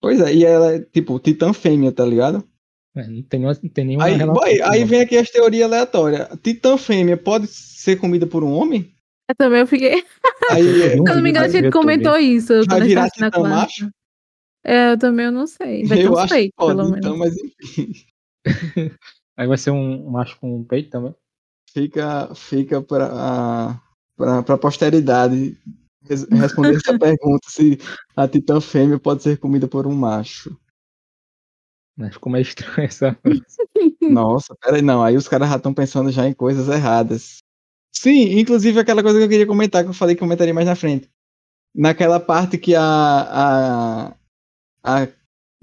[0.00, 2.46] Pois é, e ela é, tipo, titã fêmea, tá ligado?
[2.94, 4.34] É, não, tem, nenhuma- não tem nenhuma Aí, relação.
[4.34, 6.28] boy, aí vem aqui as teorias aleatórias.
[6.42, 8.94] Titã fêmea pode ser comida por um homem?
[9.28, 10.04] Eu também eu fiquei.
[10.50, 12.52] Aí, é, Se eu não me engano, a gente comentou isso.
[12.52, 13.82] Vai quando a gente virar tava na titã classe.
[13.82, 13.90] macho?
[14.66, 15.84] É, eu também eu não sei.
[15.86, 17.18] Vai ter eu uns acho que peitos, pode, pelo então, menos.
[17.18, 17.92] mas enfim.
[19.36, 21.14] Aí vai ser um, um macho com peito também.
[21.72, 23.80] Fica, fica pra,
[24.16, 25.58] pra, pra posteridade
[26.02, 27.78] res- responder essa pergunta se
[28.14, 30.56] a titã fêmea pode ser comida por um macho.
[31.96, 32.10] Né?
[32.12, 33.18] Ficou meio estranho essa.
[34.02, 35.02] Nossa, peraí, não.
[35.02, 37.38] Aí os caras já estão pensando já em coisas erradas.
[37.96, 40.76] Sim, inclusive aquela coisa que eu queria comentar, que eu falei que comentaria mais na
[40.76, 41.08] frente.
[41.74, 42.82] Naquela parte que a.
[42.82, 44.14] a,
[44.84, 45.08] a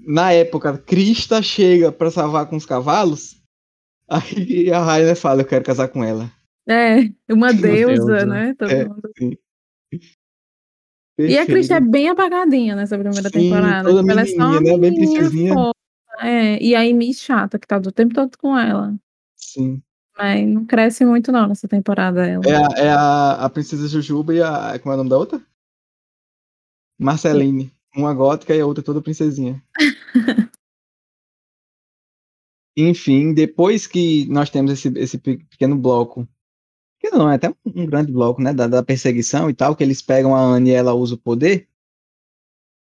[0.04, 3.40] na época, Krista chega pra salvar com os cavalos.
[4.10, 6.30] Aí a Rainer fala, eu quero casar com ela.
[6.68, 8.26] É, uma deusa, deusa.
[8.26, 8.54] né?
[8.54, 9.10] Todo É, mundo.
[9.92, 11.46] E a Perfeito.
[11.46, 13.88] Cris é bem apagadinha nessa primeira Sim, temporada.
[13.88, 14.78] toda Tipo, ela é só uma né?
[14.78, 15.54] Bem princesinha.
[15.54, 15.72] fofa.
[16.20, 18.94] É, e a Amy chata, que tá do tempo todo com ela.
[19.36, 19.82] Sim.
[20.22, 22.44] Mas não cresce muito não nessa temporada ela.
[22.46, 24.78] É, a, é a, a princesa Jujuba e a.
[24.78, 25.42] Como é o nome da outra?
[26.96, 27.72] Marceline.
[27.96, 29.60] Uma gótica e a outra toda princesinha.
[32.78, 36.26] Enfim, depois que nós temos esse, esse pe- pequeno bloco,
[37.00, 38.54] que não é até um, um grande bloco, né?
[38.54, 41.68] Da, da perseguição e tal, que eles pegam a Anne e ela usa o poder.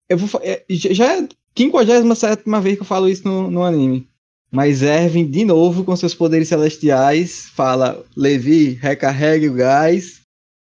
[0.08, 4.10] Eu vou, é, já já é 57 vez que eu falo isso no, no anime.
[4.50, 10.22] Mas Erwin, de novo, com seus poderes celestiais, fala: Levi, recarregue o gás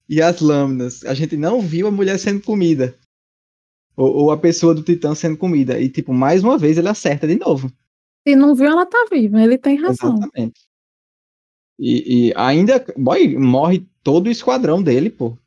[0.10, 1.06] e as lâminas.
[1.06, 2.96] A gente não viu a mulher sendo comida.
[3.96, 5.80] Ou, ou, a pessoa do Titã sendo comida.
[5.80, 7.72] E, tipo, mais uma vez ele acerta de novo.
[8.28, 9.42] Se não viu, ela tá viva.
[9.42, 10.18] Ele tem razão.
[10.18, 10.62] Exatamente.
[11.80, 15.38] E, e ainda, boy, morre todo o esquadrão dele, pô.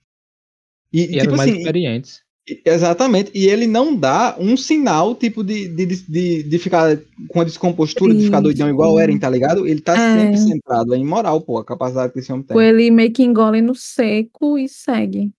[0.92, 2.22] E, e tipo mais assim, experientes.
[2.46, 3.30] Exatamente.
[3.34, 6.98] E ele não dá um sinal, tipo, de, de, de, de ficar
[7.28, 8.20] com a descompostura, Isso.
[8.20, 9.66] de ficar doidão igual o Eren, tá ligado?
[9.66, 10.20] Ele tá é.
[10.20, 10.94] sempre centrado.
[10.94, 12.60] É imoral, pô, a capacidade que esse homem tem.
[12.60, 15.32] Ele meio que engole no seco e segue.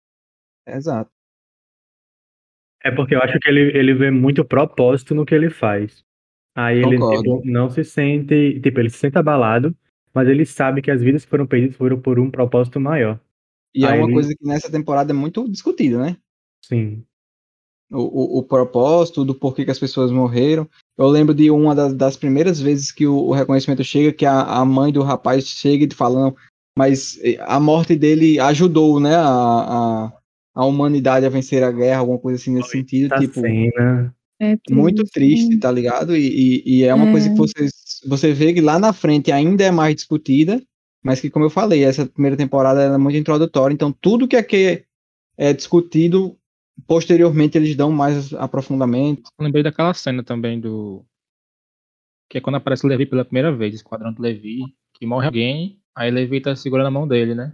[0.67, 1.11] Exato.
[2.83, 6.03] É porque eu acho que ele, ele vê muito propósito no que ele faz.
[6.55, 8.59] Aí ele tipo, não se sente.
[8.61, 9.75] Tipo, ele se sente abalado,
[10.13, 13.19] mas ele sabe que as vidas que foram perdidas foram por um propósito maior.
[13.75, 14.13] E Aí é uma ele...
[14.13, 16.17] coisa que nessa temporada é muito discutida, né?
[16.67, 17.03] Sim.
[17.91, 20.67] O, o, o, propósito, do porquê que as pessoas morreram.
[20.97, 24.41] Eu lembro de uma das, das primeiras vezes que o, o, reconhecimento chega, que a,
[24.41, 26.35] a mãe do rapaz chega e falando,
[26.77, 30.13] mas eh, a morte dele ajudou, né, a, a,
[30.55, 33.09] a humanidade a vencer a guerra, alguma coisa assim nesse sentido.
[33.09, 34.15] Tá tipo, cena.
[34.39, 34.73] É triste.
[34.73, 36.15] muito triste, tá ligado?
[36.17, 37.11] E, e, e é uma é.
[37.11, 37.69] coisa que você,
[38.07, 40.61] você vê que lá na frente ainda é mais discutida,
[41.03, 44.83] mas que, como eu falei, essa primeira temporada é muito introdutória, então tudo que aqui
[45.37, 46.35] é discutido
[46.87, 49.29] posteriormente eles dão mais aprofundamento.
[49.37, 51.05] Eu lembrei daquela cena também do.
[52.29, 54.61] Que é quando aparece o Levi pela primeira vez, o esquadrão do Levi,
[54.93, 57.53] que morre alguém, aí Levi tá segurando a mão dele, né?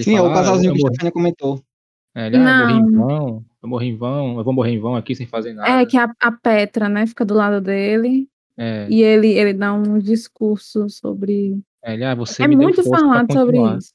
[0.00, 1.62] Sim, fala, é o casalzinho ah, que a Stefania comentou.
[2.14, 4.80] É, ele, ah, eu morri em vão, eu morri em vão, eu vou morrer em
[4.80, 5.80] vão aqui sem fazer nada.
[5.80, 8.28] É, que a, a Petra, né, fica do lado dele.
[8.56, 8.86] É.
[8.90, 11.58] E ele, ele dá um discurso sobre.
[11.82, 13.92] É, ele, ah, você é me muito deu força falado sobre isso.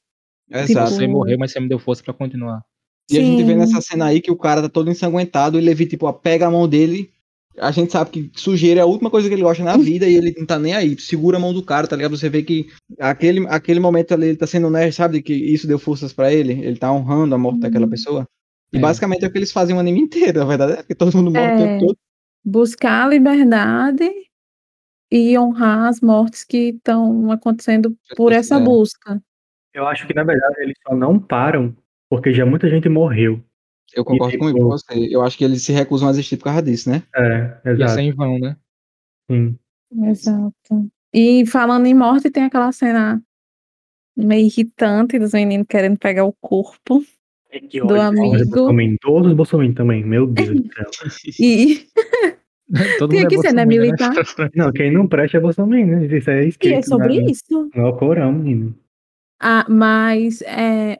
[0.49, 0.67] Exato.
[0.67, 2.63] Tipo, você morreu, mas você me deu força para continuar.
[3.09, 3.19] E Sim.
[3.19, 6.11] a gente vê nessa cena aí que o cara tá todo ensanguentado, e Levi, tipo,
[6.13, 7.11] pega a mão dele.
[7.57, 10.15] A gente sabe que sujeira é a última coisa que ele gosta na vida e
[10.15, 10.99] ele não tá nem aí.
[10.99, 12.15] Segura a mão do cara, tá ligado?
[12.15, 12.67] Você vê que
[12.99, 15.23] aquele, aquele momento ali ele tá sendo honesto, sabe?
[15.23, 16.53] Que isso deu forças para ele.
[16.53, 17.61] Ele tá honrando a morte uhum.
[17.61, 18.27] daquela pessoa.
[18.71, 18.79] E é.
[18.79, 20.73] basicamente é o que eles fazem o anime inteiro, na verdade.
[20.73, 21.55] É porque todo mundo morre é.
[21.55, 21.97] o tempo todo.
[22.45, 24.07] Buscar a liberdade
[25.11, 28.59] e honrar as mortes que estão acontecendo por essa é.
[28.59, 29.21] busca.
[29.73, 31.75] Eu acho que, na verdade, eles só não param
[32.09, 33.41] porque já muita gente morreu.
[33.95, 35.07] Eu concordo e, com tipo, você.
[35.09, 37.03] Eu acho que eles se recusam a existir por causa disso, né?
[37.15, 37.79] É, exato.
[37.79, 38.57] Ia ser em vão, né?
[39.31, 39.57] Sim.
[40.03, 40.89] Exato.
[41.13, 43.21] E falando em morte, tem aquela cena
[44.15, 47.03] meio irritante dos meninos querendo pegar o corpo
[47.51, 48.97] é do amigo.
[49.01, 50.85] Todos os bolsominions também, meu Deus do céu.
[51.39, 51.87] e...
[52.99, 54.11] Todo tem que é ser, né, militar?
[54.53, 56.05] Não, quem não presta é bolsominion, né?
[56.05, 56.73] Isso é escrito.
[56.73, 57.31] E é sobre né?
[57.31, 57.69] isso.
[57.73, 58.75] No Corão, menino.
[59.39, 60.99] Ah, mas é,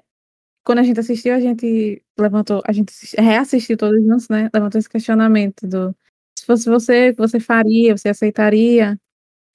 [0.67, 4.49] quando a gente assistiu, a gente levantou, a gente reassistiu todos juntos, né?
[4.53, 5.95] Levantou esse questionamento do
[6.37, 8.99] se fosse você, você faria, você aceitaria?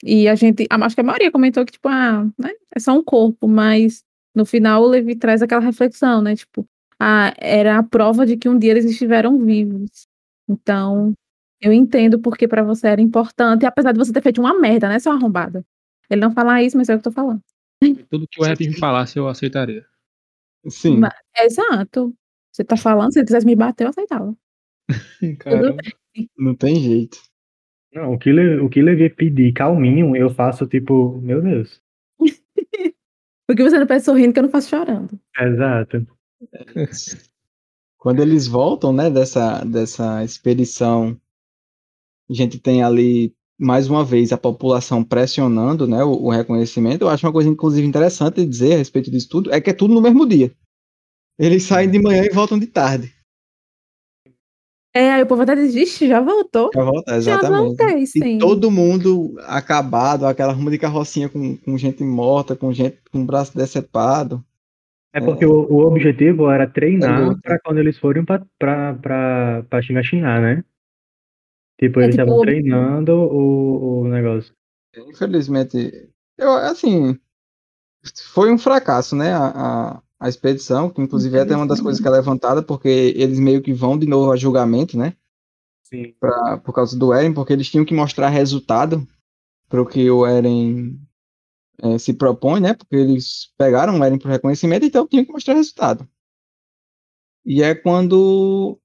[0.02, 3.04] E a gente, acho que a maioria comentou que, tipo, ah, né, é só um
[3.04, 4.02] corpo, mas
[4.34, 6.34] no final o Levi traz aquela reflexão, né?
[6.34, 6.66] Tipo,
[6.98, 10.06] ah, era a prova de que um dia eles estiveram vivos.
[10.48, 11.12] Então,
[11.60, 14.98] eu entendo porque para você era importante, apesar de você ter feito uma merda, né,
[14.98, 15.62] seu arrombado?
[16.08, 17.42] Ele não fala isso, mas é o que eu tô falando.
[18.08, 19.91] Tudo que o Rap me falasse, eu aceitaria.
[20.68, 20.98] Sim.
[20.98, 22.14] Mas, exato.
[22.52, 24.36] Você tá falando, se ele quisesse me bater, eu aceitava.
[26.36, 27.18] não tem jeito.
[27.94, 31.80] Não, o que, o que Levi pedir calminho, eu faço tipo, meu Deus.
[33.46, 35.18] Porque você não pede sorrindo que eu não faço chorando.
[35.38, 36.06] Exato.
[37.98, 41.20] Quando eles voltam, né, dessa, dessa expedição,
[42.30, 47.02] a gente tem ali mais uma vez a população pressionando né, o, o, reconhecimento.
[47.02, 49.72] Eu acho uma coisa, inclusive, interessante de dizer a respeito disso tudo, é que é
[49.72, 50.52] tudo no mesmo dia.
[51.38, 53.12] Eles saem de manhã e voltam de tarde.
[54.94, 56.70] É, aí o povo até diz, já voltou.
[56.74, 57.50] Já voltou, exatamente.
[57.50, 58.36] Já voltei, sim.
[58.36, 63.24] E todo mundo acabado, aquela ruma de carrocinha com, com gente morta, com gente com
[63.24, 64.44] braço decepado.
[65.14, 65.48] É porque é.
[65.48, 70.64] O, o, objetivo era treinar é para quando eles forem para pra Shimashiná, né?
[71.82, 72.44] Tipo, é, eles estavam tipo...
[72.44, 74.54] treinando o, o negócio.
[74.96, 77.18] Infelizmente, eu, assim,
[78.32, 79.32] foi um fracasso, né?
[79.32, 82.88] A, a, a expedição, que inclusive é até uma das coisas que é levantada, porque
[83.16, 85.16] eles meio que vão de novo a julgamento, né?
[85.82, 86.14] Sim.
[86.20, 89.04] Pra, por causa do Eren, porque eles tinham que mostrar resultado
[89.68, 91.00] para o que o Eren
[91.82, 92.74] é, se propõe, né?
[92.74, 96.08] Porque eles pegaram o Eren por reconhecimento, então tinham que mostrar resultado.
[97.44, 98.78] E é quando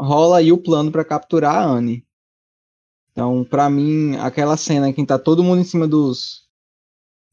[0.00, 2.04] rola aí o plano para capturar a Anne.
[3.12, 6.48] Então, para mim, aquela cena que tá todo mundo em cima dos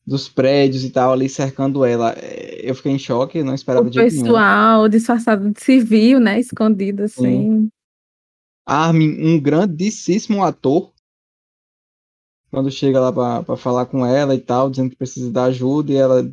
[0.05, 3.89] dos prédios e tal, ali cercando ela, é, eu fiquei em choque, não esperava o
[3.89, 4.89] de pessoal nenhum.
[4.89, 7.23] disfarçado de civil, né, escondido assim.
[7.23, 7.69] Sim.
[8.65, 10.93] Armin, um grandíssimo ator.
[12.49, 15.97] Quando chega lá pra falar com ela e tal, dizendo que precisa da ajuda, e
[15.97, 16.23] ela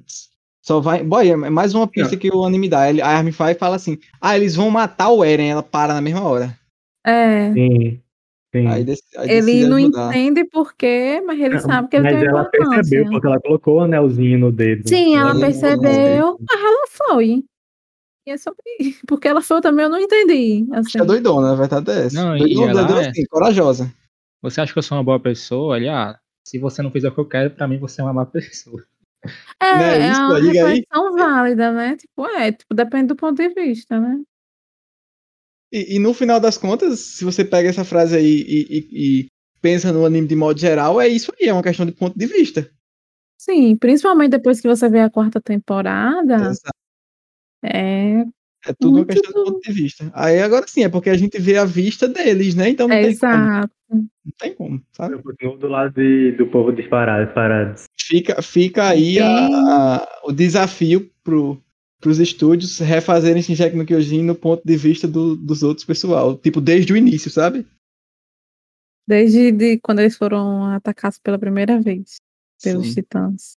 [0.64, 1.02] só vai.
[1.04, 2.88] Boy, é mais uma pista que o anime dá.
[2.88, 5.50] Ele, a Armin faz e fala assim: Ah, eles vão matar o Eren.
[5.50, 6.58] Ela para na mesma hora.
[7.06, 7.52] É.
[7.52, 8.00] Sim.
[8.54, 8.66] Sim.
[8.68, 10.08] Aí, dec- aí Ele não ajudar.
[10.10, 13.76] entende por quê, mas ele sabe que ele Mas tem ela percebeu, porque ela colocou
[13.76, 14.88] o anelzinho no dedo.
[14.88, 17.44] Sim, ela Ela percebeu, mas ela foi.
[18.26, 18.62] E é sobre
[19.06, 20.66] Porque ela foi também, eu não entendi.
[20.72, 20.98] Assim.
[20.98, 22.24] É doidona, a verdade é essa.
[22.24, 23.92] Não, e doidona, ela doidona é- assim, corajosa.
[24.40, 25.76] Você acha que eu sou uma boa pessoa?
[25.76, 28.12] Ele, ah, se você não fizer o que eu quero, pra mim você é uma
[28.14, 28.82] má pessoa.
[29.60, 30.20] É, Não é isso?
[30.22, 30.74] uma Liga aí.
[30.74, 31.96] reflexão válida, né?
[31.96, 34.20] Tipo, é, tipo, depende do ponto de vista, né?
[35.72, 38.88] E, e no final das contas, se você pega essa frase aí e, e-
[39.22, 39.26] e
[39.60, 42.26] pensa no anime de modo geral, é isso aí, é uma questão de ponto de
[42.26, 42.70] vista.
[43.38, 46.78] Sim, principalmente depois que você vê a quarta temporada, Exato.
[47.62, 48.20] é,
[48.66, 50.10] É tudo uma muito questão de ponto de vista.
[50.14, 52.68] Aí agora sim, é porque a gente vê a vista deles, né?
[52.70, 53.74] Então não, é tem, como, exato.
[53.90, 55.14] não tem como, sabe?
[55.14, 57.84] Eu continuo do lado de- do povo disparado, parados.
[58.06, 61.62] Fica, fica aí a- a- o desafio pro,
[62.00, 66.36] pros estúdios refazerem Shinjeki no Kyojin no ponto de vista do- dos outros pessoal.
[66.36, 67.66] Tipo, desde o início, sabe?
[69.06, 72.16] Desde de quando eles foram atacados pela primeira vez
[72.62, 72.94] pelos Sim.
[72.94, 73.56] titãs.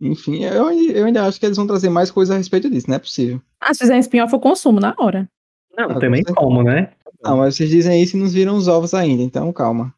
[0.00, 2.88] Enfim, eu, ainda- eu ainda acho que eles vão trazer mais coisas a respeito disso,
[2.88, 3.42] não é possível.
[3.60, 5.28] Ah, se fizer spin-off, eu consumo na hora.
[5.76, 6.92] Não, Ah, não com como, né?
[7.24, 9.92] Ah, mas vocês dizem isso e nos viram os ovos ainda, então calma.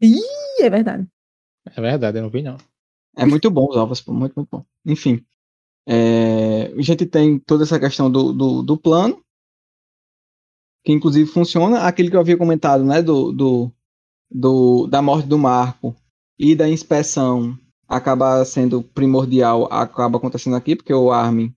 [0.00, 0.20] Ih,
[0.60, 1.06] é verdade.
[1.76, 2.56] É verdade, eu não vi não.
[3.20, 4.64] É muito bom os ovos, pô, muito, muito bom.
[4.86, 5.24] Enfim.
[5.88, 9.22] é, a gente tem toda essa questão do, do, do plano,
[10.84, 11.80] que inclusive funciona.
[11.80, 13.72] Aquele que eu havia comentado, né, do, do,
[14.30, 15.94] do, da morte do Marco
[16.38, 21.54] e da inspeção acaba sendo primordial, acaba acontecendo aqui, porque o Armin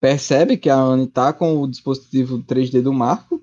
[0.00, 3.42] percebe que a Anne tá com o dispositivo 3D do Marco,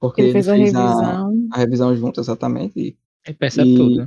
[0.00, 1.34] porque Ele fez a a, revisão.
[1.52, 4.06] a revisão junto, exatamente, e Ele percebe E- tudo.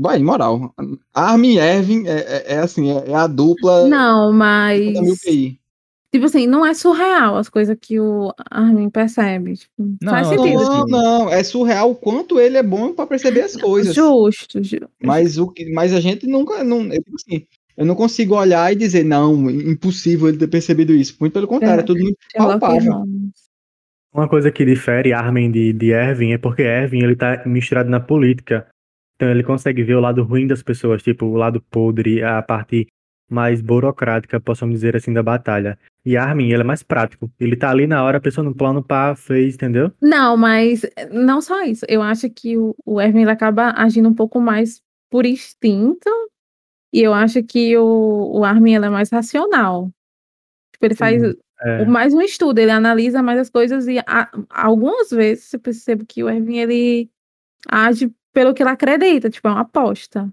[0.00, 0.74] Vai, moral.
[1.12, 4.78] Armin e Erwin é, é- é assim, é, é a dupla Não, mas.
[4.78, 5.60] 50 mil PI.
[6.12, 9.54] Tipo assim, não é surreal as coisas que o Armin percebe.
[9.56, 10.62] Tipo, Não, faz não, sentido.
[10.62, 13.94] Não, não, é surreal o quanto ele é bom pra perceber as coisas.
[13.94, 16.64] Justo, ju- Mas, o que, mas a gente nunca.
[16.64, 17.46] Não, eu, assim,
[17.76, 21.14] eu não consigo olhar e dizer, não, impossível ele ter percebido isso.
[21.20, 23.04] Muito pelo contrário, é, tudo muito palpável.
[24.12, 28.00] Uma coisa que difere Armin de, de Erwin é porque Erwin ele tá misturado na
[28.00, 28.66] política.
[29.20, 32.86] Então ele consegue ver o lado ruim das pessoas, tipo o lado podre, a parte
[33.28, 35.78] mais burocrática, possamos dizer assim, da batalha.
[36.06, 37.30] E Armin, ele é mais prático.
[37.38, 39.92] Ele tá ali na hora, a pessoa no plano, pá, fez, entendeu?
[40.00, 41.84] Não, mas não só isso.
[41.86, 44.80] Eu acho que o, o ele acaba agindo um pouco mais
[45.10, 46.08] por instinto.
[46.90, 49.90] E eu acho que o, o Armin é mais racional.
[50.72, 51.22] Tipo, ele faz
[51.62, 51.84] É.
[51.84, 56.24] mais um estudo, ele analisa mais as coisas e a- algumas vezes eu percebo que
[56.24, 57.10] o Erwin ele
[57.68, 60.32] age pelo que ele acredita, tipo, é uma aposta.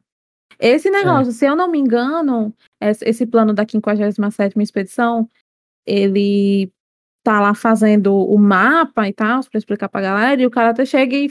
[0.60, 5.30] Esse negócio, se eu não me engano, esse, plano da 57ª expedição,
[5.86, 6.72] ele
[7.24, 10.86] tá lá fazendo o mapa e tal, pra explicar pra galera, e o cara até
[10.86, 11.30] chega e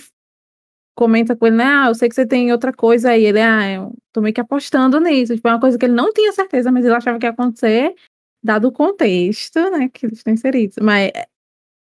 [0.97, 3.71] comenta com ele, né, ah, eu sei que você tem outra coisa aí, ele, ah,
[3.71, 6.73] eu tô meio que apostando nisso, tipo, é uma coisa que ele não tinha certeza,
[6.73, 7.95] mas ele achava que ia acontecer,
[8.43, 11.27] dado o contexto, né, que eles estão inseridos, mas é,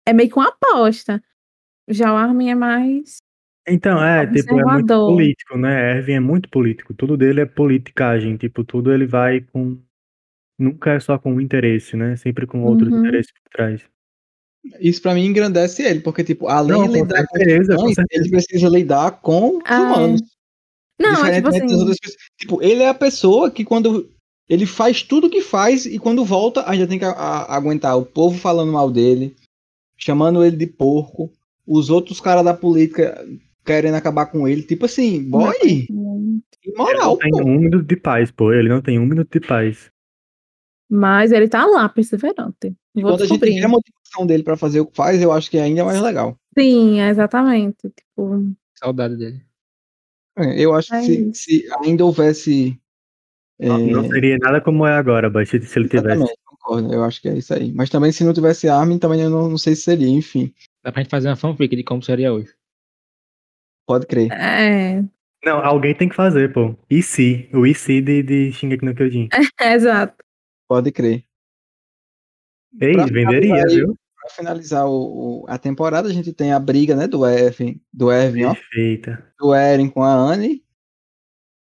[0.06, 1.22] é meio que uma aposta.
[1.88, 3.18] Já o Armin é mais
[3.70, 5.96] Então, é, tipo, é muito político, né?
[5.98, 6.94] Erwin é muito político.
[6.94, 8.36] Tudo dele é politicagem.
[8.36, 9.78] Tipo, tudo ele vai com.
[10.58, 12.16] Nunca é só com um interesse, né?
[12.16, 12.98] Sempre com outros Uhum.
[13.00, 13.82] interesses por trás.
[14.80, 18.22] Isso pra mim engrandece ele, porque, tipo, além Não, de lidar com, certeza, com certeza.
[18.24, 19.80] ele precisa lidar com os Ah, é.
[19.80, 20.20] humanos.
[21.00, 21.66] Não, é tipo assim.
[22.36, 24.10] Tipo, ele é a pessoa que quando
[24.48, 28.04] ele faz tudo que faz e quando volta ainda tem que a- a- aguentar o
[28.04, 29.36] povo falando mal dele,
[29.96, 31.30] chamando ele de porco,
[31.66, 33.24] os outros caras da política
[33.64, 34.62] querendo acabar com ele.
[34.62, 35.86] Tipo assim, boy, Ele
[36.64, 37.42] imoral, não tem pô.
[37.44, 38.52] um minuto de paz, pô.
[38.52, 39.90] Ele não tem um minuto de paz.
[40.90, 42.74] Mas ele tá lá, perseverante.
[42.94, 43.58] Vou quando a gente descobrir.
[43.60, 46.00] vê a motivação dele pra fazer o que faz, eu acho que ainda é mais
[46.00, 46.38] legal.
[46.58, 47.76] Sim, é exatamente.
[47.90, 49.42] Tipo, Saudade dele.
[50.38, 51.42] É, Eu acho que É se, isso.
[51.42, 52.80] se ainda houvesse.
[53.58, 56.06] é, Não- Não seria nada como é agora, mas se se ele tivesse.
[56.16, 57.72] exatamente, concordo, eu acho que é isso aí.
[57.72, 60.54] Mas também se não tivesse Armin, também eu não, não sei se seria, enfim.
[60.82, 62.54] Dá pra gente fazer uma fanfic de como seria hoje.
[63.88, 64.30] Pode crer.
[64.30, 65.02] é,
[65.42, 66.76] Não, alguém tem que fazer, pô.
[66.90, 67.48] E se?
[67.54, 69.28] O e se de, de Shingeki no Kyojin.
[69.58, 70.22] é exato.
[70.68, 71.24] Pode crer.
[72.78, 73.94] Ei, Pra venderia, viu?
[74.20, 78.12] Pra finalizar o, o- a temporada, a gente tem a briga, né, do Erwin, do
[78.12, 79.26] Erwin, ó, Perfeita.
[79.38, 80.62] do Eren com a Anne.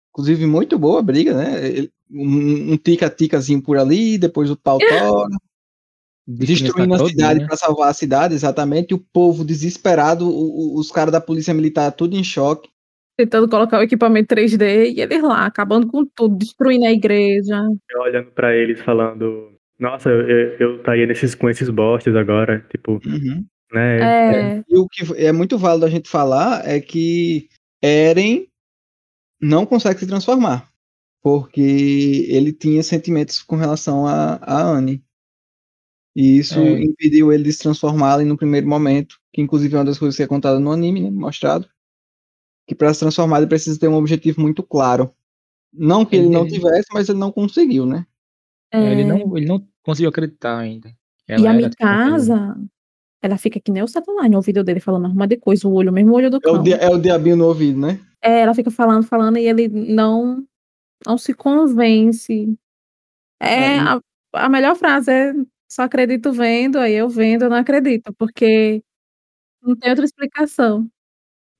[0.09, 1.63] Inclusive, muito boa a briga, né?
[1.63, 5.27] Ele- Um, um tica-ticazinho por ali, depois o pau tora.
[6.27, 7.45] Destruindo a cidade né?
[7.45, 8.91] para salvar a cidade, exatamente.
[8.91, 12.69] E o povo desesperado, o, o, os caras da polícia militar tudo em choque.
[13.17, 17.65] Tentando colocar o equipamento 3D e eles lá, acabando com tudo, destruindo a igreja.
[17.89, 23.45] Eu olhando para eles falando, nossa, eu estaria nesses, com esses bostes agora, tipo, uhum.
[23.71, 24.57] né?
[24.57, 24.63] É.
[24.67, 27.47] E o que é muito válido a gente falar é que
[27.81, 28.47] Eren
[29.39, 30.67] não consegue se transformar.
[31.21, 35.03] Porque ele tinha sentimentos com relação a, a Anne.
[36.15, 36.81] E isso É.
[36.83, 40.15] impediu ele de se transformar ali no primeiro momento, que inclusive é uma das coisas
[40.15, 41.67] que é contada no anime, né, mostrado.
[42.67, 45.13] Que para se transformar ele precisa ter um objetivo muito claro.
[45.73, 48.05] Não que ele não Ele- tivesse, mas ele não conseguiu, né?
[48.71, 50.89] É, Ele, não, ele não conseguiu acreditar ainda.
[51.27, 52.57] E Ela a era, tipo, Mikasa,
[53.21, 55.91] ela fica que nem o Satanás no ouvido dele, falando arruma de coisa, o olho,
[55.91, 56.63] o mesmo olho do É o, cão.
[56.63, 57.99] dia- é o diabinho no ouvido, né?
[58.21, 60.43] É, ela fica falando, falando, e ele não,
[61.05, 62.57] não se convence.
[63.39, 64.01] É, É, e- a,
[64.33, 65.33] a melhor frase é
[65.69, 68.83] só acredito vendo, aí eu vendo, eu não acredito, porque
[69.61, 70.89] não tem outra explicação.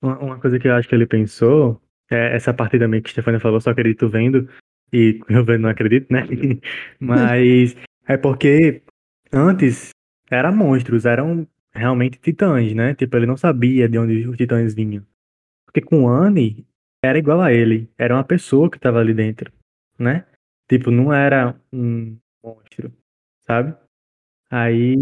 [0.02, 3.12] Uma, uma coisa que eu acho que ele pensou, é essa parte também que a
[3.12, 4.48] Stefania falou, só acredito vendo,
[4.94, 6.22] e eu vendo não acredito, né?
[7.00, 7.76] Mas
[8.08, 8.84] é porque
[9.32, 9.90] antes
[10.30, 12.94] eram monstros, eram realmente titãs, né?
[12.96, 15.06] Tipo, ele não sabia de onde os titãs vinham.
[15.66, 16.66] Porque com Anne
[17.04, 19.52] era igual a ele, era uma pessoa que tava ali dentro,
[20.00, 20.26] né?
[20.70, 22.92] Tipo, não era um monstro,
[23.42, 23.76] sabe?
[24.50, 24.96] Aí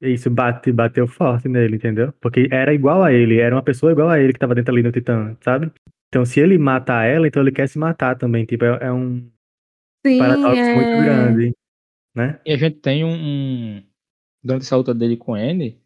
[0.00, 2.12] isso bate, bateu forte nele, entendeu?
[2.20, 4.82] Porque era igual a ele, era uma pessoa igual a ele que tava dentro ali
[4.82, 5.72] no Titã, sabe?
[6.08, 8.44] Então, se ele matar ela, então ele quer se matar também.
[8.46, 9.30] Tipo, é, é um
[10.04, 11.54] Sim, paradoxo muito é, grande,
[12.14, 12.40] né?
[12.44, 13.84] E a gente tem um, um-
[14.44, 15.80] Durante essa luta dele com ele,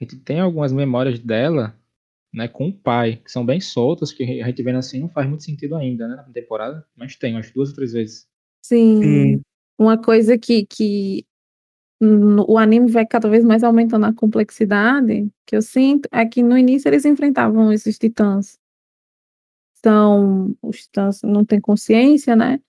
[0.00, 1.78] a gente tem algumas memórias dela,
[2.32, 5.28] né, com o pai, que são bem soltas, que a gente vendo assim não faz
[5.28, 8.28] muito sentido ainda, né, na temporada, mas tem umas duas ou três vezes.
[8.62, 9.02] sim.
[9.02, 9.42] Sim.
[9.78, 11.26] Uma coisa que, que
[12.00, 16.56] o anime vai cada vez mais aumentando a complexidade, que eu sinto, é que no
[16.58, 18.58] início eles enfrentavam esses titãs.
[19.82, 22.60] São, os titãs não têm consciência, né?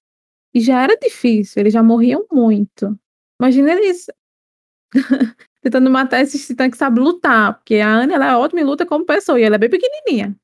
[0.54, 2.98] E já era difícil, eles já morriam muito.
[3.40, 4.08] Imagina eles
[5.62, 8.86] tentando matar esses titãs que sabem lutar, porque a Anne ela é ótima em luta
[8.86, 10.36] como pessoa, e ela é bem pequenininha.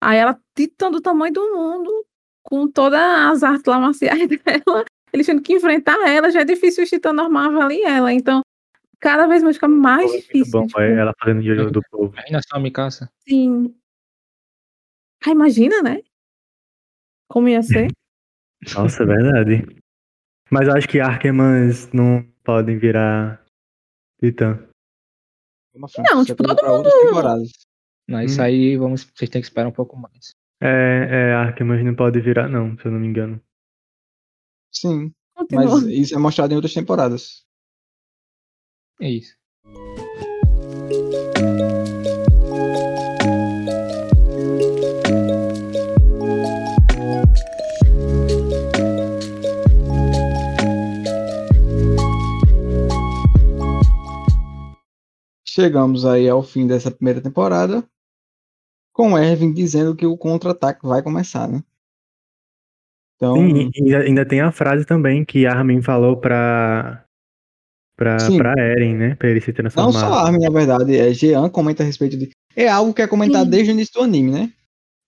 [0.00, 2.06] Aí ela, titã do tamanho do mundo,
[2.42, 6.84] com todas as artes lá marciais dela, eles tendo que enfrentar ela, já é difícil
[6.84, 8.12] o titã normal avalir ela.
[8.12, 8.42] Então,
[8.98, 10.52] cada vez mais fica mais muito difícil.
[10.52, 12.12] bom tipo, é, ela fazendo jojo do povo.
[12.14, 13.10] Imagina só a Mikasa.
[13.28, 13.74] Sim.
[15.26, 16.02] Ah, imagina, né?
[17.28, 17.88] Como ia ser?
[18.74, 19.76] Nossa, é verdade.
[20.50, 23.44] Mas eu acho que Arkemans não podem virar
[24.20, 24.58] Titã.
[25.74, 27.50] Não, tipo, é todo temporadas.
[28.08, 28.44] Não, isso Hum.
[28.44, 30.34] aí vamos, vocês têm que esperar um pouco mais.
[30.60, 33.40] É, é, Arkemans não pode virar, não, se eu não me engano.
[34.72, 35.80] Sim, Continua.
[35.80, 37.44] mas isso é mostrado em outras temporadas.
[39.00, 39.34] É isso.
[55.46, 57.86] Chegamos aí ao fim dessa primeira temporada,
[58.92, 61.62] com Erwin dizendo que o contra-ataque vai começar, né?
[63.22, 67.04] Então, Sim, e ainda, ainda tem a frase também que Armin falou pra,
[67.94, 68.38] pra, Sim.
[68.38, 69.14] pra Eren, né?
[69.16, 69.92] Pra ele se não transformar.
[69.92, 72.30] só a Armin, na verdade, é Jean comenta a respeito de.
[72.56, 73.50] É algo que é comentado Sim.
[73.50, 74.52] desde o início do anime, né?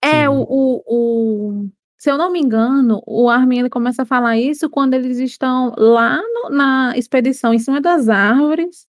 [0.03, 4.37] É, o, o, o- Se eu não me engano, o Armin ele começa a falar
[4.37, 8.85] isso quando eles estão lá no- na expedição, em cima das árvores,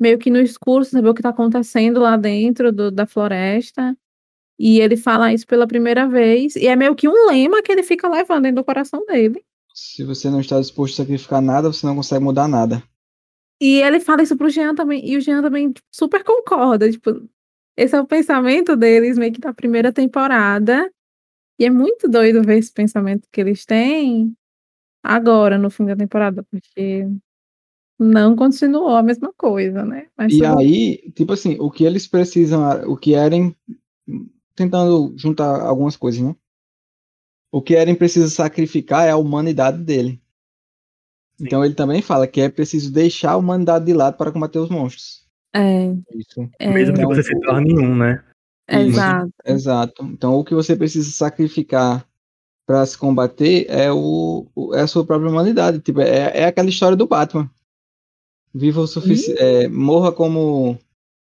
[0.00, 3.94] meio que no escuro, saber o que está acontecendo lá dentro do- da floresta.
[4.64, 6.54] E ele fala isso pela primeira vez.
[6.54, 9.44] E é meio que um lema que ele fica levando dentro do coração dele.
[9.74, 12.80] Se você não está disposto a sacrificar nada, você não consegue mudar nada.
[13.60, 17.28] E ele fala isso pro Jean também, e o Jean também tipo, super concorda, tipo,
[17.76, 20.88] esse é o pensamento deles meio que da primeira temporada.
[21.58, 24.32] E é muito doido ver esse pensamento que eles têm
[25.02, 27.08] agora, no fim da temporada, porque
[27.98, 30.06] não continuou a mesma coisa, né?
[30.16, 33.56] Mas E aí, tipo assim, o que eles precisam, o que Eren,
[34.54, 36.34] tentando juntar algumas coisas, né?
[37.50, 40.20] O que Eren precisa sacrificar é a humanidade dele.
[41.40, 44.70] Então ele também fala que é preciso deixar a humanidade de lado para combater os
[44.70, 45.26] monstros.
[45.54, 46.48] é, Isso.
[46.58, 48.24] é, Mesmo que Então, você se torne um, né?
[48.70, 48.78] Isso.
[48.90, 49.32] exato.
[49.44, 50.04] Exato.
[50.04, 52.06] Então o que você precisa sacrificar
[52.64, 55.80] para se combater é, o, é a sua própria humanidade.
[55.80, 57.50] Tipo, é, é aquela história do Batman.
[58.54, 60.78] Viva o sufici é, morra como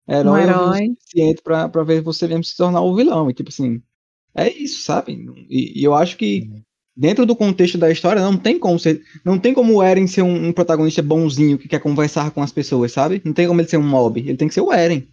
[0.08, 0.96] herói, Um o herói.
[1.02, 3.30] suficiente para ver você mesmo se tornar o vilão.
[3.30, 3.82] E tipo assim,
[4.36, 5.14] é isso, sabe?
[5.50, 6.50] E, e eu acho que
[6.96, 10.24] dentro do contexto da história, não tem como ser, não tem como o Eren ser
[10.24, 13.22] um, um protagonista bonzinho que quer conversar com as pessoas, sabe?
[13.26, 15.08] Não tem como ele ser um mob, ele tem que ser o Eren.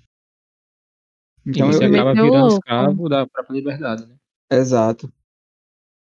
[1.46, 2.54] Então você eu, eu, acaba Meteu virando louco.
[2.58, 4.16] escravo da própria liberdade, né?
[4.50, 5.12] Exato.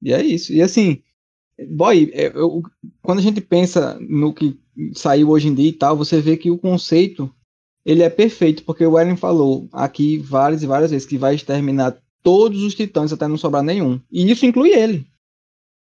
[0.01, 0.52] E é isso.
[0.52, 1.02] E assim,
[1.70, 2.62] boy, eu- eu-
[3.02, 4.59] quando a gente pensa no que
[4.94, 7.32] saiu hoje em dia e tal, você vê que o conceito
[7.84, 11.96] ele é perfeito, porque o Eren falou aqui várias e várias vezes que vai exterminar
[12.22, 14.00] todos os titãs até não sobrar nenhum.
[14.10, 15.06] E isso inclui ele.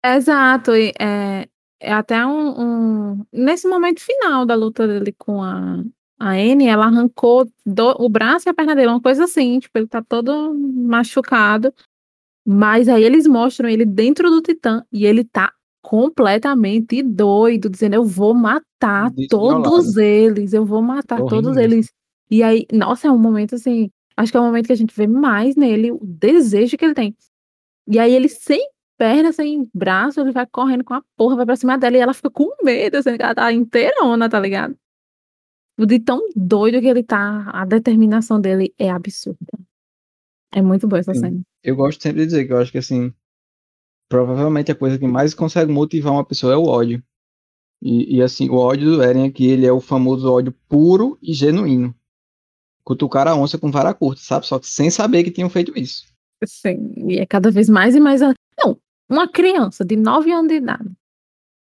[0.03, 1.47] Exato, é,
[1.79, 5.83] é até um, um- Nesse momento final da luta dele com a,
[6.19, 9.77] a Anne, ela arrancou do- o braço e a perna dele, uma coisa assim, tipo,
[9.77, 11.71] ele tá todo machucado.
[12.45, 15.53] Mas aí eles mostram ele dentro do Titã e ele tá
[15.91, 21.91] completamente doido, dizendo: Eu vou matar todos eles, eu vou matar Horrível todos eles.
[22.29, 23.89] E aí, nossa, é um momento assim.
[24.15, 26.93] Acho que é o momento que a gente vê mais nele o desejo que ele
[26.93, 27.13] tem.
[27.89, 28.65] E aí ele sem
[28.97, 32.13] perna, sem braço, ele vai correndo com a porra, vai pra cima dela e ela
[32.13, 34.77] fica com medo, que ela tá inteirona, tá ligado?
[35.77, 39.59] De tão doido que ele tá, a determinação dele é absurda.
[40.53, 41.19] É muito boa essa Sim.
[41.19, 41.41] cena.
[41.61, 43.13] Eu gosto sempre de dizer que eu acho que assim,
[44.11, 47.01] provavelmente a coisa que mais consegue motivar uma pessoa é o ódio.
[47.81, 51.33] E, e, assim, o ódio do Eren aqui, ele é o famoso ódio puro e
[51.33, 51.95] genuíno.
[52.83, 54.45] Cutucar a onça com vara curta, sabe?
[54.45, 56.03] Só que sem saber que tinham feito isso.
[56.45, 58.19] Sim, e é cada vez mais e mais.
[58.59, 58.77] Não,
[59.09, 60.91] uma criança de 9 anos de idade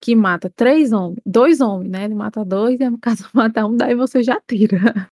[0.01, 2.05] que mata três homens, dois homens, né?
[2.05, 5.11] Ele mata dois e a casa mata um, daí você já tira.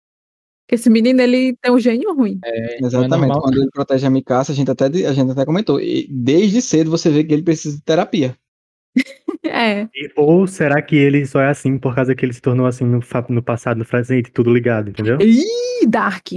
[0.69, 2.39] Esse menino, ele tem um gênio ruim.
[2.43, 3.19] É, é Exatamente.
[3.29, 5.79] normal, Quando ele protege a Mikasa, a gente até, a gente até comentou.
[5.79, 8.37] E desde cedo você vê que ele precisa de terapia.
[9.45, 12.65] É, E- ou será que ele só é assim por causa que ele se tornou
[12.65, 12.99] assim no,
[13.29, 15.17] no passado, no presente, tudo ligado, entendeu?
[15.21, 16.27] Ih, Dark.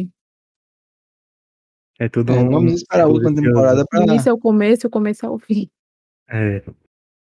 [1.98, 2.50] É tudo É, um.
[2.50, 5.38] vamos esperar a última temporada O para início é o começo, o começo é o
[5.38, 5.68] fim.
[6.28, 6.62] É,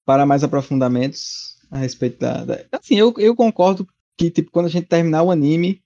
[0.06, 2.44] para mais aprofundamentos a respeito da.
[2.44, 5.82] da- Assim, eu, eu concordo que, tipo, quando a gente terminar o anime,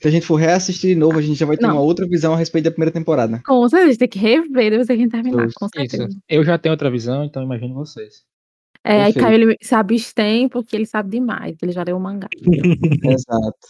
[0.00, 1.74] se a gente for reassistir de novo, a gente já vai ter Não.
[1.74, 3.32] uma outra visão a respeito da primeira temporada.
[3.32, 3.42] né?
[3.44, 6.08] Com certeza, a gente tem que rever depois que a gente terminar, com certeza.
[6.08, 6.18] Isso.
[6.28, 8.22] Eu já tenho outra visão, então imagino vocês.
[8.82, 9.24] É, aí Perfeito.
[9.24, 12.28] Caio ele se abstém porque ele sabe demais, ele já leu o mangá.
[13.04, 13.68] Exato.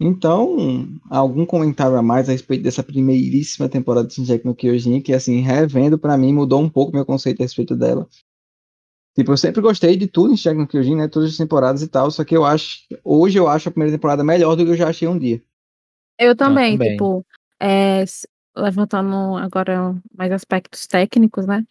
[0.00, 5.12] Então, algum comentário a mais a respeito dessa primeiríssima temporada de Shingeki no Kyojin, que
[5.12, 8.08] assim, revendo pra mim, mudou um pouco meu conceito a respeito dela.
[9.14, 11.88] Tipo, eu sempre gostei de tudo em Shingeki no Kyojin, né, todas as temporadas e
[11.88, 14.76] tal, só que eu acho, hoje eu acho a primeira temporada melhor do que eu
[14.76, 15.40] já achei um dia.
[16.18, 16.92] Eu também, também.
[16.92, 17.24] tipo,
[17.60, 18.04] é,
[18.56, 21.64] levantando agora mais aspectos técnicos, né?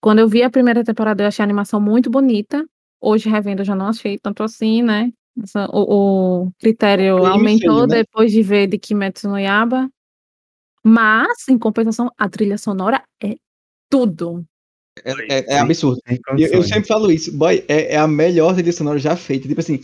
[0.00, 2.64] Quando eu vi a primeira temporada, eu achei a animação muito bonita.
[3.00, 5.12] Hoje, revendo, eu já não achei tanto assim, né?
[5.70, 7.96] O, o critério Bem aumentou feio, né?
[7.96, 9.90] depois de ver de Kimetsu no Yaba.
[10.82, 13.36] Mas, em compensação, a trilha sonora é
[13.90, 14.44] tudo.
[15.04, 16.00] É, é- é absurdo.
[16.08, 19.48] E Eu, eu sempre falo isso, boy, é, é a melhor trilha sonora já feita.
[19.48, 19.80] Tipo assim,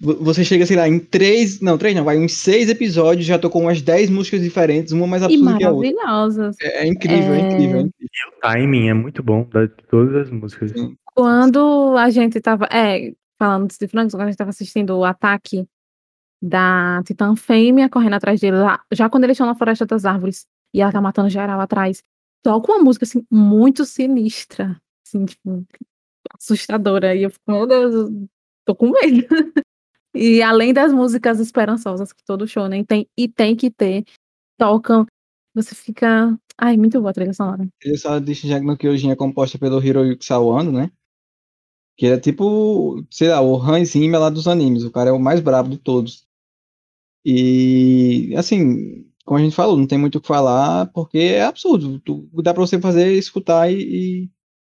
[0.00, 1.60] vo- você chega, sei lá, em três.
[1.60, 5.22] Não, três não, vai em seis episódios, já tocou umas dez músicas diferentes, uma mais
[5.22, 5.92] E absurda que a outra.
[5.92, 6.56] maravilhosas.
[6.60, 7.40] É, é incrível, é...
[7.40, 7.40] É.
[7.50, 8.10] incrível, é incrível.
[8.36, 10.70] O timing é muito bom de todas as músicas.
[10.70, 10.94] Sim.
[11.14, 12.66] Quando a gente tava.
[12.72, 15.66] É, falando de Franks, quando a gente tava assistindo o ataque
[16.40, 20.46] da Titã Fêmea correndo atrás dele, lá, já quando eles estão na Floresta das Árvores
[20.74, 22.02] e ela tá matando geral atrás,
[22.42, 24.80] toca uma música assim, muito sinistra.
[25.06, 25.64] Assim, tipo,
[26.38, 27.14] assustadora.
[27.14, 28.28] E eu fico, meu Deus, eu
[28.64, 29.26] tô com medo.
[30.14, 34.04] E além das músicas esperançosas que todo show nem tem, e tem que ter,
[34.58, 35.06] tocam.
[35.54, 36.38] Você fica.
[36.58, 37.62] Ai, muito boa a trilha sonora.
[37.62, 40.90] A trilha sonora de Shingeki no Kyojin é composta pelo Hiroyuki Sawano, né?
[41.96, 44.84] Que é tipo, sei lá, o Hans Zimmer lá dos animes.
[44.84, 46.26] O cara é o mais brabo de todos.
[47.24, 51.98] E, assim, como a gente falou, não tem muito o que falar, porque é absurdo.
[52.00, 54.28] Tu- dá pra você fazer, escutar e,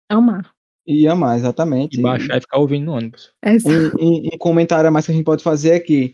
[0.09, 0.53] Amar.
[0.87, 1.99] e, e amar, exatamente.
[1.99, 3.33] E baixar e ficar ouvindo no ônibus.
[3.43, 6.13] Essa- Um, um- um comentário a mais que a gente pode fazer é que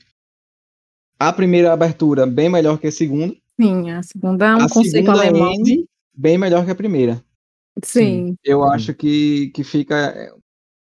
[1.19, 3.35] a primeira abertura bem melhor que a segunda.
[3.60, 5.52] Sim, a segunda é um a conceito segunda alemão.
[6.15, 7.23] bem melhor que a primeira.
[7.85, 8.36] Sim.
[8.44, 8.69] Eu Sim.
[8.70, 10.32] acho que, que fica.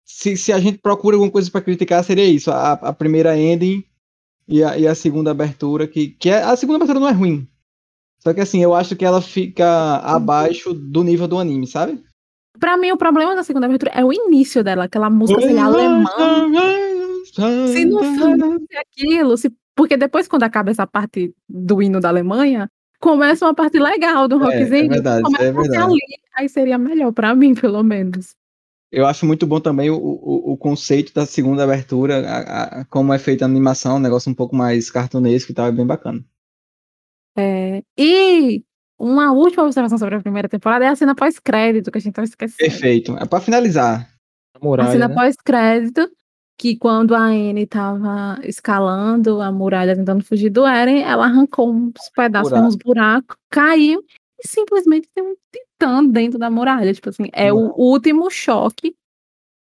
[0.05, 2.51] Se, se a gente procura alguma coisa para criticar, seria isso.
[2.51, 3.83] A, a primeira ending
[4.49, 7.47] e a, e a segunda abertura, que, que é, a segunda abertura não é ruim.
[8.19, 12.03] Só que assim, eu acho que ela fica abaixo do nível do anime, sabe?
[12.59, 16.05] Pra mim, o problema da segunda abertura é o início dela, aquela música lá, alemã.
[17.71, 19.53] Se não fosse aquilo, se...
[19.75, 22.69] porque depois, quando acaba essa parte do hino da Alemanha,
[22.99, 24.85] começa uma parte legal do É, rockzinho.
[24.85, 25.83] é verdade, é a ser verdade.
[25.83, 25.99] ali,
[26.35, 28.35] aí seria melhor pra mim, pelo menos.
[28.91, 33.13] Eu acho muito bom também o, o, o conceito da segunda abertura, a- a- como
[33.13, 36.23] é feita a animação, um negócio um pouco mais cartunesco e tal, é bem bacana.
[37.37, 38.63] É, E
[38.97, 42.23] uma última observação sobre a primeira temporada é a cena pós-crédito, que a gente tá
[42.23, 42.57] esquecendo.
[42.57, 43.15] Perfeito.
[43.17, 44.09] É pra finalizar.
[44.55, 45.13] A A muralha, cena né?
[45.15, 46.09] pós-crédito,
[46.57, 51.93] que quando a Anne tava escalando a muralha, tentando fugir do Eren, ela arrancou uns
[52.13, 52.67] pedaços, Buraco.
[52.67, 54.03] uns buracos, caiu
[54.43, 55.35] e simplesmente tem um
[55.79, 56.93] titã dentro da muralha.
[56.93, 58.93] Tipo assim, é o último choque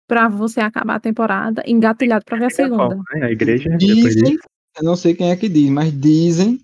[0.07, 2.95] pra você acabar a temporada, engatilhado pra ver a segunda.
[2.95, 3.03] né?
[3.23, 4.37] A igreja, depois Dizem,
[4.77, 6.61] eu não sei quem é que diz, mas dizem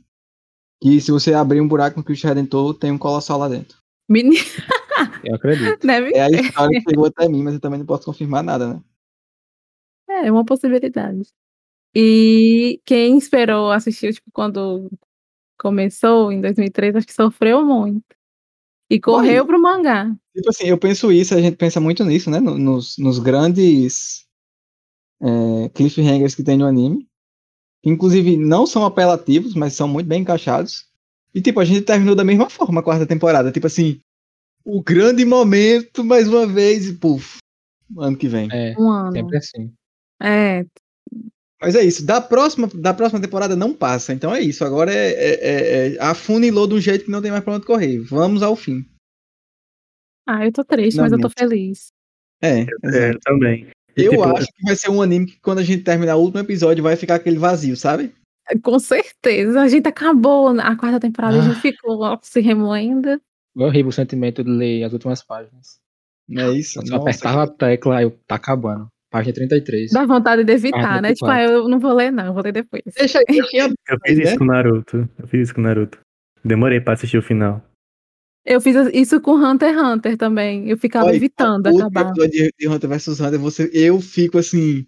[0.81, 3.77] que se você abrir um buraco no Cristo Redentor, tem um colossal lá dentro.
[4.09, 4.35] Menino,
[5.23, 5.85] Eu acredito.
[5.85, 8.73] deve É a história que chegou até mim, mas eu também não posso confirmar nada,
[8.73, 8.81] né?
[10.07, 11.27] É uma possibilidade.
[11.95, 14.89] E quem esperou assistir, tipo, quando
[15.57, 18.03] começou em 2003, acho que sofreu muito.
[18.89, 20.13] E correu pro mangá.
[20.35, 22.39] Tipo assim, eu penso isso, a gente pensa muito nisso, né?
[22.39, 24.25] no- Nos, nos grandes
[25.21, 27.07] é, cliffhangers que tem no anime.
[27.85, 30.85] Inclusive não são apelativos, mas são muito bem encaixados.
[31.33, 33.51] E tipo, a gente terminou da mesma forma a quarta temporada.
[33.51, 33.99] Tipo assim,
[34.63, 37.37] o grande momento, mais uma vez, e puf,
[37.97, 38.47] ano que vem.
[38.51, 39.11] É, Um ano.
[39.11, 39.73] sempre assim.
[40.21, 40.65] É,
[41.63, 44.11] Mas é isso, da próxima, da próxima temporada não passa.
[44.13, 47.31] Então é isso, agora é, é, é, é afunilou de um jeito que não tem
[47.31, 47.99] mais pra onde correr.
[47.99, 48.85] Vamos ao fim.
[50.27, 51.87] Ah, eu tô triste, mas eu tô feliz.
[52.41, 53.19] É, É, exato.
[53.23, 53.67] também.
[53.95, 56.21] E, Eu tipo, acho que vai ser um anime que quando a gente terminar o
[56.21, 58.13] último episódio vai ficar aquele vazio, sabe?
[58.61, 59.61] Com certeza.
[59.61, 61.43] A gente acabou a quarta temporada, a Ah.
[61.43, 63.09] gente ficou se remoendo.
[63.09, 63.19] É
[63.55, 65.79] horrível o sentimento de ler as últimas páginas.
[66.27, 66.79] Não é isso?
[66.79, 68.87] Eu só Nossa, apertava a tecla, eu, tá acabando.
[69.13, 69.91] Página 33.
[69.91, 71.13] Dá vontade de evitar, né?
[71.13, 72.81] Tipo, ah, eu não vou ler, não, eu vou ler depois.
[72.97, 73.25] Deixa aí.
[73.27, 75.07] Eu fiz isso com o Naruto.
[75.19, 75.99] Eu fiz isso com o Naruto.
[76.43, 77.63] Demorei pra assistir o final.
[78.43, 80.67] Eu fiz isso com Hunter x Hunter também.
[80.67, 82.09] Eu ficava Olha, evitando acabar.
[82.09, 84.83] episódio de, de Hunter vs Hunter, você, eu fico assim.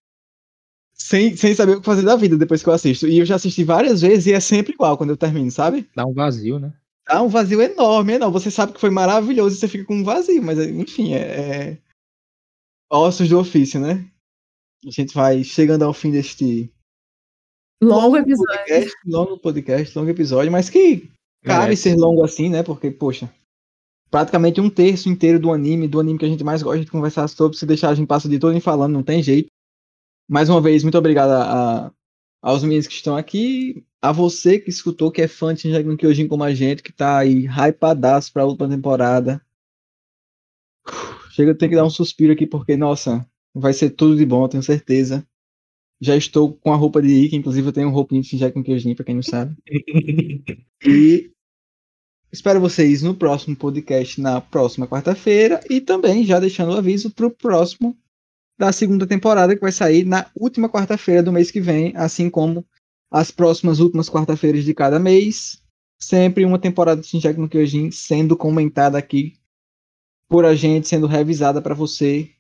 [0.95, 3.07] Sem, sem saber o que fazer da vida depois que eu assisto.
[3.07, 5.87] E eu já assisti várias vezes e é sempre igual quando eu termino, sabe?
[5.95, 6.73] Dá um vazio, né?
[7.07, 8.33] Dá um vazio enorme, enorme.
[8.33, 11.77] Você sabe que foi maravilhoso e você fica com um vazio, mas enfim, é, é.
[12.89, 14.03] Ossos do ofício, né?
[14.83, 16.71] A gente vai chegando ao fim deste
[17.81, 18.55] Longo episódio.
[18.57, 21.11] podcast, longo podcast, longo episódio, mas que
[21.43, 21.83] cabe Merece.
[21.83, 22.63] ser longo assim, né?
[22.63, 23.31] Porque, poxa,
[24.09, 27.27] praticamente um terço inteiro do anime, do anime que a gente mais gosta de conversar
[27.27, 29.47] sobre, se deixar a gente passa de todo em falando, não tem jeito.
[30.29, 31.91] Mais uma vez, muito obrigado a, a-
[32.41, 35.97] aos meninos que estão aqui, a você que escutou, que é fã de Shinji no
[35.97, 39.43] Kyojin como a gente, que tá aí hypadaço pra última temporada.
[41.31, 44.61] Chega, tem que dar um suspiro aqui, porque, nossa, vai ser tudo de bom, tenho
[44.61, 45.25] certeza.
[46.01, 48.95] Já estou com a roupa de Ikki, inclusive eu tenho roupinha de Shinji no Kyojin,
[48.95, 49.55] pra quem não sabe.
[50.87, 51.31] E
[52.31, 55.61] espero vocês no próximo podcast, na próxima quarta-feira.
[55.67, 57.97] E também já deixando o aviso pro próximo
[58.55, 62.63] da segunda temporada, que vai sair na última quarta-feira do mês que vem, assim como
[63.09, 65.59] as próximas últimas quarta-feiras de cada mês.
[65.99, 69.33] Sempre uma temporada de Shinji no Kyojin sendo comentada aqui
[70.29, 72.34] por a gente, sendo revisada para você.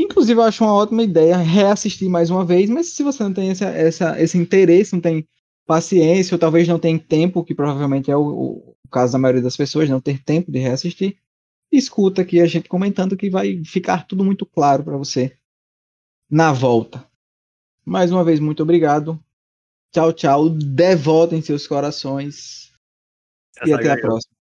[0.00, 3.34] Que inclusive eu acho uma ótima ideia reassistir mais uma vez, mas se você não
[3.34, 5.28] tem essa, essa, esse interesse, não tem
[5.66, 9.58] paciência, ou talvez não tem tempo, que provavelmente é o, o caso da maioria das
[9.58, 11.18] pessoas, não ter tempo de reassistir,
[11.70, 15.36] escuta aqui a gente comentando que vai ficar tudo muito claro para você
[16.30, 17.06] na volta.
[17.84, 19.22] Mais uma vez, muito obrigado.
[19.92, 20.48] Tchau, tchau.
[20.48, 22.72] Devotem seus corações.
[23.66, 24.34] E até a próxima.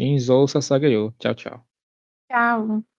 [0.00, 1.14] Shinzo Sasageo.
[1.18, 1.66] Tchau, tchau.
[2.30, 2.89] Tchau.